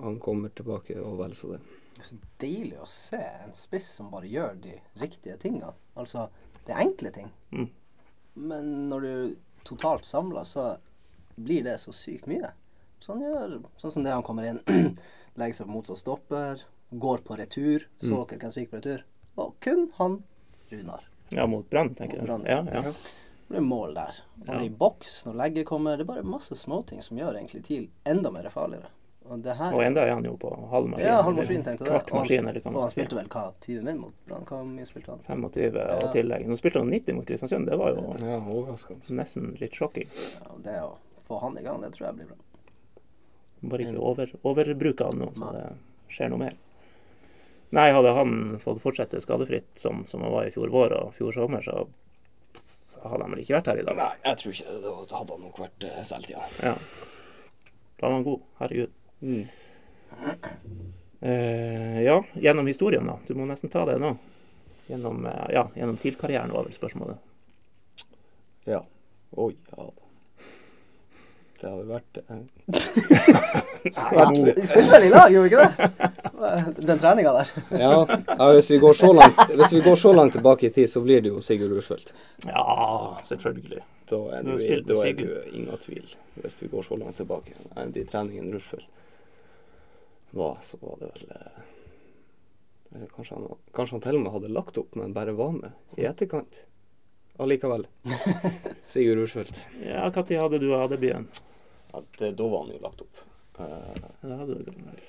Han 0.00 0.18
kommer 0.20 0.48
tilbake 0.48 0.96
og 1.00 1.18
vel 1.18 1.34
så 1.36 1.50
det. 1.52 1.58
Det 1.92 2.00
er 2.00 2.08
så 2.08 2.16
deilig 2.40 2.78
å 2.80 2.86
se 2.88 3.20
en 3.20 3.52
spiss 3.56 3.90
som 3.98 4.08
bare 4.12 4.30
gjør 4.32 4.56
de 4.64 4.78
riktige 5.00 5.36
tingene. 5.42 5.74
Altså, 5.92 6.30
det 6.66 6.72
er 6.74 6.82
enkle 6.84 7.10
ting. 7.14 7.30
Mm. 7.52 7.68
Men 8.34 8.72
når 8.88 9.00
du 9.06 9.36
totalt 9.68 10.06
samler, 10.08 10.44
så 10.48 10.76
blir 11.36 11.64
det 11.64 11.78
så 11.80 11.92
sykt 11.94 12.26
mye. 12.30 12.52
Så 13.02 13.12
han 13.14 13.22
gjør 13.24 13.56
sånn 13.80 13.94
som 13.96 14.04
det 14.06 14.12
han 14.14 14.22
kommer 14.26 14.46
inn, 14.46 14.60
legger 15.40 15.56
seg 15.58 15.66
på 15.68 15.74
motsatt 15.74 15.98
stopper, 16.02 16.62
går 16.92 17.22
på 17.24 17.36
retur, 17.40 17.86
Så 17.98 18.10
såker 18.12 18.38
Kensvik 18.38 18.70
på 18.70 18.78
retur. 18.82 19.04
Og 19.40 19.54
kun 19.64 19.88
han 19.96 20.20
Runar. 20.70 21.06
Ja, 21.32 21.46
mot 21.48 21.68
Brann, 21.70 21.94
tenker 21.96 22.20
Mot 22.22 22.44
jeg. 22.44 22.66
Ja, 22.72 22.82
ja. 22.84 22.92
Det 23.48 23.58
er 23.60 23.64
mål 23.64 23.94
der. 23.96 24.18
Og 24.42 24.48
Ja. 24.48 24.60
i 24.64 24.68
boks, 24.68 25.24
når 25.26 25.34
legget 25.36 25.66
kommer, 25.68 25.96
det 25.96 26.04
er 26.06 26.12
bare 26.14 26.22
masse 26.24 26.56
småting 26.56 27.02
som 27.02 27.16
gjør 27.18 27.36
egentlig 27.36 27.64
TIL 27.64 27.88
enda 28.08 28.30
mer 28.30 28.48
farligere. 28.52 28.88
Og 29.30 29.42
det 29.44 29.54
her 29.56 29.74
Og 29.74 29.82
enda 29.84 30.02
er 30.06 30.12
han 30.16 30.24
jo 30.26 30.32
på 30.40 30.50
halv 30.70 30.88
maskin. 30.90 31.06
Ja, 31.06 31.20
halv 31.22 31.36
maskin, 31.38 31.62
tenkte 31.64 31.86
jeg. 31.86 31.92
Og 31.92 32.10
han, 32.10 32.18
maskin, 32.22 32.48
eller 32.48 32.66
og 32.66 32.80
han 32.80 32.90
spilte 32.92 33.18
vel 33.18 33.28
hva, 33.32 33.44
20 33.66 33.86
min 33.86 34.00
mot 34.02 34.16
Brann? 34.26 34.44
Hva 34.48 34.58
mye 34.66 34.88
spilte 34.88 35.14
han? 35.14 35.22
25 35.28 35.78
Ja. 35.78 35.98
og 35.98 36.08
tillegg. 36.16 36.48
Nå 36.50 36.58
spilte 36.60 36.82
han 36.82 36.90
90 36.90 37.18
mot 37.18 37.28
Kristiansund. 37.28 37.70
Det 37.70 37.78
var 37.78 37.94
jo 37.94 38.16
Ja, 38.20 38.40
nesten 39.20 39.54
litt 39.60 39.78
sjokking. 39.78 40.10
Ja, 40.42 40.56
det 40.66 40.76
å 40.82 40.96
få 41.28 41.38
han 41.40 41.58
i 41.58 41.62
gang, 41.62 41.80
det 41.80 41.92
tror 41.94 42.08
jeg 42.10 42.20
blir 42.20 42.32
bra. 42.32 42.36
Bare 43.62 43.86
ikke 43.86 44.02
over, 44.02 44.34
overbruke 44.42 45.06
han 45.06 45.18
nå, 45.22 45.30
så 45.38 45.52
det 45.54 45.66
skjer 46.10 46.32
noe 46.32 46.42
mer. 46.42 46.56
Nei, 47.72 47.88
hadde 47.94 48.10
han 48.12 48.32
fått 48.60 48.82
fortsette 48.82 49.20
skadefritt 49.22 49.78
som, 49.80 50.02
som 50.04 50.20
han 50.20 50.32
var 50.34 50.48
i 50.48 50.50
fjor 50.52 50.68
vår 50.68 50.92
og 50.98 51.14
fjor 51.16 51.32
sommer, 51.32 51.62
så 51.64 51.86
hadde 53.06 53.22
han 53.22 53.32
vel 53.32 53.40
ikke 53.44 53.56
vært 53.56 53.70
her 53.72 53.80
i 53.80 53.86
dag. 53.86 53.96
Nei, 53.96 54.10
jeg 54.26 54.40
tror 54.42 54.52
ikke 54.56 54.74
det. 54.74 54.92
Da 55.08 55.20
hadde 55.22 55.36
han 55.38 55.46
nok 55.46 55.62
vært 55.62 55.86
uh, 55.88 56.02
solgt, 56.04 56.34
ja. 56.34 56.42
Ja. 56.60 56.74
Da 58.02 58.10
var 58.10 58.18
han 58.18 58.26
god. 58.26 58.44
Herregud. 58.58 58.98
Mm. 59.22 59.44
Eh, 61.20 62.02
ja, 62.02 62.24
gjennom 62.34 62.66
historien, 62.66 63.06
da. 63.06 63.18
Du 63.26 63.34
må 63.34 63.46
nesten 63.46 63.70
ta 63.70 63.84
det 63.86 63.98
nå. 64.02 64.16
Gjennom, 64.86 65.26
eh, 65.26 65.46
ja, 65.54 65.68
gjennom 65.74 65.96
TIL-karrieren 65.96 66.50
var 66.50 66.64
vel 66.66 66.72
spørsmålet. 66.74 67.16
Ja. 68.64 68.84
Oi, 69.30 69.54
ja 69.70 69.84
da. 69.84 69.92
Det 71.62 71.70
har 71.70 71.76
jo 71.78 71.84
vært 71.86 72.18
eh, 72.18 72.38
Ja, 73.94 74.24
Vi 74.34 74.64
spilte 74.66 74.88
vel 74.90 75.04
i 75.06 75.10
lag, 75.12 75.30
gjorde 75.30 75.44
vi 75.44 75.50
ikke 75.52 75.62
det? 75.62 76.80
Den 76.90 76.98
treninga 76.98 77.34
der. 77.36 77.52
ja, 77.78 77.92
ja, 78.26 78.48
hvis 78.56 78.70
vi 78.72 78.80
går 78.82 78.98
så 78.98 79.12
langt 79.14 79.38
Hvis 79.52 79.72
vi 79.76 79.82
går 79.84 79.96
så 80.00 80.12
langt 80.12 80.34
tilbake 80.34 80.66
i 80.66 80.70
tid, 80.74 80.90
så 80.90 81.04
blir 81.06 81.22
det 81.22 81.30
jo 81.30 81.38
Sigurd 81.40 81.76
Rushfeldt. 81.76 82.10
Ja, 82.48 82.66
selvfølgelig. 83.30 83.78
Da 84.10 84.18
er 84.34 84.42
Du 84.42 84.56
det 84.58 84.80
da 84.90 84.98
er 85.06 85.14
det 85.14 85.30
ingen 85.52 85.78
tvil. 85.86 86.10
Hvis 86.42 86.58
vi 86.64 86.72
går 86.74 86.82
så 86.82 86.98
langt 86.98 87.16
tilbake. 87.22 87.54
De 87.94 88.04
treningene 88.10 88.56
Rushfeldt 88.56 88.90
var, 90.36 90.58
så 90.64 90.78
var 90.80 90.98
det 91.00 91.10
vel 91.14 91.30
eh, 91.36 91.62
eller 92.92 93.06
kanskje, 93.14 93.34
han, 93.38 93.60
kanskje 93.72 93.94
han 93.96 94.02
til 94.04 94.18
og 94.18 94.22
med 94.24 94.32
hadde 94.34 94.50
lagt 94.52 94.78
opp, 94.80 94.94
men 95.00 95.14
bare 95.16 95.32
var 95.32 95.54
med 95.56 95.96
i 95.96 96.04
etterkant. 96.04 96.58
Allikevel. 97.40 97.86
Sigurd 98.92 99.22
Ursfeldt. 99.24 99.56
Ja, 99.80 100.10
Når 100.12 100.40
hadde 100.42 100.58
du 100.60 100.74
AD-byen? 100.76 101.24
Ja, 101.92 102.02
det- 102.18 102.34
da 102.36 102.48
var 102.48 102.66
han 102.66 102.74
jo 102.74 102.82
lagt 102.82 103.00
opp. 103.00 103.22
Uh, 103.56 103.96
det 104.20 104.36
hadde 104.36 104.58
du 104.58 104.64
vel 104.64 105.00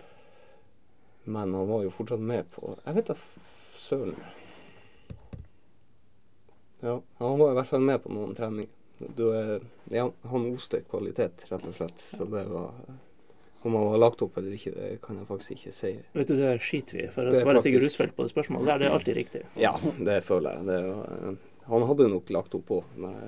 Men 1.23 1.53
han 1.55 1.67
var 1.67 1.83
jo 1.83 1.91
fortsatt 1.95 2.19
med 2.19 2.49
på 2.51 2.73
Jeg 2.85 2.95
vet 2.97 3.11
da 3.11 3.15
søren. 3.79 4.15
Ja, 6.83 7.01
han 7.17 7.39
var 7.39 7.51
i 7.51 7.55
hvert 7.55 7.67
fall 7.69 7.85
med 7.87 8.01
på 8.03 8.11
noen 8.11 8.35
treninger. 8.35 8.71
Du 9.15 9.29
er, 9.31 9.63
ja, 9.91 10.09
han 10.31 10.47
oste 10.53 10.81
kvalitet, 10.87 11.45
rett 11.49 11.67
og 11.67 11.75
slett. 11.75 12.03
Så 12.11 12.27
det 12.27 12.43
var 12.51 12.71
Om 13.63 13.73
han 13.79 13.85
var 13.93 13.97
lagt 14.01 14.21
opp 14.21 14.37
eller 14.37 14.51
ikke, 14.57 14.73
det 14.75 14.87
kan 15.01 15.15
jeg 15.21 15.27
faktisk 15.29 15.51
ikke 15.55 15.71
si. 15.71 15.91
Vet 16.13 16.27
du, 16.27 16.33
det 16.35 16.49
skiter 16.61 16.97
vi. 16.99 17.05
For 17.13 17.23
å 17.23 17.31
er 17.31 17.37
svare 17.39 17.61
Sigurd 17.63 17.79
faktisk- 17.79 17.85
Rusfeldt 17.85 18.15
på 18.17 18.25
det 18.27 18.31
spørsmålet, 18.33 18.65
der 18.67 18.73
er 18.75 18.79
det 18.83 18.89
alltid 18.91 19.15
riktig. 19.15 19.41
Ja, 19.55 19.71
det 20.03 20.17
føler 20.27 20.57
jeg. 20.57 20.65
Det, 20.67 20.79
var- 20.89 21.37
han 21.71 21.85
hadde 21.87 22.09
nok 22.11 22.29
lagt 22.35 22.55
opp 22.59 22.65
på, 22.67 22.81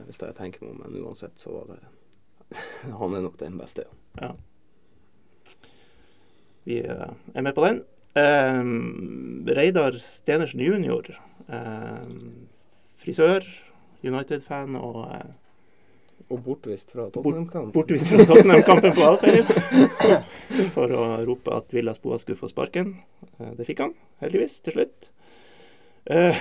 hvis 0.09 0.19
jeg 0.19 0.35
tenker 0.35 0.61
meg 0.65 0.71
om, 0.75 0.81
men 0.83 1.05
uansett 1.05 1.39
så 1.39 1.53
var 1.55 1.69
det 1.71 1.79
Han 2.99 3.15
er 3.15 3.21
nok 3.23 3.37
den 3.39 3.55
beste. 3.57 3.85
Ja. 4.19 4.33
Vi 6.65 6.79
eh, 6.83 7.07
er 7.33 7.41
med 7.45 7.55
på 7.55 7.65
den. 7.65 7.81
Um, 8.15 9.45
Reidar 9.47 9.91
Stenersen 9.99 10.59
jr. 10.63 11.15
um, 11.47 12.47
frisør, 12.95 13.43
United-fan 14.03 14.75
og 14.79 15.01
eh, 15.11 15.33
Og 16.29 16.39
bortvist 16.45 16.91
fra 16.91 17.03
Bort- 17.09 17.13
Tottenham-kampen. 17.19 17.71
bortvist 17.75 18.07
fra 18.09 18.25
Tottenham-kampen 18.25 18.95
på 18.95 19.03
Alfheim 19.03 19.43
rope 21.35 21.51
at 21.53 21.73
Villas 21.75 21.99
Boa 22.01 22.17
skulle 22.17 22.39
få 22.39 22.47
sparken. 22.51 22.95
Eh, 23.39 23.51
Det 23.59 23.67
fikk 23.67 23.83
han, 23.83 23.93
heldigvis, 24.23 24.59
til 24.65 24.73
slutt. 24.79 25.11
Eh, 26.05 26.37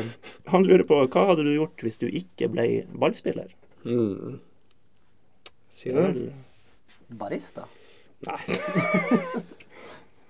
Han 0.52 0.64
lurer 0.66 0.84
på 0.88 1.00
hva 1.06 1.26
hadde 1.30 1.44
du 1.46 1.52
gjort 1.54 1.82
hvis 1.86 1.98
du 2.00 2.06
ikke 2.10 2.48
ble 2.50 2.64
ballspiller? 2.94 3.52
Mm. 3.84 4.40
Sier 5.74 5.94
Det 5.98 6.04
er 6.08 6.16
du? 6.18 6.24
Barista. 7.20 7.66
Nei. 8.24 8.40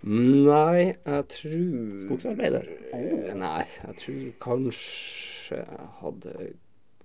Nei, 0.05 0.93
jeg 1.07 1.25
tror 1.33 2.01
Skogsarbeider. 2.03 2.67
Eh, 2.93 3.31
Nei, 3.41 3.63
jeg 3.87 3.95
tror 4.03 4.25
kanskje 4.45 5.63
jeg 5.63 5.87
hadde 6.03 6.35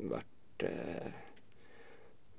vært 0.09 0.65
eh, 0.67 1.13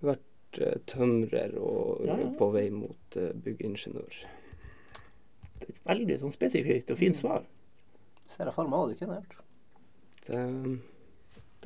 Vært 0.05 0.61
eh, 0.61 0.77
tømrer 0.91 1.55
og 1.61 2.05
Ja, 2.09 2.19
ja. 2.21 2.29
på 2.37 2.51
vei 2.53 2.67
mot 2.75 3.17
eh, 3.21 3.31
byggingeniør. 3.45 4.21
Det 5.61 5.75
et 5.75 5.83
veldig 5.87 6.17
sånn 6.23 6.35
spesifikt 6.35 6.91
og 6.93 6.99
fint 7.01 7.19
svar. 7.19 7.45
Ser 8.31 8.49
jeg 8.49 8.57
for 8.57 8.71
meg 8.71 8.81
hva 8.81 8.89
du 8.91 8.99
kunne 8.99 9.21
gjort. 9.21 9.37
Det, 10.27 10.41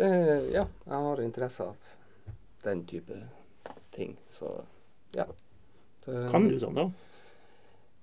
det 0.00 0.10
Ja, 0.54 0.66
jeg 0.86 1.00
har 1.08 1.22
interesse 1.22 1.70
av 1.70 1.94
den 2.64 2.84
type 2.88 3.18
ting, 3.94 4.16
så 4.32 4.64
ja. 5.14 5.26
Det, 6.04 6.28
Kan 6.32 6.48
du 6.48 6.58
sånn, 6.60 6.76
da? 6.76 6.88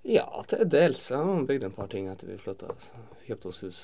Ja, 0.08 0.26
til 0.50 0.66
dels. 0.70 1.12
Jeg 1.12 1.22
har 1.22 1.44
bygd 1.46 1.68
en 1.68 1.76
par 1.76 1.90
ting 1.92 2.08
etter 2.10 2.30
vi 2.32 2.40
flytta. 2.42 2.74
Kjøpte 3.28 3.50
oss 3.52 3.62
hus. 3.62 3.82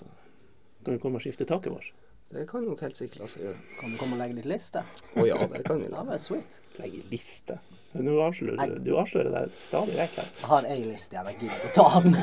Kan 0.85 0.97
du 0.97 1.01
komme 1.01 1.19
og 1.19 1.25
skifte 1.25 1.45
taket 1.45 1.73
vårt? 1.73 1.91
Det 2.33 2.43
kan 2.49 2.65
nok 2.65 2.81
helt 2.83 2.97
sikkert 2.99 3.21
la 3.21 3.27
seg 3.31 3.45
gjøre. 3.45 3.59
Kan 3.79 3.93
du 3.93 3.99
komme 3.99 4.17
og 4.17 4.21
legge 4.23 4.39
litt 4.39 4.49
liste? 4.49 4.81
Å 5.15 5.25
ja, 5.27 5.37
det 5.51 5.61
kan 5.67 5.79
vi 5.79 5.91
Ja, 5.91 6.01
men 6.07 6.19
sweet. 6.19 6.59
Legge 6.79 7.03
liste. 7.11 7.59
Nå 7.97 8.19
avslører 8.21 8.75
du, 8.75 8.79
du 8.85 8.91
avslører 8.99 9.31
deg 9.33 9.49
stadig 9.57 9.95
vekk 9.97 10.13
her. 10.21 10.27
Jeg 10.41 10.47
har 10.51 10.63
ei 10.69 10.77
liste 10.83 11.15
igjen, 11.15 11.27
jeg 11.31 11.37
gidder 11.41 11.57
ikke 11.57 11.69
å 11.69 11.77
ta 11.77 11.87
den. 12.03 12.13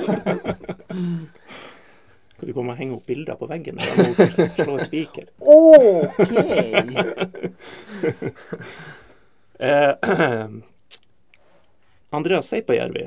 Skal 2.35 2.49
du 2.51 2.55
komme 2.57 2.73
og 2.75 2.79
henge 2.81 2.97
opp 2.97 3.07
bilder 3.07 3.37
på 3.39 3.47
veggen 3.51 3.75
når 3.79 3.87
han 3.95 4.03
slår 4.59 4.81
spiker? 4.89 5.27
OK! 5.55 6.33
Eh, 9.55 9.95
Andreas 12.11 12.49
Seipajärvi, 12.51 13.05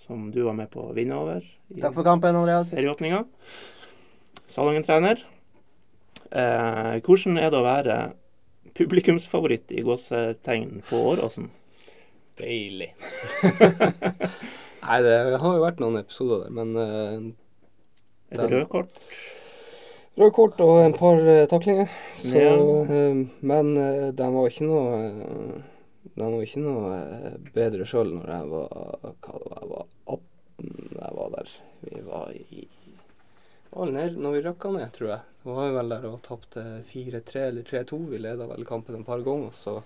som 0.00 0.30
du 0.32 0.40
var 0.46 0.56
med 0.56 0.70
på 0.72 0.80
å 0.80 0.94
vinne 0.96 1.12
over 1.20 1.44
i 1.44 1.76
Takk 1.82 1.92
for 1.92 2.00
kampen, 2.08 2.32
Andreas. 2.40 2.70
serieåpninga. 2.72 3.20
Salangen-trener. 4.48 5.20
Eh, 6.32 7.04
hvordan 7.04 7.36
er 7.36 7.52
det 7.52 7.60
å 7.60 7.66
være 7.68 7.98
publikumsfavoritt 8.78 9.72
i 9.74 9.82
gåsetegn 9.86 10.82
på 10.88 11.00
Åråsen? 11.12 11.50
Deilig. 12.38 12.92
Nei, 14.88 14.98
det 15.04 15.16
har 15.42 15.56
jo 15.56 15.64
vært 15.64 15.80
noen 15.82 15.98
episoder 16.00 16.44
der, 16.46 16.54
men 16.54 16.76
uh, 16.78 17.26
Et 18.32 18.40
rødkort? 18.52 19.00
Rødt 20.18 20.34
kort 20.34 20.60
og 20.64 20.78
en 20.84 20.94
par 20.98 21.18
uh, 21.22 21.44
taklinger. 21.50 21.90
Så, 22.22 22.38
Ja. 22.38 22.54
uh, 22.54 23.24
men 23.42 23.74
uh, 23.78 24.08
de 24.14 24.30
var 24.34 24.48
ikke 24.50 24.66
noe 24.70 24.86
uh, 25.10 25.58
De 26.14 26.22
var 26.24 26.38
ikke 26.42 26.62
noe 26.64 26.96
bedre 27.54 27.84
sjøl 27.86 28.14
når 28.16 28.30
jeg 28.32 28.48
var 28.54 28.70
hva 28.72 29.34
det 29.42 29.50
var, 29.50 29.58
jeg 29.60 29.70
var 29.74 29.86
18 30.14 30.72
da 30.94 31.02
jeg 31.04 31.16
var 31.18 31.28
der. 31.36 31.52
Vi 31.86 32.00
var 32.06 32.32
i 32.34 32.64
var 33.70 33.92
ned, 33.92 34.16
Når 34.16 34.32
vi 34.32 34.42
røkka 34.46 34.70
ned, 34.74 34.92
tror 34.96 35.08
jeg. 35.12 35.20
Det 35.44 35.54
var 35.54 35.70
vel 35.72 35.88
der 35.94 36.04
og 36.08 36.18
tapte 36.22 36.62
4-3 36.90 37.42
eller 37.48 37.62
3-2. 37.62 37.98
Vi 38.10 38.18
leda 38.20 38.46
vel 38.50 38.64
kampen 38.68 38.98
et 39.00 39.06
par 39.06 39.22
ganger. 39.24 39.50
Så 39.56 39.76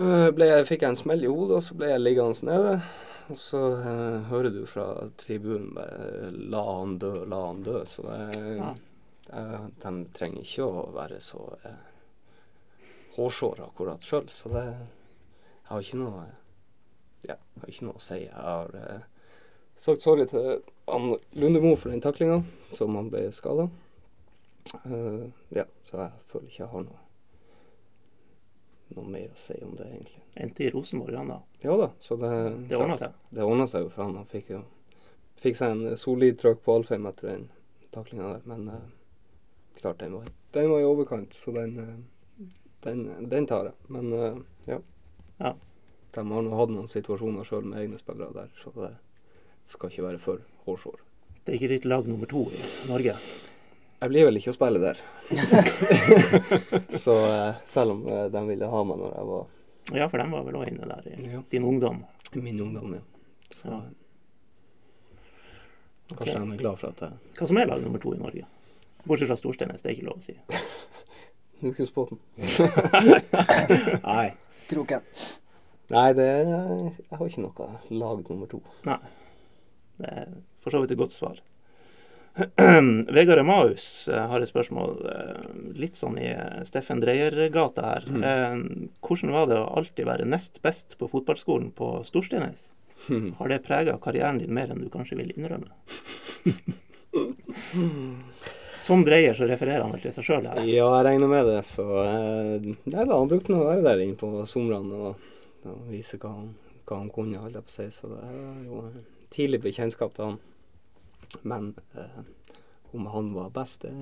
eh, 0.00 0.28
jeg, 0.46 0.66
fikk 0.68 0.82
jeg 0.82 0.90
en 0.94 0.96
smell 0.98 1.24
i 1.24 1.30
hodet, 1.30 1.58
og 1.60 1.64
så 1.66 1.76
ble 1.78 1.92
jeg 1.92 2.02
liggende 2.02 2.48
nede. 2.48 2.74
Og 3.30 3.38
så 3.38 3.60
eh, 3.78 4.16
hører 4.30 4.50
du 4.54 4.64
fra 4.66 4.86
tribunen 5.20 5.70
bare 5.76 6.30
'la 6.32 6.62
han 6.78 6.98
dø, 6.98 7.12
la 7.24 7.46
han 7.46 7.62
dø'. 7.62 7.84
Så 7.86 8.02
det, 8.02 8.56
Ja. 8.58 8.74
eh, 9.32 9.66
de 9.84 9.92
trenger 10.14 10.42
ikke 10.42 10.64
å 10.66 10.90
være 10.92 11.20
så 11.20 11.44
eh, 11.64 11.80
hårsåre 13.16 13.68
akkurat 13.68 14.02
sjøl. 14.02 14.28
Så 14.28 14.48
det 14.52 14.64
Jeg 14.66 15.78
har 15.78 15.80
ikke 15.80 15.98
noe 15.98 16.24
Ja, 17.28 17.36
jeg 17.54 17.60
har 17.62 17.68
ikke 17.68 17.84
noe 17.86 17.94
å 17.96 18.00
si. 18.02 18.18
Jeg 18.24 18.34
har 18.34 18.70
eh, 18.74 19.00
sagt 19.82 20.04
sorry 20.04 20.26
til 20.30 20.62
han 20.88 21.14
Lundemo 21.38 21.74
for 21.76 21.90
den 21.92 22.02
taklinga, 22.04 22.42
som 22.74 22.94
han 22.98 23.10
ble 23.12 23.26
skada. 23.34 23.68
ja, 25.50 25.64
så 25.84 25.96
jeg 25.98 26.10
føler 26.30 26.46
ikke 26.48 26.62
jeg 26.62 26.70
har 26.70 26.84
noe 26.86 27.00
noe 28.96 29.08
mer 29.08 29.30
å 29.32 29.38
si 29.40 29.56
om 29.64 29.74
det, 29.76 29.86
egentlig. 29.88 30.20
Endte 30.44 30.64
i 30.66 30.70
Rosenborg, 30.72 31.16
han 31.16 31.32
da. 31.32 31.38
Ja 31.64 31.76
da, 31.80 31.88
så 32.00 32.16
det 32.20 32.32
Det 32.68 32.76
ordna 32.76 32.96
seg. 33.00 33.18
det 33.30 33.44
ordna 33.44 33.66
seg 33.66 33.86
jo 33.86 33.90
for 33.92 34.04
han. 34.04 34.16
Han 34.20 34.28
fikk 34.28 34.52
jo 34.52 34.62
fikk 35.42 35.58
seg 35.58 35.74
en 35.74 35.98
solid 35.98 36.38
trøkk 36.38 36.62
på 36.64 36.76
Alfheim 36.78 37.06
etter 37.10 37.32
den 37.32 37.46
taklinga 37.94 38.34
der. 38.34 38.42
Men 38.46 38.68
uh, 38.68 38.80
klart, 39.78 39.98
den 40.00 40.14
var, 40.14 40.28
den 40.54 40.70
var 40.70 40.80
i 40.80 40.88
overkant, 40.88 41.34
så 41.34 41.54
den, 41.56 41.78
eh, 41.78 42.48
den, 42.86 43.06
den 43.28 43.46
tar 43.50 43.70
jeg. 43.70 43.74
Men 43.88 44.12
eh, 44.12 44.36
ja. 44.70 44.78
Ja. 45.38 45.54
De 46.14 46.26
har 46.28 46.44
nå 46.44 46.58
hatt 46.58 46.70
noen 46.70 46.90
situasjoner 46.90 47.48
sjøl 47.48 47.64
med 47.66 47.80
egne 47.80 47.98
spillere 47.98 48.34
der, 48.36 48.52
så 48.60 48.70
det 48.76 48.92
skal 49.66 49.90
ikke 49.90 50.04
være 50.06 50.18
for 50.22 50.42
hårsår. 50.66 51.00
Det 51.44 51.52
er 51.52 51.58
ikke 51.58 51.72
ditt 51.74 51.86
lag 51.90 52.06
nummer 52.06 52.26
to 52.30 52.44
i 52.54 52.60
Norge. 52.88 53.16
Jeg 54.02 54.10
blir 54.10 54.26
vel 54.26 54.38
ikke 54.38 54.50
å 54.50 54.56
spille 54.56 54.80
der. 54.82 55.00
så 57.04 57.16
eh, 57.30 57.60
selv 57.70 57.94
om 57.94 58.00
eh, 58.10 58.24
de 58.34 58.42
ville 58.48 58.70
ha 58.72 58.80
meg 58.86 58.98
når 58.98 59.12
jeg 59.16 59.28
var 59.30 59.44
Ja, 59.98 60.06
for 60.08 60.18
de 60.22 60.26
var 60.32 60.46
vel 60.46 60.58
òg 60.58 60.70
inne 60.72 60.88
der 60.90 61.06
i 61.10 61.16
Ja. 61.32 61.42
din 61.50 61.64
ungdom. 61.66 62.04
i 62.34 62.40
min 62.40 62.60
ungdom, 62.60 62.94
ja. 62.94 63.00
Så 63.60 63.68
Ja. 63.68 63.80
Kanskje 66.12 66.34
okay. 66.36 66.46
de 66.46 66.52
er 66.52 66.58
glad 66.58 66.78
for 66.78 66.88
at 66.88 67.00
jeg 67.00 67.12
Hva 67.38 67.46
som 67.46 67.56
er 67.58 67.66
lag 67.70 67.82
nummer 67.82 67.98
to 68.02 68.12
i 68.14 68.18
Norge? 68.18 68.44
Bortsett 69.06 69.28
fra 69.30 69.36
Storsteinnes, 69.38 69.82
det 69.82 69.90
er 69.90 69.94
ikke 69.96 70.08
lov 70.10 70.18
å 70.18 70.22
si. 70.22 70.34
Hukesbotn. 71.62 72.18
Nei. 74.10 74.28
Kroken. 74.70 75.02
Nei, 75.92 76.08
det 76.18 76.26
Jeg 76.26 77.18
har 77.18 77.26
ikke 77.28 77.44
noe 77.44 77.68
lag 77.90 78.22
nummer 78.28 78.50
to. 78.50 78.60
Nei. 78.86 78.98
Det 80.02 80.12
er 80.12 80.36
for 80.62 80.74
så 80.74 80.82
vidt 80.82 80.94
et 80.94 81.00
godt 81.00 81.14
svar. 81.14 81.40
Vegard 83.12 83.42
Emaus 83.42 84.08
eh, 84.08 84.16
har 84.30 84.40
et 84.40 84.48
spørsmål 84.48 84.94
eh, 85.12 85.48
litt 85.76 86.00
sånn 86.00 86.16
i 86.20 86.30
eh, 86.32 86.62
Steffen 86.64 87.02
Dreyer-gata 87.02 87.84
her. 87.84 88.06
Mm. 88.08 88.22
Eh, 88.24 88.94
Hvordan 89.04 89.34
var 89.34 89.50
det 89.50 89.58
å 89.60 89.68
alltid 89.76 90.08
være 90.08 90.28
nest 90.28 90.62
best 90.64 90.96
på 91.00 91.10
fotballskolen 91.12 91.70
på 91.76 91.98
Storsteinnes? 92.08 92.70
Har 93.38 93.50
det 93.50 93.64
prega 93.66 93.98
karrieren 94.00 94.38
din 94.38 94.54
mer 94.54 94.70
enn 94.70 94.84
du 94.84 94.88
kanskje 94.92 95.18
vil 95.18 95.32
innrømme? 95.34 95.74
Som 98.82 99.04
Dreyer 99.04 99.34
så 99.34 99.46
refererer 99.46 99.84
han 99.84 99.92
vel 99.94 100.02
til 100.02 100.14
seg 100.14 100.26
sjøl 100.26 100.46
her. 100.48 100.58
Ja, 100.66 100.88
jeg 100.96 101.06
regner 101.06 101.30
med 101.30 101.46
det, 101.46 101.60
så 101.68 101.84
eh, 102.02 102.70
Nei 102.90 103.04
da, 103.04 103.14
han 103.18 103.30
brukte 103.30 103.52
nå 103.52 103.60
å 103.62 103.68
være 103.68 103.84
der 103.86 104.02
inne 104.06 104.18
på 104.18 104.30
somrene 104.48 105.10
og, 105.10 105.26
og 105.68 105.82
vise 105.92 106.18
hva 106.22 106.32
han, 106.32 106.48
hva 106.88 107.02
han 107.02 107.12
kunne, 107.12 107.42
holdt 107.42 107.60
jeg 107.60 107.68
på 107.68 107.74
å 107.74 107.76
si. 107.76 107.86
Så 107.94 108.10
det 108.10 108.22
er 108.26 108.64
jo 108.66 108.86
tidlig 109.32 109.62
bekjentskap 109.64 110.14
til 110.16 110.24
han. 110.30 110.38
Men 111.48 111.70
eh, 111.96 112.22
om 112.92 113.06
han 113.12 113.30
var 113.34 113.50
best, 113.56 113.82
det 113.86 113.92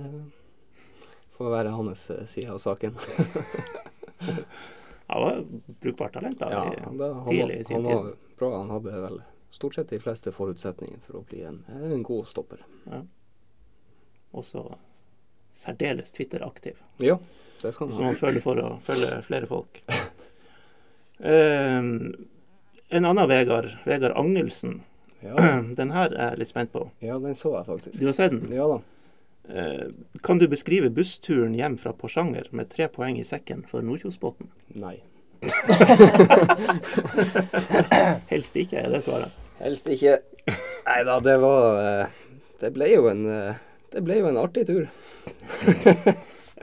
får 1.38 1.50
være 1.54 1.74
hans 1.76 2.02
eh, 2.10 2.24
side 2.26 2.50
av 2.52 2.58
saken. 2.62 2.96
Han 5.10 5.22
var 5.22 5.38
brukbart 5.80 6.12
talent 6.14 6.38
da, 6.38 6.50
Ja, 6.52 6.58
i- 6.74 6.80
han, 6.84 6.98
da, 7.00 7.06
han, 7.16 7.28
tidlig 7.28 7.60
i 7.60 7.64
sin 7.64 7.76
han 7.76 7.84
tid. 7.84 7.94
var 7.96 8.12
bra. 8.38 8.50
Han 8.58 8.68
hadde 8.70 9.00
vel 9.02 9.16
stort 9.50 9.74
sett 9.74 9.88
de 9.90 9.98
fleste 9.98 10.30
forutsetninger 10.32 11.00
for 11.06 11.18
å 11.18 11.22
bli 11.26 11.40
en, 11.48 11.56
en 11.82 12.02
god 12.06 12.28
stopper. 12.30 12.60
Også 14.30 14.62
særdeles 15.52 16.12
Twitter-aktiv. 16.14 16.78
Ja, 17.02 17.16
det 17.62 17.72
skal 17.74 17.90
som 17.90 18.04
han 18.04 18.12
han 18.12 18.20
føler 18.20 18.44
for 18.44 18.60
å 18.62 18.68
følge 18.86 19.18
flere 19.26 19.50
folk. 19.50 19.80
um, 21.18 22.14
en 22.90 23.04
annen 23.10 23.28
Vegard, 23.28 23.72
Vegard 23.86 24.14
Angelsen. 24.16 24.78
Ja, 25.22 25.34
Den 25.80 25.90
her 25.92 26.08
er 26.14 26.30
jeg 26.32 26.38
litt 26.44 26.48
spent 26.52 26.72
på. 26.72 26.86
ja, 27.04 27.18
den 27.18 27.34
så 27.36 27.56
jeg 27.58 27.66
faktisk. 27.66 27.98
Du 28.00 28.06
har 28.06 28.12
sett 28.16 28.32
den. 28.32 28.48
Ja 28.56 28.68
da. 28.70 28.78
Eh, 29.50 29.86
kan 30.22 30.38
du 30.38 30.46
beskrive 30.48 30.90
bussturen 30.94 31.54
hjem 31.58 31.76
fra 31.80 31.92
Porsanger 31.92 32.46
med 32.52 32.68
tre 32.70 32.86
poeng 32.88 33.18
i 33.18 33.24
sekken 33.26 33.64
for 33.68 33.82
Nordkjosbotn? 33.82 34.46
Nei. 34.78 35.00
Helst 38.30 38.56
ikke, 38.60 38.80
er 38.84 38.90
det 38.92 39.02
svaret. 39.04 39.32
Helst 39.60 39.88
ikke. 39.92 40.18
Nei 40.86 41.00
da, 41.08 41.18
det 41.24 41.36
var 41.42 41.80
eh, 41.84 42.06
Det 42.60 42.70
ble 42.74 42.86
jo 42.94 43.06
en 43.10 43.24
eh, 43.28 43.58
Det 43.92 44.02
ble 44.06 44.20
jo 44.20 44.28
en 44.30 44.40
artig 44.40 44.66
tur. 44.68 44.86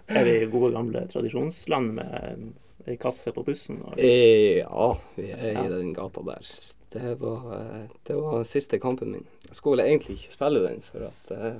Er 0.07 0.23
vi 0.23 0.37
i 0.39 0.45
gode 0.47 0.69
gamle 0.71 1.01
tradisjonsland 1.11 1.89
med 1.97 2.43
ei 2.87 2.93
kasse 3.01 3.33
på 3.35 3.41
bussen? 3.43 3.81
Eh, 3.99 4.61
ja, 4.61 4.85
vi 5.17 5.25
er 5.35 5.49
Ja. 5.57 5.65
i 5.65 5.71
den 5.73 5.89
gata 5.97 6.21
der. 6.23 6.47
Det 6.89 7.15
var, 7.19 7.59
eh, 7.59 7.89
det 8.03 8.15
var 8.15 8.43
siste 8.43 8.79
kampen 8.79 9.11
min. 9.11 9.25
Jeg 9.47 9.55
skulle 9.55 9.83
egentlig 9.83 10.17
ikke 10.17 10.33
spille 10.33 10.63
den, 10.63 10.81
for 10.81 11.09
at 11.09 11.31
eh, 11.35 11.59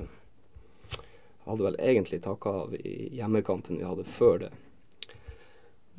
jeg 0.91 1.51
hadde 1.51 1.67
vel 1.67 1.79
egentlig 1.79 2.21
takka 2.23 2.53
av 2.63 2.75
i 2.75 3.09
hjemmekampen 3.15 3.79
vi 3.79 3.87
hadde 3.87 4.07
før 4.07 4.39
det. 4.45 4.51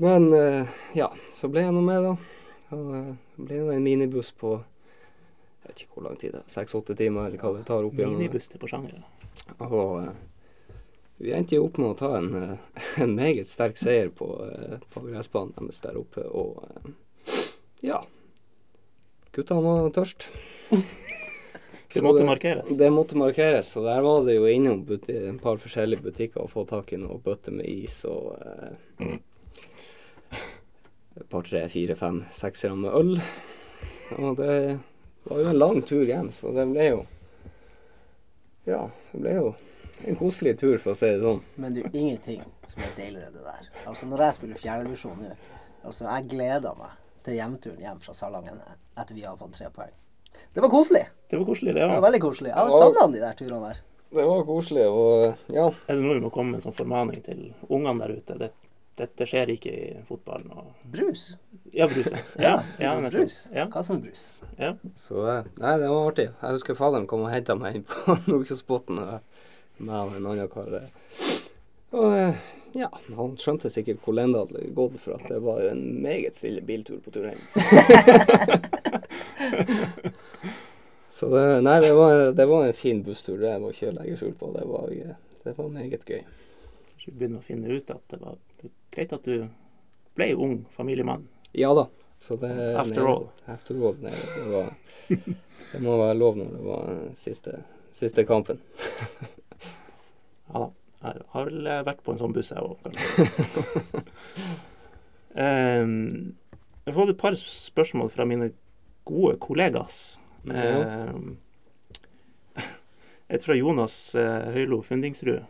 Men 0.01 0.33
eh, 0.33 0.68
ja, 0.97 1.11
så 1.33 1.49
ble 1.53 1.66
jeg 1.66 1.76
nå 1.76 1.85
med, 1.85 2.05
da. 2.05 2.16
Og 2.76 3.45
ble 3.49 3.61
nå 3.61 3.70
en 3.72 3.85
minibuss 3.85 4.33
på 4.37 4.59
jeg 4.59 5.74
vet 5.74 5.81
ikke 5.85 5.99
hvor 5.99 6.05
lang 6.07 6.16
tid 6.16 6.33
det 6.33 6.39
er, 6.41 6.49
seks-åtte 6.49 6.95
timer, 6.97 7.26
eller 7.29 7.41
hva 7.43 7.51
det 7.53 7.66
tar 7.68 7.85
opp 7.85 7.99
igjen. 7.99 8.14
Minibuss 8.16 8.49
til 8.49 8.61
Porsanger. 8.62 9.03
Og 9.59 9.99
eh, 10.01 10.12
vi 11.18 11.35
endte 11.37 11.59
jo 11.59 11.66
opp 11.66 11.81
med 11.83 11.91
å 11.91 11.97
ta 11.99 12.14
en, 12.16 12.31
en 13.05 13.16
meget 13.18 13.51
sterk 13.51 13.76
seier 13.76 14.09
på, 14.09 14.31
på 14.95 15.03
gressbanen 15.11 15.53
deres 15.59 15.83
der 15.85 15.99
oppe. 16.01 16.24
Og 16.24 16.62
eh, 16.64 16.95
ja 19.39 19.59
han 19.59 19.68
var 19.68 19.93
tørst. 19.95 20.28
Det 21.89 22.01
Så 22.01 22.05
måtte 22.05 22.24
markeres. 22.24 22.76
Det 22.76 22.91
måtte 22.93 23.16
markeres. 23.16 23.70
Og 23.80 23.86
der 23.86 24.03
var 24.05 24.24
det 24.26 24.34
jo 24.34 24.45
innom 24.45 24.82
buti 24.84 25.14
en 25.24 25.39
par 25.41 25.57
forskjellige 25.57 26.05
butikker 26.05 26.43
å 26.43 26.51
få 26.51 26.66
tak 26.68 26.93
i 26.93 26.99
noe 27.01 27.16
bøtter 27.24 27.55
med 27.57 27.64
is 27.64 28.03
og 28.05 28.34
eh, 28.45 29.14
et 31.16 31.28
par, 31.32 31.47
tre, 31.49 31.62
fire, 31.72 31.97
fem, 31.97 32.20
seksere 32.36 32.76
med 32.76 32.93
øl. 32.93 33.14
Og 34.18 34.36
det 34.36 34.53
var 35.24 35.41
jo 35.41 35.49
en 35.49 35.59
lang 35.59 35.80
tur 35.89 36.05
hjem, 36.05 36.28
så 36.32 36.53
det 36.53 36.68
ble 36.74 36.91
jo 36.91 37.01
Ja, 38.68 38.84
det 39.14 39.24
ble 39.24 39.34
jo 39.39 39.49
en 40.07 40.16
koselig 40.20 40.59
tur, 40.61 40.76
for 40.78 40.93
å 40.93 40.99
si 40.99 41.09
det 41.09 41.24
sånn. 41.24 41.41
Men 41.57 41.74
det 41.74 41.89
er 41.89 41.97
ingenting 41.97 42.45
som 42.68 42.84
er 42.84 42.93
deiligere 43.01 43.32
enn 43.32 43.41
det 43.41 43.49
der. 43.49 43.70
Altså 43.89 44.07
Når 44.07 44.26
jeg 44.26 44.36
spiller 44.36 44.61
fjerdedivisjon 44.61 45.22
nå, 45.24 45.34
altså 45.89 46.05
jeg 46.05 46.28
gleder 46.36 46.76
meg 46.78 47.07
til 47.29 47.37
hjemturen 47.39 47.83
hjem 47.85 48.01
fra 48.05 48.14
Salangen 48.16 48.61
etter 48.99 49.14
vi 49.16 49.24
har 49.29 49.37
fått 49.41 49.55
tre 49.59 49.68
poeng. 49.74 49.93
Det 50.55 50.61
var 50.64 50.70
koselig. 50.72 51.05
Det 51.31 51.39
var 51.41 51.47
koselig, 51.49 51.74
det 51.74 51.83
Det 51.85 51.89
var 51.95 52.05
veldig 52.09 52.20
koselig. 52.24 52.51
Jeg 52.53 52.57
har 52.59 52.68
Ja. 52.72 52.79
savna 52.79 53.07
de 53.12 53.20
der 53.22 53.37
turene 53.39 53.61
der. 53.68 53.79
Det 54.11 54.24
var 54.24 54.45
koselig, 54.49 54.87
og 54.89 55.37
ja. 55.53 55.66
Er 55.89 55.95
det 55.97 56.03
noe 56.05 56.14
vi 56.16 56.20
må 56.24 56.31
komme 56.33 56.53
med 56.55 56.61
en 56.62 56.66
sånn 56.70 56.76
formaning 56.76 57.22
til 57.24 57.53
ungene 57.68 58.07
der 58.07 58.14
ute? 58.16 58.37
Det, 58.41 58.51
dette 58.97 59.26
skjer 59.29 59.51
ikke 59.53 59.72
i 59.72 60.03
fotballen. 60.09 60.51
Og... 60.57 60.70
Brus. 60.95 61.26
Ja, 61.72 61.87
brus. 61.91 62.09
Ja, 62.39 62.55
ja, 62.81 62.95
ja, 62.95 62.95
litt 63.05 63.12
brus. 63.12 63.37
Ja, 63.55 63.66
Hva 63.68 63.83
som 63.85 64.01
brus? 64.01 64.41
ja. 64.59 64.72
Så 64.97 65.26
eh, 65.29 65.45
Nei, 65.61 65.74
det 65.79 65.89
var 65.93 66.09
artig. 66.11 66.29
Jeg 66.43 66.57
husker 66.57 66.74
faderen 66.79 67.07
kom 67.07 67.26
og 67.26 67.31
henta 67.35 67.55
meg 67.59 67.76
inn 67.81 67.85
på 67.89 68.16
Nordkjosbotn 68.31 68.97
med 69.79 69.95
og 69.95 70.16
en 70.16 70.26
annen 70.26 70.49
kar. 70.51 70.72
eh. 70.81 70.89
Og 71.93 72.12
eh, 72.16 72.35
ja, 72.73 72.89
han 73.16 73.37
skjønte 73.41 73.71
sikkert 73.73 74.03
hvor 74.05 74.14
lenge 74.16 74.35
det 74.35 74.43
hadde 74.47 74.73
gått, 74.77 74.97
for 75.03 75.16
at 75.16 75.25
det 75.31 75.41
var 75.45 75.62
jo 75.62 75.69
en 75.73 75.85
meget 76.03 76.35
stille 76.37 76.62
biltur 76.64 76.99
på 77.05 77.11
tur 77.14 77.29
hjem. 77.31 77.43
Så 81.19 81.29
det, 81.33 81.61
nei, 81.66 81.81
det 81.83 81.95
var, 81.95 82.33
det 82.33 82.47
var 82.47 82.66
en 82.66 82.77
fin 82.79 83.03
busstur. 83.03 83.39
Det 83.43 83.57
var 83.59 83.73
ikke 83.75 83.89
å 83.91 83.95
legge 83.97 84.19
skjul 84.21 84.35
på. 84.39 84.53
Det 84.55 84.66
var, 84.71 84.93
det 85.43 85.55
var 85.57 85.71
meget 85.75 86.05
gøy. 86.07 86.21
Kanskje 86.93 87.11
vi 87.11 87.16
begynner 87.16 87.41
å 87.41 87.47
finne 87.49 87.73
ut 87.75 87.91
at 87.91 88.05
det 88.12 88.21
var 88.23 88.37
greit 88.95 89.14
at 89.16 89.27
du 89.27 89.49
ble 90.19 90.29
ung 90.39 90.61
familiemann. 90.77 91.27
Ja 91.59 91.73
da. 91.75 91.89
Så 92.23 92.37
det, 92.39 92.53
After 92.79 93.03
nei, 93.03 93.11
all. 93.14 93.27
After 93.51 93.83
all. 93.83 93.99
Nei, 94.03 94.14
det, 94.14 94.47
var, 94.53 94.71
det 95.73 95.83
må 95.83 95.99
være 96.05 96.19
lov 96.19 96.39
når 96.39 96.55
det 96.55 96.62
var 96.66 97.03
siste, 97.19 97.57
siste 97.95 98.27
kampen. 98.29 98.62
Ja 100.49 100.69
da. 100.69 100.71
Jeg 100.99 101.26
har 101.32 101.46
vel 101.46 101.68
vært 101.86 102.01
på 102.03 102.14
en 102.14 102.18
sånn 102.18 102.34
buss, 102.34 102.51
jeg 102.51 102.64
òg, 102.64 102.78
kanskje. 102.82 104.03
um, 105.38 105.92
jeg 106.82 106.90
har 106.90 106.96
fått 106.96 107.12
et 107.12 107.20
par 107.20 107.36
spørsmål 107.38 108.11
fra 108.11 108.26
mine 108.26 108.51
gode 109.09 109.36
kollegas. 109.42 110.18
Ja. 110.49 111.12
Um, 111.12 111.36
et 113.28 113.44
fra 113.44 113.57
Jonas 113.57 113.94
uh, 114.16 114.49
Høylo 114.55 114.80
Fundingsrud. 114.84 115.44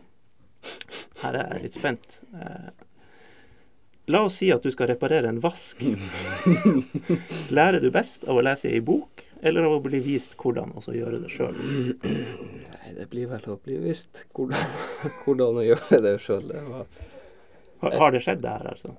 Her 1.23 1.37
er 1.39 1.55
jeg 1.55 1.65
litt 1.65 1.79
spent. 1.79 2.19
Uh, 2.35 2.69
la 4.11 4.23
oss 4.27 4.39
si 4.41 4.49
at 4.51 4.65
du 4.65 4.71
skal 4.73 4.91
reparere 4.91 5.31
en 5.31 5.41
vask. 5.43 5.81
Lærer 7.55 7.79
du 7.83 7.89
best 7.93 8.25
av 8.27 8.39
å 8.39 8.43
lese 8.45 8.71
i 8.73 8.81
bok, 8.83 9.23
eller 9.41 9.67
av 9.67 9.77
å 9.77 9.83
bli 9.83 9.99
vist 10.03 10.35
hvordan, 10.39 10.73
og 10.75 10.83
så 10.83 10.95
gjøre 10.95 11.21
det 11.23 11.31
sjøl? 11.33 11.59
Nei, 12.03 12.95
det 12.97 13.09
blir 13.11 13.29
vel 13.31 13.45
å 13.51 13.59
bli 13.63 13.77
vist 13.83 14.25
hvordan, 14.35 14.79
hvordan 15.23 15.61
å 15.61 15.67
gjøre 15.67 16.01
det 16.05 16.15
sjøl. 16.23 16.51
Har, 17.79 17.93
har 18.01 18.11
det 18.15 18.23
skjedd, 18.25 18.43
det 18.43 18.57
her, 18.57 18.73
altså? 18.73 18.97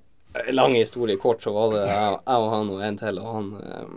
lang 0.52 0.74
historie 0.74 1.16
kort, 1.16 1.42
så 1.42 1.52
var 1.52 1.72
det 1.74 1.86
jeg, 1.86 2.18
jeg 2.26 2.44
og 2.44 2.50
han 2.54 2.70
og 2.70 2.84
en 2.86 2.98
til. 3.00 3.18
Og 3.18 3.34
han 3.34 3.50
eh, 3.60 3.88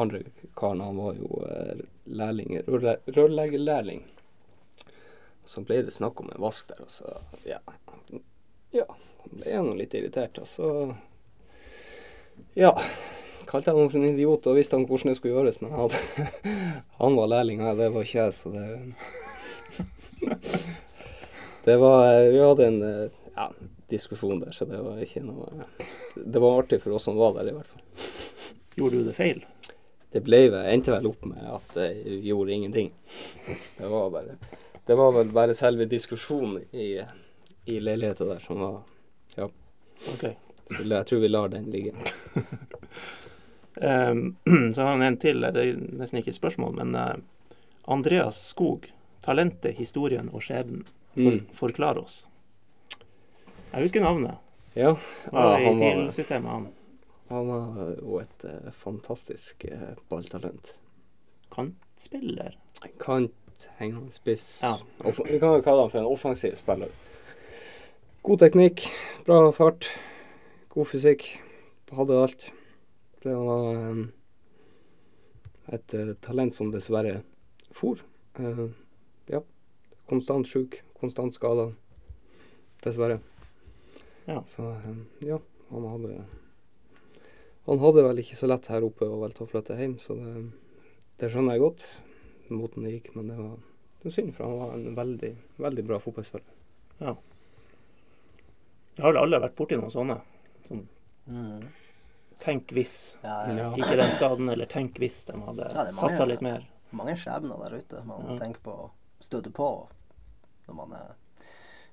andre 0.00 0.22
karen, 0.56 0.80
han 0.80 0.96
var 0.96 1.18
jo 1.18 1.42
eh, 1.48 1.84
lærling, 2.04 2.60
rørleggerlærling. 2.66 4.04
Så 5.44 5.64
ble 5.66 5.82
det 5.86 5.94
snakk 5.94 6.20
om 6.22 6.30
en 6.30 6.42
vask 6.42 6.68
der, 6.70 6.82
og 6.84 6.92
så 6.92 7.14
ja. 7.48 7.60
Ja, 8.70 8.86
han 8.86 9.40
ble 9.40 9.50
jeg 9.50 9.64
nå 9.66 9.74
litt 9.78 9.96
irritert. 9.98 10.38
Og 10.38 10.48
så 10.48 10.68
ja. 12.54 12.74
Kalte 13.50 13.72
jeg 13.72 13.80
ham 13.80 13.90
for 13.90 13.98
en 13.98 14.12
idiot 14.12 14.46
og 14.46 14.58
visste 14.60 14.78
han 14.78 14.86
hvordan 14.86 15.10
det 15.10 15.16
skulle 15.18 15.34
gjøres, 15.34 15.58
men 15.64 15.72
han, 15.74 15.90
han 17.00 17.16
var 17.18 17.32
lærling, 17.32 17.62
og 17.66 17.80
det 17.80 17.88
var 17.94 18.06
ikke 18.06 18.22
jeg, 18.22 18.32
så 18.36 18.52
det 18.54 18.64
Det 21.64 21.76
var 21.80 22.30
Vi 22.30 22.38
hadde 22.38 22.66
en 22.66 22.80
ja, 23.34 23.46
diskusjon 23.90 24.40
der, 24.40 24.52
så 24.54 24.64
det 24.70 24.78
var 24.84 25.00
ikke 25.02 25.22
noe 25.26 25.66
Det 26.14 26.42
var 26.42 26.62
artig 26.62 26.80
for 26.82 26.94
oss 26.96 27.08
som 27.08 27.18
var 27.18 27.34
der, 27.36 27.50
i 27.50 27.56
hvert 27.56 27.66
fall. 27.66 27.82
Gjorde 28.78 29.00
du 29.00 29.08
det 29.08 29.16
feil? 29.18 29.42
Det 30.10 30.22
ble, 30.26 30.40
endte 30.66 30.94
vel 30.94 31.06
opp 31.10 31.24
med 31.28 31.42
at 31.46 31.76
jeg 31.78 32.20
gjorde 32.26 32.54
ingenting. 32.54 32.92
Det 33.78 33.88
var 33.90 34.10
bare 34.10 34.38
Det 34.86 34.96
var 34.98 35.12
vel 35.14 35.30
bare 35.34 35.54
selve 35.54 35.86
diskusjonen 35.90 36.64
i, 36.72 37.00
i 37.66 37.80
leiligheten 37.80 38.30
der 38.30 38.40
som 38.46 38.60
var 38.60 38.80
Ja. 39.36 39.50
Okay. 40.14 40.34
Jeg 40.70 41.06
tror 41.06 41.18
vi 41.20 41.28
lar 41.28 41.48
den 41.48 41.64
ligge. 41.70 41.92
Um, 43.80 44.36
så 44.74 44.82
har 44.82 44.90
han 44.92 45.02
en 45.02 45.16
til, 45.16 45.40
det 45.40 45.56
er 45.62 45.76
nesten 45.96 46.18
ikke 46.20 46.30
et 46.34 46.36
spørsmål, 46.40 46.74
men 46.82 46.94
eh, 46.94 47.14
Andreas 47.88 48.40
Skog. 48.50 48.90
Talentet, 49.24 49.74
historien 49.78 50.28
og 50.32 50.42
skjebnen. 50.44 50.84
For, 50.86 51.20
Mm. 51.20 51.40
Forklar 51.58 51.98
oss. 51.98 52.20
Jeg 53.72 53.82
husker 53.82 54.00
navnet. 54.04 54.36
Ja. 54.78 54.92
Var 55.32 55.48
ja 55.58 55.64
han, 55.66 55.80
var, 55.80 56.50
han. 56.54 56.68
han 57.28 57.48
var 57.48 57.96
jo 57.98 58.20
et 58.22 58.44
uh, 58.46 58.70
fantastisk 58.78 59.64
uh, 59.72 59.96
balltalent. 60.08 60.70
Kantspiller. 61.50 62.54
Kant, 63.02 63.66
hengende 63.80 64.12
spiss. 64.14 64.60
Ja. 64.62 64.76
Off- 65.02 65.24
Vi 65.26 65.38
kan 65.42 65.62
kalle 65.66 65.82
han 65.88 65.90
for 65.90 65.98
en 66.04 66.06
offensiv 66.12 66.54
spiller. 66.62 66.94
God 68.22 68.38
teknikk, 68.44 68.86
bra 69.26 69.50
fart, 69.56 69.88
god 70.70 70.86
fysikk. 70.92 71.26
Hadde 71.96 72.22
alt. 72.22 72.50
Det 73.22 73.34
var 73.36 73.74
eh, 73.74 74.04
et 75.76 75.94
eh, 75.94 76.12
talent 76.24 76.54
som 76.56 76.70
dessverre 76.72 77.20
for. 77.76 78.00
Eh, 78.40 78.66
ja. 79.32 79.42
Konstant 80.08 80.48
sjuk, 80.48 80.78
konstant 81.00 81.34
skada. 81.36 81.70
Dessverre. 82.84 83.18
Ja. 84.24 84.40
Så 84.48 84.70
eh, 84.72 85.02
ja, 85.28 85.40
han 85.70 85.88
hadde 85.92 86.22
Han 87.66 87.78
hadde 87.82 88.02
vel 88.06 88.22
ikke 88.22 88.38
så 88.40 88.48
lett 88.48 88.70
her 88.72 88.82
oppe 88.86 89.04
og 89.06 89.20
valgte 89.26 89.44
å 89.44 89.50
flytte 89.50 89.76
hjem, 89.78 89.98
så 90.02 90.16
det, 90.16 90.30
det 91.20 91.28
skjønner 91.30 91.54
jeg 91.58 91.62
godt. 91.66 91.84
Måten 92.50 92.86
det 92.86 92.94
gikk, 92.96 93.12
men 93.14 93.28
det 93.30 93.36
var, 93.38 93.58
det 94.00 94.08
var 94.08 94.14
synd, 94.16 94.32
for 94.34 94.48
han 94.48 94.56
var 94.58 94.72
en 94.78 94.96
veldig, 94.96 95.30
veldig 95.60 95.84
bra 95.86 96.00
fotballspiller. 96.02 96.56
Ja. 97.04 97.12
Jeg 98.96 99.04
har 99.04 99.12
vel 99.12 99.20
alle 99.20 99.42
vært 99.44 99.54
borti 99.60 99.78
noen 99.78 99.92
sånne. 99.92 100.18
Sånn, 100.66 100.86
Mm. 101.30 101.60
Tenk 102.40 102.72
hvis. 102.76 102.94
Ja, 103.22 103.36
ja. 103.48 103.54
Ja. 103.60 103.68
Ikke 103.76 103.96
den 104.00 104.12
skaden, 104.14 104.48
eller 104.52 104.66
tenk 104.70 104.92
hvis 105.02 105.18
de 105.28 105.32
hadde 105.46 105.64
Ja, 105.74 105.82
satsa 105.96 106.24
litt 106.28 106.42
mer. 106.44 106.60
Mange 106.96 107.14
skjebner 107.16 107.56
der 107.62 107.72
ute 107.78 107.96
man 108.08 108.18
Ja. 108.28 108.36
tenker 108.40 108.60
på 108.64 108.72
å 108.86 108.90
støte 109.22 109.50
på 109.54 109.68
når 110.68 110.74
man 110.78 110.90
eh, 110.98 111.12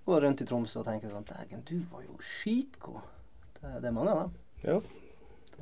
går 0.08 0.18
rundt 0.24 0.42
i 0.42 0.46
Tromsø 0.48 0.80
og 0.80 0.86
tenker 0.88 1.10
sånn 1.12 1.26
Dægen, 1.28 1.62
du 1.68 1.78
var 1.92 2.02
jo 2.08 2.16
skitgod. 2.24 3.02
Det, 3.60 3.68
det 3.82 3.88
er 3.90 3.96
mange 3.96 4.12
av 4.14 4.18
dem 4.24 4.32
Ja, 4.64 4.78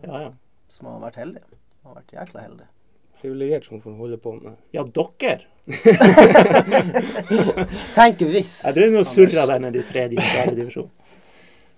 Ja, 0.04 0.16
ja. 0.28 0.32
som 0.68 0.88
har 0.92 1.00
vært 1.10 1.16
heldige. 1.22 1.48
Har 1.84 1.94
vært 2.00 2.12
jækla 2.16 2.40
heldige. 2.46 2.70
privilegert 3.22 3.66
som 3.66 3.82
får 3.82 3.94
holde 3.98 4.18
på 4.22 4.30
med 4.42 4.54
Ja, 4.76 4.84
dere! 4.84 5.40
Tenk 7.96 8.20
hvis! 8.22 8.60
Jeg 8.66 8.76
drev 8.76 8.98
og 9.00 9.08
surra 9.10 9.46
der 9.50 9.60
nede 9.64 9.80
i 9.82 9.86
tredje 9.88 10.22
fjerde 10.22 10.56
divisjon. 10.60 10.90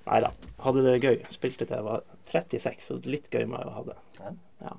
Nei 0.07 0.19
da. 0.23 0.29
Hadde 0.63 0.83
det 0.85 0.95
gøy. 1.03 1.17
Spilte 1.31 1.65
til 1.67 1.75
jeg 1.77 1.85
var 1.85 2.01
36, 2.31 2.83
så 2.89 2.99
litt 3.05 3.29
gøy 3.33 3.45
med 3.49 3.63
å 3.65 3.73
ha 3.77 3.83
det. 3.87 3.97
Ja. 4.19 4.33
Ja. 4.67 4.75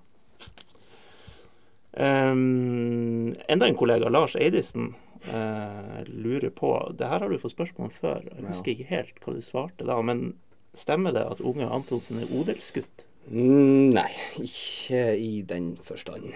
Um, 1.98 3.34
enda 3.48 3.66
en 3.66 3.74
kollega, 3.78 4.08
Lars 4.12 4.36
Eidisen, 4.36 4.92
uh, 5.32 6.04
lurer 6.06 6.50
på 6.54 6.70
Det 6.98 7.08
her 7.10 7.24
har 7.24 7.28
du 7.32 7.38
fått 7.42 7.54
spørsmål 7.56 7.88
om 7.88 7.94
før. 7.94 8.26
Jeg 8.28 8.44
husker 8.46 8.74
ikke 8.74 8.90
helt 8.92 9.20
hva 9.24 9.34
du 9.34 9.40
svarte 9.42 9.86
da. 9.88 9.96
Men 10.04 10.34
stemmer 10.78 11.16
det 11.16 11.24
at 11.26 11.40
unge 11.42 11.66
Antonsen 11.66 12.20
er 12.22 12.30
odelsgutt? 12.38 13.04
Mm, 13.28 13.90
nei, 13.96 14.10
ikke 14.40 15.02
i 15.20 15.40
den 15.48 15.72
forstand. 15.84 16.30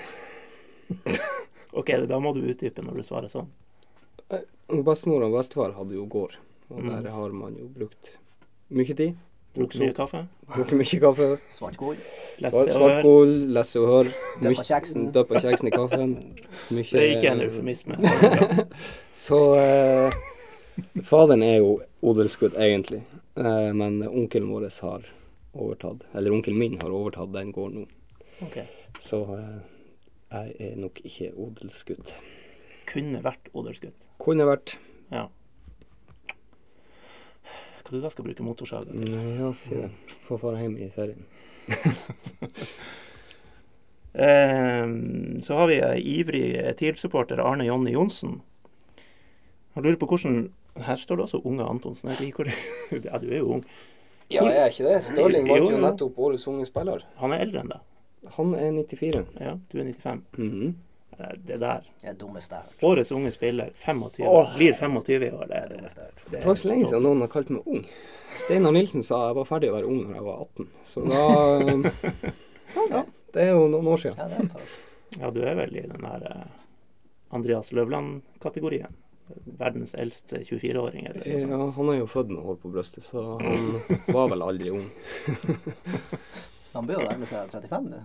OK, 1.79 1.93
da 2.11 2.19
må 2.21 2.35
du 2.37 2.43
utdype 2.51 2.83
når 2.85 2.99
du 3.01 3.07
svarer 3.07 3.31
sånn. 3.33 3.53
Bestemor 4.73 5.25
og 5.29 5.37
bestefar 5.37 5.73
hadde 5.77 5.97
jo 5.97 6.07
gård, 6.09 6.35
og 6.73 6.81
Mm. 6.83 6.91
der 7.05 7.11
har 7.13 7.33
man 7.37 7.55
jo 7.61 7.67
brukt 7.69 8.15
mye 8.73 8.95
tid. 8.97 9.17
Drukket 9.53 9.81
mye 9.83 9.93
kaffe? 9.93 10.21
Drukket 10.55 10.79
mye 10.81 10.99
kaffe. 11.03 11.29
Svartgål. 11.53 11.97
Svartgål, 12.41 13.33
Lese 13.53 13.81
og 13.83 13.89
hør. 13.91 14.13
Døppa 14.41 14.65
kjeksen. 14.65 15.09
Døppa 15.13 15.43
kjeksen 15.45 15.69
i 15.69 15.73
kaffen. 15.75 16.15
Mye, 16.73 16.87
Det 16.89 17.03
er 17.03 17.11
ikke 17.19 17.33
en 17.35 17.43
eufemisme. 17.45 17.99
Så 19.25 19.41
eh, 19.61 20.17
faderen 21.05 21.45
er 21.45 21.59
jo 21.59 21.75
odelsgutt, 22.01 22.57
egentlig. 22.57 23.03
Eh, 23.37 23.69
men 23.77 24.01
onkelen 24.09 24.49
vår 24.49 24.71
har 24.81 25.05
overtatt, 25.53 26.07
eller 26.17 26.33
onkelen 26.33 26.59
min 26.59 26.79
har 26.81 26.89
overtatt 26.89 27.33
den 27.35 27.53
gården 27.53 27.85
nå. 27.85 28.17
Ok. 28.49 28.57
Så 29.05 29.21
eh, 29.37 29.61
jeg 30.33 30.57
er 30.71 30.81
nok 30.81 31.05
ikke 31.05 31.29
odelsgutt. 31.37 32.15
Kunne 32.89 33.21
vært 33.25 33.53
odelsgutt. 33.53 34.09
Kunne 34.23 34.49
vært. 34.49 34.79
Ja. 35.13 35.27
Hva 37.93 37.99
du 38.01 38.05
da 38.07 38.09
skal 38.09 38.24
bruke 38.24 38.40
motorsaga 38.40 38.88
til? 38.88 39.03
Nei, 39.12 39.34
ja, 39.36 39.51
si 39.53 39.76
det. 39.76 39.90
Få 40.24 40.38
fare 40.40 40.62
hjem 40.62 40.78
i 40.80 40.86
ferien. 40.95 41.26
Ehm, 44.12 45.38
så 45.40 45.57
har 45.57 45.68
vi 45.70 45.78
en 45.80 45.97
ivrig 45.97 46.76
TIL-supporter, 46.76 47.40
Arne 47.40 47.64
Jonny 47.64 47.95
Johnsen. 47.95 48.43
Han 49.72 49.86
lurer 49.86 49.97
på 49.97 50.09
hvordan 50.11 50.51
Her 50.84 51.01
står 51.01 51.16
det 51.16 51.24
også 51.24 51.40
unge 51.49 51.64
Antonsen. 51.64 52.12
Ja, 52.93 53.18
du 53.18 53.30
er 53.30 53.38
jo 53.38 53.55
ung. 53.57 53.64
Ja, 54.28 54.45
jeg 54.45 54.59
er 54.59 54.68
ikke 54.68 54.88
det. 54.88 54.99
Stirling 55.05 55.49
vant 55.49 55.64
jo 55.64 55.70
jo. 55.76 55.80
nettopp 55.80 56.20
årets 56.28 56.45
unge 56.49 56.68
spiller. 56.68 57.05
Han 57.20 57.32
er 57.32 57.45
eldre 57.47 57.64
enn 57.64 57.72
deg. 57.72 57.80
Han 58.36 58.55
er 58.57 58.68
94. 58.84 59.24
Ja, 59.40 59.57
du 59.57 59.78
er 59.80 59.93
95. 59.93 60.24
Mhm. 60.36 60.68
Eh, 60.68 60.91
Det 61.47 61.59
der. 61.62 61.85
Det 62.03 62.09
er 62.11 62.14
dummeste 62.20 62.55
jeg 62.57 62.62
har 62.62 62.70
hørt. 62.73 62.85
Årets 62.91 63.12
unge 63.12 63.31
spiller, 63.35 63.70
25. 63.85 64.27
Åh. 64.29 64.57
Blir 64.57 64.73
25 64.79 65.23
i 65.27 65.31
år. 65.31 65.47
Det 65.47 65.49
Det, 65.49 65.57
er 65.62 65.68
det 65.68 65.77
dummeste 65.77 66.01
jeg 66.01 66.07
har 66.07 66.12
hørt. 66.16 66.31
det 66.33 66.39
er 66.39 66.45
faktisk 66.47 66.68
lenge 66.70 66.87
siden 66.91 67.03
noen 67.09 67.20
har 67.27 67.31
kalt 67.33 67.51
meg 67.51 67.62
ung. 67.66 67.85
Steinar 68.43 68.73
Nilsen 68.73 69.03
sa 69.05 69.18
jeg 69.29 69.37
var 69.37 69.45
ferdig 69.51 69.68
å 69.70 69.77
være 69.77 69.87
ung 69.93 70.01
når 70.09 70.14
jeg 70.18 70.25
var 70.25 70.37
18. 70.47 70.68
Så 70.89 71.05
da 71.09 71.23
Ja, 72.97 73.05
det 73.35 73.41
er 73.47 73.51
jo 73.53 73.66
noen 73.68 73.87
år 73.93 74.01
siden. 74.01 74.16
Ja, 74.18 74.25
er. 74.41 74.77
Ja, 75.20 75.31
du 75.31 75.43
er 75.45 75.55
vel 75.59 75.77
i 75.77 75.83
den 75.85 76.01
der 76.07 76.23
eh, 76.31 76.47
Andreas 77.37 77.68
Løvland-kategorien. 77.77 78.95
Verdens 79.59 79.95
eldste 79.97 80.41
24-åring, 80.45 81.07
eller 81.09 81.20
noe 81.20 81.41
sånt. 81.41 81.53
Ja, 81.53 81.59
han 81.77 81.89
er 81.93 81.99
jo 82.01 82.07
født 82.11 82.33
med 82.33 82.43
hår 82.45 82.57
på 82.61 82.73
brystet, 82.73 83.05
så 83.07 83.23
han 83.41 83.79
var 84.12 84.29
vel 84.33 84.43
aldri 84.45 84.73
ung. 84.75 84.89
Han 86.73 86.87
bør 86.89 86.99
jo 87.01 87.05
nærme 87.07 87.27
seg 87.29 87.53
35 87.53 87.89
nå. 87.93 87.97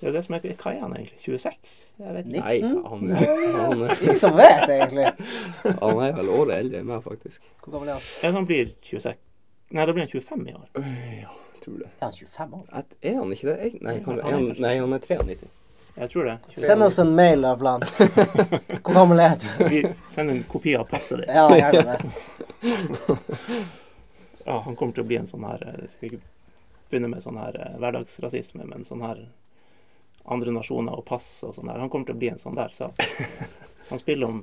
Det 0.00 0.08
er 0.08 0.12
det 0.14 0.24
som 0.24 0.34
er 0.36 0.44
Hva 0.46 0.72
er 0.72 0.80
han 0.84 0.92
egentlig? 0.94 1.18
26? 1.24 1.72
Jeg 1.98 2.14
vet 2.14 2.26
ikke. 2.28 2.42
Nei, 2.44 2.58
han 2.62 3.10
er, 3.10 3.32
han 3.56 3.82
er, 3.82 3.94
Ingen 4.02 4.18
som 4.20 4.36
vet, 4.38 4.64
egentlig. 4.70 5.06
han 5.82 6.02
er 6.06 6.12
vel 6.20 6.28
året 6.36 6.54
eldre 6.58 6.82
enn 6.82 6.88
meg, 6.90 7.02
faktisk. 7.02 7.42
Hvor 7.64 7.74
gammel 7.74 7.90
er 7.90 7.98
han? 7.98 8.06
Ja, 8.22 8.32
han 8.36 8.46
blir 8.46 8.72
26. 8.86 9.18
Nei, 9.74 9.84
da 9.84 9.92
blir 9.92 10.06
han 10.06 10.12
25 10.12 10.48
i 10.48 10.54
år. 10.56 10.68
Ja, 11.22 11.34
tror 11.64 11.78
det. 11.82 11.90
Er 11.98 12.04
han 12.06 12.12
25 12.16 12.54
år? 12.60 12.66
Et, 12.80 12.98
er 13.10 13.16
han 13.18 13.32
ikke 13.34 13.48
det? 13.50 13.56
Jeg- 13.64 13.82
Nei, 13.82 13.96
kan, 14.04 14.20
Han 14.22 14.32
er 14.32 14.36
han, 14.38 14.54
nei, 14.64 14.74
han 14.78 14.92
er 14.92 15.02
93. 15.08 15.48
Jeg 15.98 16.10
tror 16.12 16.24
det. 16.28 16.36
Send 16.54 16.82
oss 16.86 16.98
en 17.02 17.10
mail, 17.18 17.40
Lavland. 17.42 17.84
Hvor 18.86 18.94
gammel 18.94 19.18
er 19.18 19.34
du? 19.42 19.48
Vi 19.68 19.82
sender 20.14 20.36
en 20.36 20.44
kopi 20.46 20.76
av 20.78 20.86
passet 20.86 21.24
ditt. 21.24 21.32
Ja, 21.34 21.48
gjerne 21.50 21.82
det. 21.90 21.98
Ja, 24.44 24.60
han 24.64 24.76
kommer 24.76 24.94
til 24.94 25.02
å 25.04 25.08
bli 25.08 25.18
en 25.18 25.26
sånn 25.28 25.44
her 25.44 25.60
eh, 25.66 25.80
Jeg 25.82 25.90
skal 25.92 26.08
ikke 26.08 26.22
begynne 26.88 27.10
med 27.12 27.24
sånn 27.24 27.36
her 27.40 27.58
eh, 27.60 27.74
hverdagsrasisme, 27.82 28.64
men 28.70 28.86
sånn 28.86 29.02
her 29.04 29.24
andre 30.34 30.52
nasjoner 30.54 30.96
og 30.98 31.04
pass 31.08 31.26
og 31.46 31.54
sånn 31.56 31.70
der. 31.70 31.80
Han 31.82 31.90
kommer 31.92 32.08
til 32.08 32.16
å 32.16 32.20
bli 32.20 32.30
en 32.32 32.40
sånn 32.42 32.58
der 32.58 32.72
sak. 32.74 33.00
Han 33.90 34.00
spiller 34.00 34.28
om 34.28 34.40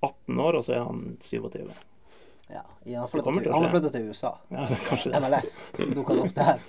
18 0.00 0.40
år, 0.40 0.58
og 0.58 0.64
så 0.66 0.74
er 0.74 0.80
han 0.84 1.02
27. 1.22 1.68
Ja, 2.50 2.64
han 2.84 2.96
har 3.00 3.08
flyttet 3.08 3.30
til, 3.30 3.44
til 3.46 3.52
han 3.54 3.62
har 3.64 3.70
skje. 3.72 3.90
til 3.94 4.08
USA. 4.10 4.32
Ja. 4.52 4.66
MLS. 5.22 5.52
Dukker 5.94 6.18
det 6.18 6.24
opp 6.26 6.34
der. 6.36 6.66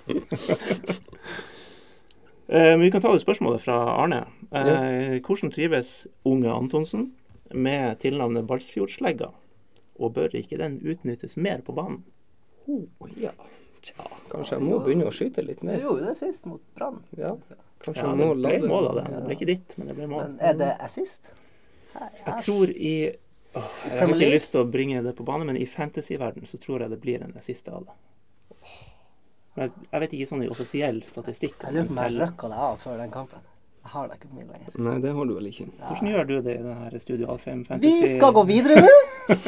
Eh, 2.48 2.78
men 2.78 2.80
vi 2.80 2.90
kan 2.94 3.02
ta 3.02 3.10
det 3.10 3.24
spørsmålet 3.24 3.64
fra 3.64 3.74
Arne. 3.98 4.20
Eh, 4.54 5.16
hvordan 5.18 5.50
trives 5.50 6.06
unge 6.22 6.46
Antonsen 6.46 7.08
med 7.50 7.98
tilnavnet 7.98 8.46
Balsfjordslegga? 8.46 9.32
Og 9.98 10.12
bør 10.14 10.36
ikke 10.38 10.60
den 10.60 10.76
utnyttes 10.78 11.34
mer 11.36 11.64
på 11.66 11.74
banen? 11.74 12.04
Oh, 12.70 12.86
ja. 13.18 13.34
Tja, 13.86 14.06
kanskje 14.32 14.56
jeg 14.56 14.66
må 14.66 14.78
begynne 14.82 15.06
å 15.06 15.14
skyte 15.14 15.44
litt 15.46 15.60
Du 15.62 15.70
gjorde 15.70 16.02
jo 16.02 16.08
det 16.08 16.16
sist 16.18 16.48
mot 16.50 16.62
Brann. 16.74 16.98
Ja, 17.18 17.34
kanskje 17.84 18.02
Ja, 18.02 18.08
jeg 18.10 18.18
det 18.18 18.26
må 18.26 18.32
ble 18.40 18.56
mål 18.66 18.88
av 18.90 18.98
det. 18.98 19.04
Det 19.12 19.20
ble 19.28 19.36
ikke 19.36 19.48
ditt, 19.52 19.76
men 19.78 19.90
det 19.90 19.96
ble 19.98 20.08
mål. 20.10 20.24
Men 20.24 20.40
er 20.50 20.58
det 20.58 20.72
assist? 20.82 21.32
Her, 21.94 22.10
Jeg 22.26 22.42
tror 22.48 22.72
i 22.74 22.96
åh, 23.54 23.68
Jeg 23.86 24.00
har 24.00 24.14
ikke 24.16 24.32
lyst 24.34 24.52
til 24.56 24.64
å 24.64 24.66
bringe 24.70 25.04
det 25.06 25.14
på 25.16 25.26
bane, 25.28 25.46
men 25.48 25.60
i 25.60 25.68
fantasyverden 25.70 26.50
så 26.50 26.58
tror 26.62 26.84
jeg 26.84 26.92
det 26.96 27.00
blir 27.04 27.22
en 27.24 27.36
assist 27.38 27.70
av 27.70 27.86
det. 27.86 27.96
Men 29.56 29.70
jeg, 29.70 30.00
vet 30.02 30.16
ikke 30.18 30.28
sånn 30.28 30.42
i 30.44 30.48
offisiell 30.52 30.98
statistikk. 31.08 31.62
Jeg 31.62 31.72
lurer 31.78 31.86
på 31.86 31.94
om 31.94 32.00
jeg 32.02 32.18
røkka 32.18 32.50
deg 32.52 32.64
av 32.66 32.82
før 32.82 32.98
den 33.00 33.14
kampen. 33.14 33.46
Jeg 33.86 33.92
har 33.94 34.08
deg 34.10 34.18
ikke 34.18 34.28
på 34.32 34.36
min 34.40 34.48
lenger. 34.50 34.76
Nei, 34.82 34.96
det 35.04 35.12
har 35.14 35.28
du 35.30 35.32
vel 35.36 35.46
ikke. 35.46 35.68
Hvordan 35.78 36.08
gjør 36.10 36.24
du 36.26 36.34
det 36.42 36.56
i 36.58 36.62
denne 36.66 37.00
Studio 37.00 37.28
Alfheim 37.32 37.62
Vi 37.80 37.92
skal 38.10 38.34
gå 38.34 38.42
videre 38.48 38.82
nå! 38.82 38.94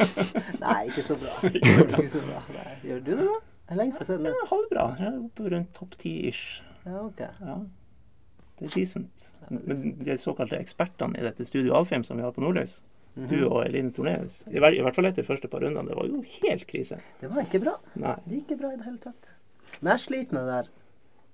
Nei, 0.63 0.79
ikke 0.89 1.03
så 1.03 1.19
bra. 1.19 1.35
Ikke 1.51 2.07
så 2.07 2.23
bra. 2.23 2.41
Nei. 2.55 2.77
Gjør 2.87 3.03
du 3.03 3.11
det 3.11 3.25
bra? 3.25 3.37
Det 3.69 3.75
er 3.75 3.81
lenge 3.83 4.01
siden 4.01 4.25
Ja, 4.25 4.45
halvbra. 4.49 4.85
Jeg 4.97 5.07
er 5.13 5.17
oppe 5.21 5.49
rundt 5.53 5.73
topp 5.77 5.97
ti-ish. 6.01 6.63
Ja, 6.87 7.03
ok. 7.05 7.21
Ja. 7.21 7.57
Det 8.59 8.65
er 8.65 8.75
decent. 8.79 9.27
Men 9.49 9.97
de 10.01 10.17
såkalte 10.17 10.57
ekspertene 10.57 11.19
i 11.19 11.25
dette 11.25 11.45
Studio 11.45 11.77
Alfheim 11.77 12.03
som 12.03 12.17
vi 12.17 12.25
har 12.25 12.33
på 12.33 12.41
Nordløs, 12.41 12.79
-hmm. 13.19 13.27
du 13.27 13.45
og 13.47 13.65
Eline 13.65 13.91
Torneus, 13.93 14.41
i, 14.47 14.57
i 14.57 14.81
hvert 14.81 14.95
fall 14.95 15.05
etter 15.09 15.23
første 15.27 15.47
par 15.51 15.63
rundene, 15.63 15.87
det 15.89 15.97
var 15.97 16.09
jo 16.09 16.23
helt 16.39 16.67
krise. 16.67 16.99
Det 17.21 17.29
var 17.31 17.45
ikke 17.45 17.61
bra. 17.63 17.77
Nei. 17.99 18.15
Det 18.25 18.39
gikk 18.39 18.51
ikke 18.51 18.59
bra 18.63 18.73
i 18.73 18.77
det 18.79 18.85
hele 18.87 19.01
tatt. 19.03 19.33
Men 19.79 19.93
jeg 19.95 20.05
sliter 20.07 20.37
med 20.37 20.47
det 20.47 20.53
der 20.57 20.75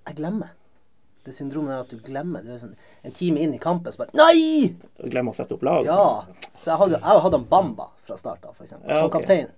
Jeg 0.05 0.15
glemmer. 0.15 0.49
Det 1.25 1.33
syndromet 1.33 1.71
der 1.73 1.79
at 1.79 1.89
du 1.89 2.01
glemmer. 2.05 2.43
Du 2.45 2.51
er 2.53 2.59
sånn 2.61 2.75
en 3.01 3.15
time 3.17 3.41
inn 3.41 3.55
i 3.57 3.61
kampen, 3.61 3.93
så 3.93 4.03
bare 4.03 4.13
Nei! 4.13 4.75
Glemmer 5.09 5.33
å 5.33 5.37
sette 5.37 5.55
opp 5.55 5.63
lag. 5.65 5.87
Ja. 5.87 6.25
Så 6.51 6.69
jeg 6.69 6.81
hadde, 6.83 6.99
jo 7.01 7.23
hatt 7.23 7.37
han 7.37 7.47
Bamba 7.49 7.87
fra 8.05 8.17
start 8.19 8.45
av, 8.45 8.53
for 8.53 8.67
eksempel. 8.67 8.91
okay. 8.91 8.99
Som 9.01 9.09
kaptein. 9.15 9.49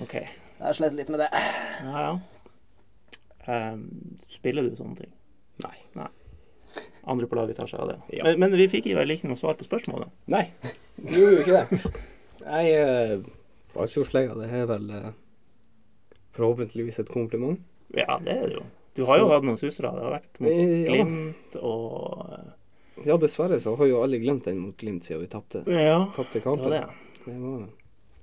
OK. 0.00 0.16
Jeg 0.62 0.68
har 0.68 0.76
slitt 0.78 0.94
litt 0.94 1.08
med 1.10 1.18
det. 1.24 1.28
Ja, 1.82 2.02
ja. 2.06 2.12
Um, 3.50 3.80
spiller 4.30 4.62
du 4.62 4.76
sånne 4.78 4.94
ting? 5.00 5.10
Nei. 5.64 5.74
Nei. 5.98 6.06
Andre 7.10 7.26
på 7.26 7.34
laget 7.34 7.58
tar 7.58 7.66
seg 7.66 7.82
av 7.82 7.90
det. 7.90 7.96
Ja. 8.14 8.22
Men, 8.28 8.38
men 8.44 8.54
vi 8.60 8.68
fikk 8.70 8.86
jo 8.92 9.02
ikke 9.02 9.26
noe 9.26 9.40
svar 9.40 9.58
på 9.58 9.66
spørsmålet. 9.66 10.12
Nei, 10.30 10.44
du 11.00 11.16
gjorde 11.18 11.32
jo 11.34 11.42
ikke 11.42 11.56
det. 11.58 11.90
Nei, 12.46 12.62
eh, 12.76 13.16
Balsfjordslegga, 13.74 14.38
det 14.38 14.52
er 14.54 14.70
vel 14.70 14.86
uh, 14.94 15.10
forhåpentligvis 16.38 17.02
et 17.02 17.10
kompliment. 17.10 17.58
Ja, 17.98 18.20
det 18.22 18.38
er 18.38 18.46
det 18.46 18.56
jo. 18.60 18.64
Du 18.94 19.02
har 19.08 19.18
jo 19.18 19.26
Så- 19.26 19.34
hatt 19.34 19.50
noen 19.50 19.58
susere. 19.58 19.90
Det 19.98 20.06
har 20.06 20.14
vært 20.20 20.40
mot 20.40 20.52
Ja. 20.52 20.88
Glimt 20.92 21.56
og 21.58 23.06
Ja, 23.08 23.16
dessverre 23.18 23.58
så 23.58 23.74
har 23.76 23.86
jo 23.90 24.02
alle 24.04 24.22
glemt 24.22 24.44
den 24.44 24.58
mot 24.62 24.76
Glimt 24.78 25.02
siden 25.02 25.24
vi 25.24 25.26
tapte. 25.26 25.64
Ja, 25.66 26.06
Tapte 26.14 26.38
det 26.38 26.44
var 26.46 26.70
det. 26.70 26.86
Det 27.24 27.34
var 27.40 27.66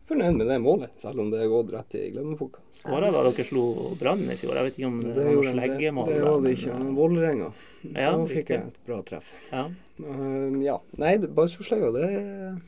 fornøyd 0.09 0.35
med 0.39 0.47
det 0.49 0.57
målet, 0.63 0.91
selv 1.01 1.19
om 1.23 1.29
det 1.31 1.39
er 1.43 1.49
gått 1.51 1.69
rett 1.73 1.95
i 1.99 2.01
glemmeboka. 2.13 2.59
Skåra 2.75 3.11
da 3.13 3.23
dere 3.29 3.45
slo 3.47 3.63
Brann 3.99 4.25
i 4.29 4.35
fjor. 4.39 4.55
Jeg 4.59 4.67
vet 4.69 4.79
ikke 4.79 4.89
om 4.89 4.99
det, 5.03 5.13
Det, 5.15 5.25
var 5.25 5.37
noe 5.37 5.53
sleggemål? 5.53 6.09
det, 6.09 6.15
det 6.17 6.23
var 6.27 6.41
det 6.45 6.53
ikke. 6.57 6.71
eh, 6.73 6.79
Men 6.83 6.95
Vålerenga, 6.97 7.49
Ja, 7.93 8.09
da 8.17 8.25
fikk 8.33 8.49
jeg 8.55 8.59
et 8.67 8.79
bra 8.89 8.99
treff. 9.07 9.29
Ja. 9.51 9.63
Um, 10.03 10.59
ja. 10.65 10.77
Nei, 10.97 11.15
det- 11.17 11.29
det 11.33 12.61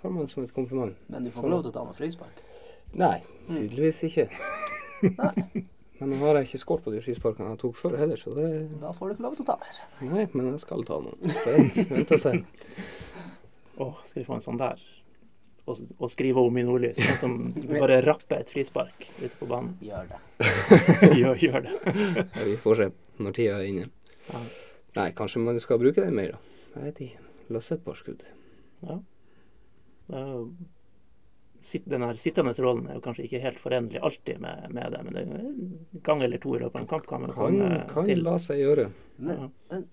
tar 0.00 0.10
man 0.10 0.26
som 0.28 0.44
et 0.44 0.52
kompliment. 0.54 0.94
Men 1.08 1.24
du 1.24 1.30
får 1.30 1.42
ikke 1.44 1.50
lov 1.50 1.62
til 1.62 1.70
å 1.70 1.74
ta 1.74 1.84
med 1.84 1.94
frispark. 1.96 2.42
Nei, 2.94 3.22
tydeligvis 3.48 4.02
ikke. 4.08 4.28
Nei, 5.02 5.64
Men 6.00 6.10
nå 6.10 6.16
har 6.26 6.34
jeg 6.40 6.48
ikke 6.48 6.58
skåret 6.64 6.84
på 6.84 6.90
de 6.92 7.00
frisparkene 7.00 7.50
jeg 7.54 7.58
tok 7.62 7.76
før 7.78 7.96
heller, 7.98 8.16
så 8.18 8.34
det 8.34 8.48
da 8.80 8.90
får 8.92 9.08
du 9.08 9.14
ikke 9.14 9.22
lov 9.28 9.36
til 9.38 9.44
å 9.44 9.46
ta 9.52 9.56
mer. 9.62 9.76
Nei, 10.10 10.24
men 10.34 10.50
jeg 10.50 10.60
skal 10.64 10.82
ta 10.84 10.98
noen. 11.00 11.18
Vent 11.94 12.10
og 12.16 12.20
se. 12.20 12.32
Åh, 13.78 13.94
skal 14.04 14.20
vi 14.22 14.26
få 14.26 14.34
en 14.34 14.44
sånn 14.44 14.58
der? 14.60 14.82
Og, 15.64 15.78
å 16.04 16.08
skrive 16.12 16.42
om 16.44 16.58
i 16.60 16.64
nordlys. 16.66 16.98
Sånn 17.00 17.18
som 17.22 17.68
bare 17.80 18.02
rapper 18.04 18.42
et 18.42 18.50
frispark 18.52 19.06
ute 19.22 19.32
på 19.40 19.46
banen. 19.48 19.72
Gjør 19.80 20.10
det. 20.10 20.18
gjør, 21.22 21.38
gjør 21.40 21.64
det. 21.64 21.74
Ja, 22.20 22.44
vi 22.44 22.56
får 22.60 22.80
se 22.82 22.88
når 23.24 23.36
tida 23.38 23.56
er 23.62 23.68
inne. 23.70 23.86
Ja. 24.28 24.42
Nei, 24.98 25.08
kanskje 25.16 25.40
man 25.42 25.58
skal 25.62 25.80
bruke 25.80 26.04
den 26.04 26.14
mer, 26.18 26.36
da. 26.36 26.60
Jeg 26.74 26.88
vet 26.90 27.00
ikke. 27.06 27.24
Løse 27.56 27.78
et 27.78 27.84
par 27.86 27.96
skudd. 27.96 28.22
Ja. 28.84 28.98
Den 31.88 32.02
her 32.04 32.18
sittende 32.20 32.52
rollen 32.60 32.90
er 32.90 32.98
jo 32.98 33.02
kanskje 33.06 33.24
ikke 33.24 33.40
helt 33.40 33.60
forenlig 33.62 34.02
alltid 34.04 34.40
med, 34.44 34.66
med 34.76 34.92
det, 34.92 35.00
men 35.06 35.16
det 35.16 35.22
er 35.22 35.38
en 35.38 36.02
gang 36.04 36.22
eller 36.26 36.42
to 36.42 36.52
i 36.56 36.60
løpet 36.60 36.76
av 36.76 36.82
en 36.84 36.90
kamp 36.90 37.06
kan 37.08 37.24
man 37.24 37.32
Kan, 37.32 37.56
kan 37.88 38.04
til. 38.10 38.20
la 38.26 38.34
seg 38.42 38.60
gjøre. 38.60 38.84
Men, 39.16 39.46
men 39.70 39.86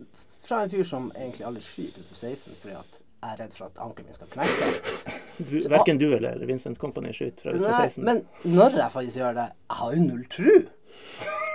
fra 0.43 0.65
en 0.65 0.73
fyr 0.73 0.83
som 0.89 1.07
egentlig 1.15 1.47
aldri 1.47 1.63
skyter 1.63 2.03
utenfor 2.03 2.19
16 2.27 2.59
fordi 2.59 2.75
at 2.81 2.99
jeg 3.21 3.31
er 3.35 3.39
redd 3.43 3.53
for 3.53 3.67
at 3.69 3.79
ankelen 3.85 4.07
min 4.09 4.17
skal 4.17 4.29
knekke. 4.33 5.15
Du, 5.41 5.55
verken 5.69 5.97
du 6.01 6.07
eller 6.15 6.41
Vincent 6.49 6.77
Company 6.81 7.11
skyter 7.13 7.47
fra 7.47 7.53
utenfor 7.55 7.71
Nei, 7.77 7.87
16. 7.89 8.03
men 8.05 8.21
når 8.57 8.75
jeg 8.77 8.93
faktisk 8.93 9.17
gjør 9.21 9.37
det 9.39 9.45
Jeg 9.51 9.77
har 9.79 9.93
jo 9.95 10.03
null 10.05 10.25
tru 10.29 10.51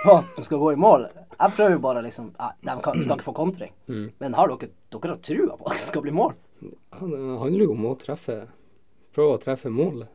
på 0.03 0.13
at 0.17 0.27
den 0.37 0.45
skal 0.45 0.59
gå 0.61 0.71
i 0.73 0.79
mål. 0.79 1.05
Jeg 1.37 1.53
prøver 1.57 1.75
jo 1.75 1.79
bare 1.83 2.01
liksom 2.05 2.27
jeg, 2.37 2.57
De 2.67 2.75
kan, 2.85 2.99
skal 3.03 3.15
ikke 3.17 3.27
få 3.29 3.33
kontring. 3.37 3.73
Men 4.19 4.35
har 4.37 4.51
dere 4.51 4.69
Dere 4.93 5.13
har 5.15 5.21
trua 5.23 5.55
på 5.57 5.67
at 5.69 5.77
det 5.77 5.85
skal 5.85 6.03
bli 6.07 6.13
mål? 6.15 6.35
Ja, 6.63 6.99
det 7.01 7.21
handler 7.43 7.63
jo 7.67 7.71
om 7.75 7.85
å 7.91 7.95
treffe 8.01 8.37
Prøve 9.15 9.37
å 9.37 9.41
treffe 9.41 9.71
målet. 9.73 10.09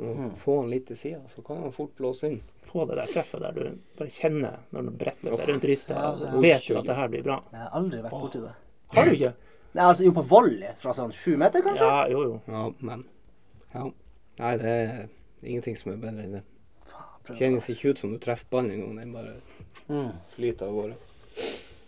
Og 0.00 0.32
få 0.40 0.60
han 0.62 0.70
litt 0.72 0.86
til 0.88 0.96
sida, 0.96 1.20
så 1.28 1.42
kan 1.44 1.58
han 1.60 1.74
fort 1.76 1.92
blåse 1.98 2.26
inn. 2.30 2.38
Få 2.66 2.86
det 2.88 2.96
der 2.96 3.10
treffet 3.12 3.42
der 3.44 3.52
du 3.52 3.64
bare 3.98 4.08
kjenner 4.14 4.62
når 4.72 4.86
den 4.88 4.96
bretter 5.02 5.34
seg 5.36 5.50
rundt 5.52 5.66
rista, 5.68 5.94
Ja, 5.98 6.12
ja. 6.24 6.30
vet 6.40 6.66
du 6.66 6.78
at 6.80 6.88
det 6.88 6.96
her 6.96 7.10
blir 7.12 7.26
bra. 7.26 7.36
Jeg 7.52 7.60
har 7.60 7.74
aldri 7.76 8.00
vært 8.06 8.16
borti 8.16 8.40
det. 8.46 8.54
Har 8.96 9.10
du 9.10 9.12
ikke? 9.18 9.32
Nei, 9.74 9.84
altså 9.86 10.04
jo 10.04 10.12
på 10.16 10.24
volley 10.26 10.72
fra 10.76 10.92
sånn 10.96 11.12
sju 11.14 11.36
meter, 11.38 11.62
kanskje? 11.62 11.86
Ja, 11.86 12.06
jo, 12.10 12.22
jo. 12.26 12.40
Ja, 12.50 12.64
men 12.80 13.04
Ja. 13.74 13.84
Nei, 14.40 14.56
det 14.56 14.70
er 14.70 15.08
ingenting 15.46 15.76
som 15.78 15.92
er 15.92 15.96
bedre 16.02 16.24
enn 16.24 16.32
det. 16.38 16.42
Prøv. 17.24 17.36
Kjennes 17.38 17.68
ikke 17.70 17.90
ut 17.92 17.98
som 17.98 18.10
du 18.14 18.18
treffer 18.18 18.48
ballen 18.50 18.70
engang. 18.72 18.96
Den 18.98 19.12
bare 19.12 19.34
Mm. 19.88 20.12
flyter 20.34 20.66
av 20.66 20.72
gårde. 20.74 20.94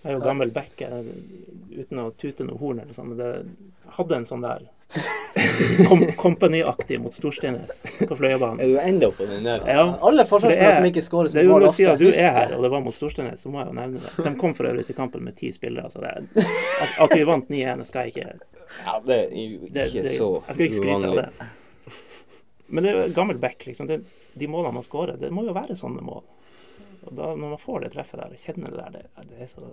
Jeg 0.03 0.11
er 0.11 0.13
jo 0.19 0.21
gammel 0.21 0.51
back, 0.53 0.71
uten 0.79 1.99
å 2.03 2.13
tute 2.19 2.45
noe 2.45 2.59
horn 2.59 2.81
eller 2.81 2.93
sånt, 2.93 3.09
men 3.09 3.19
det 3.19 3.93
hadde 3.97 4.17
en 4.17 4.25
sånn 4.27 4.43
der 4.43 4.69
kom, 5.89 6.03
Company-aktig 6.19 6.99
mot 7.03 7.15
Storsteinnes 7.15 7.83
på 8.09 8.17
Fløyabanen. 8.19 8.61
Er 8.61 8.73
du 8.73 8.79
enda 8.83 9.11
på 9.15 9.27
den 9.29 9.45
der? 9.47 9.65
Ja, 9.69 9.85
Alle 10.03 10.25
for 10.27 10.39
forsvarsspillere 10.39 10.73
er- 10.73 10.77
som 10.81 10.89
ikke 10.91 11.05
skårer 11.07 11.31
det 11.31 11.35
som 11.37 11.43
jo 11.47 11.53
mål, 11.55 11.67
ofte 11.71 11.97
du 12.01 12.07
er 12.11 12.37
her, 12.39 12.55
og 12.57 12.63
det 12.67 12.71
var 12.75 12.85
mot 12.85 12.95
Storsteinnes, 12.97 13.43
så 13.45 13.53
må 13.53 13.63
jeg 13.63 13.73
jo 13.73 13.79
nevne 13.81 14.03
det. 14.05 14.13
De 14.27 14.35
kom 14.41 14.55
for 14.59 14.71
øvrig 14.71 14.87
til 14.89 14.99
kampen 14.99 15.25
med 15.27 15.37
ti 15.39 15.53
spillere, 15.55 15.91
så 15.93 16.03
det 16.05 16.13
at, 16.43 16.95
at 17.07 17.17
vi 17.17 17.25
vant 17.29 17.49
9-1, 17.53 17.85
skal 17.91 18.07
jeg 18.09 18.15
ikke 18.17 18.29
Ja, 18.87 18.99
det 19.05 19.19
er 19.19 19.27
jo 19.37 19.59
ikke 19.59 19.73
det, 19.75 19.89
det, 19.93 20.15
så 20.17 20.31
Jeg 20.49 20.55
skal 20.55 20.67
ikke 20.67 20.81
skryte 20.81 21.11
av 21.13 21.19
det. 21.23 21.51
Men 22.73 22.85
det 22.87 22.93
er 22.93 23.03
jo 23.07 23.13
gammel 23.15 23.37
back, 23.39 23.67
liksom. 23.69 23.87
Det, 23.91 23.99
de 24.39 24.47
målene 24.49 24.73
man 24.79 24.85
skårer, 24.87 25.19
det 25.21 25.29
må 25.35 25.43
jo 25.45 25.53
være 25.53 25.77
sånne 25.77 26.01
mål. 26.07 26.23
Og 27.05 27.11
da, 27.19 27.33
når 27.37 27.51
man 27.57 27.61
får 27.61 27.83
det 27.85 27.91
treffet 27.93 28.21
der, 28.23 28.33
og 28.33 28.41
kjenner 28.41 28.73
det 28.73 28.79
der, 28.81 28.91
det, 28.97 29.27
det 29.29 29.43
er 29.45 29.51
så 29.51 29.67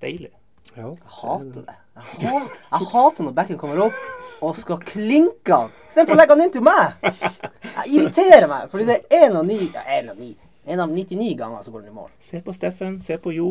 deilig. 0.00 0.30
Ja, 0.76 0.88
Jeg 0.88 1.12
hater 1.20 1.66
det. 1.66 1.74
Jeg, 1.96 2.06
hater, 2.30 2.56
jeg 2.72 2.88
hater 2.92 3.26
når 3.28 3.34
backen 3.36 3.58
kommer 3.60 3.82
opp 3.84 3.98
og 4.40 4.56
skal 4.56 4.82
klinke 4.84 5.54
han 5.54 5.72
istedenfor 5.88 6.16
å 6.16 6.18
legge 6.20 6.36
han 6.36 6.44
inn 6.44 6.52
til 6.54 6.64
meg. 6.66 6.98
Jeg 7.06 7.86
irriterer 7.94 8.48
meg, 8.50 8.68
fordi 8.72 8.88
det 8.90 8.98
er 8.98 9.26
én 9.26 9.38
av 9.38 9.46
ni 9.48 9.60
ja, 9.64 9.84
En 9.98 10.12
av 10.12 10.20
ni. 10.20 10.34
En 10.66 10.82
av 10.82 10.92
99 10.92 11.32
ganger 11.38 11.62
så 11.62 11.72
går 11.72 11.84
den 11.84 11.94
i 11.94 11.96
mål. 11.96 12.10
Se 12.20 12.40
på 12.42 12.52
Steffen, 12.52 13.00
se 13.02 13.18
på 13.22 13.32
Jo. 13.32 13.50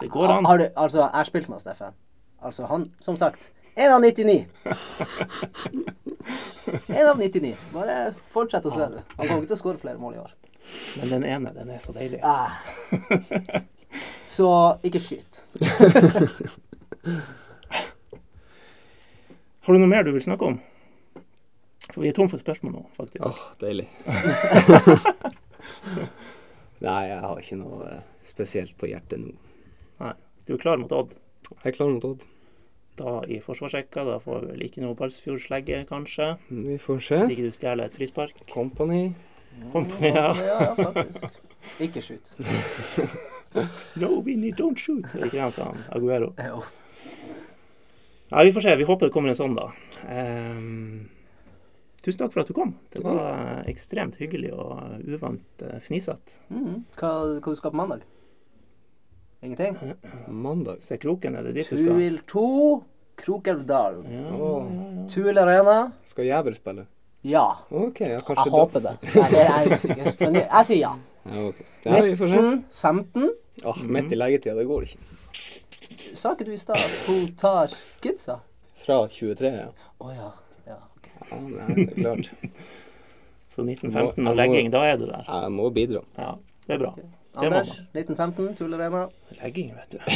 Det 0.00 0.08
går 0.08 0.32
an. 0.32 0.46
Har 0.48 0.58
du, 0.58 0.68
altså, 0.76 1.02
jeg 1.02 1.10
har 1.12 1.28
spilt 1.28 1.48
med 1.52 1.60
Steffen. 1.60 1.96
Altså, 2.40 2.64
han, 2.70 2.88
som 3.04 3.16
sagt 3.20 3.50
Én 3.76 3.92
av 3.92 4.00
99. 4.00 4.46
Én 6.88 7.06
av 7.06 7.18
99. 7.18 7.54
Bare 7.72 8.14
fortsett 8.28 8.66
å 8.66 8.72
se 8.74 8.88
det. 8.92 9.04
Han 9.16 9.26
kommer 9.26 9.42
ikke 9.42 9.52
til 9.52 9.56
å 9.56 9.60
skåre 9.60 9.80
flere 9.80 10.00
mål 10.00 10.16
i 10.16 10.22
år. 10.24 10.32
Men 11.00 11.12
den 11.14 11.24
ene, 11.24 11.52
den 11.54 11.70
er 11.70 11.78
så 11.84 11.94
deilig. 11.96 12.20
Ah. 12.22 12.58
Så 14.26 14.50
ikke 14.86 15.00
skyt. 15.00 15.44
Har 19.60 19.76
du 19.76 19.82
noe 19.82 19.90
mer 19.90 20.06
du 20.06 20.12
vil 20.14 20.24
snakke 20.24 20.46
om? 20.48 20.58
For 21.90 22.04
vi 22.04 22.10
er 22.10 22.16
tom 22.16 22.30
for 22.30 22.40
spørsmål 22.40 22.74
nå, 22.76 22.82
faktisk. 22.96 23.24
Åh, 23.26 23.40
deilig. 23.60 23.86
Nei, 26.86 27.00
jeg 27.10 27.20
har 27.24 27.40
ikke 27.42 27.58
noe 27.60 27.88
eh, 27.90 28.04
spesielt 28.24 28.76
på 28.80 28.88
hjertet 28.88 29.20
nå. 29.20 29.34
Nei. 30.00 30.14
Du 30.48 30.54
er 30.56 30.62
klar 30.62 30.80
mot 30.80 30.92
Odd. 30.96 31.12
Jeg 31.50 31.72
er 31.72 31.76
klar 31.76 31.90
mot 31.92 32.06
Odd. 32.08 32.24
Da 33.00 33.18
i 33.28 33.40
forsvarsrekka, 33.44 34.04
da 34.08 34.16
får 34.22 34.46
vi 34.46 34.54
vel 34.54 34.64
ikke 34.66 34.84
noe 34.84 34.96
Balsfjord-slegge, 34.98 35.82
kanskje. 35.88 36.30
Vi 36.48 36.78
får 36.80 37.04
se. 37.04 37.20
Hvis 37.24 37.36
ikke 37.36 37.50
du 37.50 37.56
stjeler 37.56 37.90
et 37.90 37.96
frispark. 37.96 38.40
Company. 38.50 39.10
Company, 39.74 40.12
ja. 40.14 40.30
Ja, 40.40 40.58
ja, 40.70 40.74
faktisk. 40.80 41.40
Ikke 41.84 42.00
skyt. 42.00 42.30
No, 44.00 44.22
Vinny, 44.24 44.54
don't 44.56 44.80
shoot. 44.80 45.04
Er 45.18 45.28
det 45.28 45.42
han 45.42 45.52
sa? 45.52 45.66
Aguero. 45.92 46.30
Jo. 46.40 46.62
Ja, 48.30 48.44
vi 48.46 48.52
får 48.52 48.60
se. 48.60 48.76
Vi 48.76 48.84
håper 48.86 49.06
det 49.08 49.12
kommer 49.14 49.32
en 49.32 49.38
sånn, 49.38 49.56
da. 49.58 49.66
Um, 50.06 51.08
tusen 52.04 52.20
takk 52.22 52.32
for 52.34 52.44
at 52.44 52.50
du 52.50 52.54
kom. 52.54 52.76
Det 52.94 53.02
var 53.02 53.64
ekstremt 53.70 54.20
hyggelig 54.20 54.52
og 54.54 55.02
uvant 55.02 55.64
uh, 55.66 55.76
fnisete. 55.82 56.38
Mhm. 56.52 56.84
Hva, 57.00 57.10
hva 57.40 57.54
du 57.54 57.58
skal 57.58 57.74
på 57.74 57.80
mandag? 57.82 58.06
Ingenting? 59.42 59.76
Mandag. 60.28 60.82
Se 60.84 60.98
kroken, 61.00 61.34
er 61.40 61.48
det 61.48 61.56
dit 61.58 61.68
du 61.70 61.76
skal? 61.76 61.94
Tuil 61.96 62.18
2, 62.28 62.46
Krokelvdalen. 63.20 64.06
Ja, 64.08 64.30
ja, 64.30 64.54
ja. 64.70 65.04
Tuil 65.10 65.38
Arena. 65.42 65.76
Skal 66.08 66.28
Jævel 66.28 66.54
spille? 66.56 66.86
Ja. 67.26 67.46
OK, 67.70 68.00
ja, 68.00 68.20
kanskje 68.24 68.46
Jeg 68.46 68.54
håper 68.54 68.84
det. 68.84 68.92
Nei, 69.04 69.26
det 69.32 69.40
er 69.42 69.50
jeg 69.50 69.72
usikker. 69.74 70.12
Men 70.24 70.38
jeg, 70.38 70.46
jeg 70.46 70.68
sier 70.70 70.82
ja. 70.86 70.92
Ja, 71.20 71.46
ok. 71.50 71.64
Ja, 71.84 72.02
vi 72.06 72.14
får 72.16 72.30
se. 72.32 72.42
19, 72.46 72.62
15. 72.80 73.30
Åh, 73.70 73.82
midt 73.96 74.14
i 74.14 74.16
leggetida, 74.16 74.54
det 74.56 74.68
går 74.70 74.86
ikke. 74.88 75.08
Sa 76.14 76.32
ikke 76.34 76.44
du 76.48 76.52
i 76.54 76.58
stad 76.60 76.76
at 76.80 76.94
hun 77.06 77.22
tar 77.40 77.68
kidsa? 78.04 78.36
Fra 78.84 78.96
23, 79.08 79.48
ja. 79.54 79.68
Å 80.00 80.02
ja. 80.14 80.30
ja 80.68 80.76
ok. 80.96 81.06
ja. 81.14 81.20
Nei, 81.40 81.68
det 81.76 81.86
er 81.86 81.94
klart. 82.02 82.26
Så 83.50 83.58
1915 83.66 84.24
må- 84.24 84.30
og 84.30 84.36
legging, 84.38 84.66
da 84.72 84.78
er 84.86 84.96
du 85.00 85.06
der. 85.08 85.22
Jeg 85.26 85.50
må 85.52 85.70
bidra. 85.74 86.00
Ja, 86.18 86.30
det 86.66 86.72
er 86.76 86.80
bra. 86.84 86.90
Okay. 86.94 87.04
Anders, 87.46 87.68
1915, 87.94 88.56
Tullerena. 88.58 89.02
Legging, 89.40 89.68
vet 89.74 89.90
du. 89.92 89.98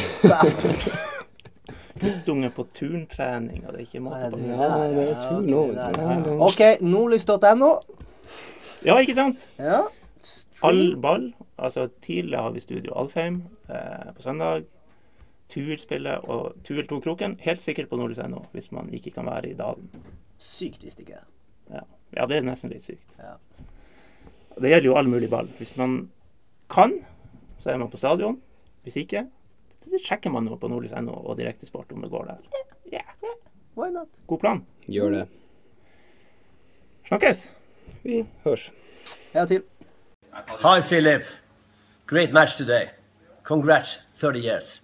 Guttunge 2.05 2.51
på 2.51 2.65
turntrening, 2.75 3.67
og 3.67 3.73
det 3.73 3.79
er 3.81 3.85
ikke 3.87 4.01
måte 4.03 4.31
på. 4.33 4.39
Ja, 4.43 4.79
det 4.83 4.99
er 4.99 5.03
ja, 5.11 5.15
tur 5.31 5.41
ok, 6.43 6.61
nordlys.no. 6.83 7.71
Ja, 8.85 8.99
ikke 8.99 9.15
sant? 9.15 9.39
Ja. 9.59 9.81
All 10.67 10.97
ball. 11.01 11.35
Altså, 11.59 11.89
tidlig 12.03 12.39
har 12.39 12.51
vi 12.51 12.61
Studio 12.61 12.95
Alfheim 12.99 13.43
eh, 13.71 14.13
på 14.17 14.23
søndag. 14.23 14.63
Tuil 15.53 15.79
spiller, 15.81 16.25
og 16.31 16.57
Tuel 16.65 16.87
tok 16.89 17.05
kroken. 17.05 17.37
Helt 17.45 17.63
sikkert 17.65 17.91
på 17.91 17.99
nordlys.no, 18.01 18.47
hvis 18.53 18.71
man 18.73 18.89
ikke 18.95 19.13
kan 19.15 19.29
være 19.29 19.53
i 19.53 19.59
dalen. 19.59 19.91
Sykt 20.41 20.85
visste 20.85 21.05
ikke 21.05 21.21
er. 21.21 21.29
Ja. 21.71 21.85
ja, 22.17 22.27
det 22.31 22.39
er 22.39 22.49
nesten 22.49 22.73
litt 22.73 22.87
sykt. 22.87 23.17
Ja. 23.19 23.37
Det 24.55 24.71
gjelder 24.71 24.89
jo 24.89 24.97
all 24.99 25.09
mulig 25.11 25.31
ball. 25.31 25.49
Hvis 25.59 25.75
man 25.77 26.09
kan, 26.71 26.99
så 27.59 27.73
er 27.75 27.81
man 27.83 27.91
på 27.93 28.01
stadion. 28.01 28.41
Hvis 28.85 28.97
ikke, 29.01 29.27
så 29.85 30.01
sjekker 30.01 30.33
man 30.33 30.49
jo 30.49 30.57
på 30.61 30.69
nordlys.no 30.69 31.15
og 31.25 31.39
Direktesport 31.39 31.93
om 31.93 32.05
det 32.05 32.13
går 32.13 32.33
der. 32.33 32.65
Ja, 32.93 33.05
Why 33.77 33.91
not? 33.91 34.09
God 34.27 34.39
plan. 34.39 34.67
Gjør 34.87 35.11
det. 35.11 35.29
Snakkes! 37.09 37.51
Vi 38.03 38.27
hørs. 38.45 38.73
Ja, 39.35 39.47
til. 39.47 39.63
Hi, 40.63 40.81
Philip. 40.81 41.23
Great 42.07 42.33
match 42.33 42.57
today. 42.57 42.89
Congrats, 43.43 44.03
30 44.21 44.39
years. 44.45 44.84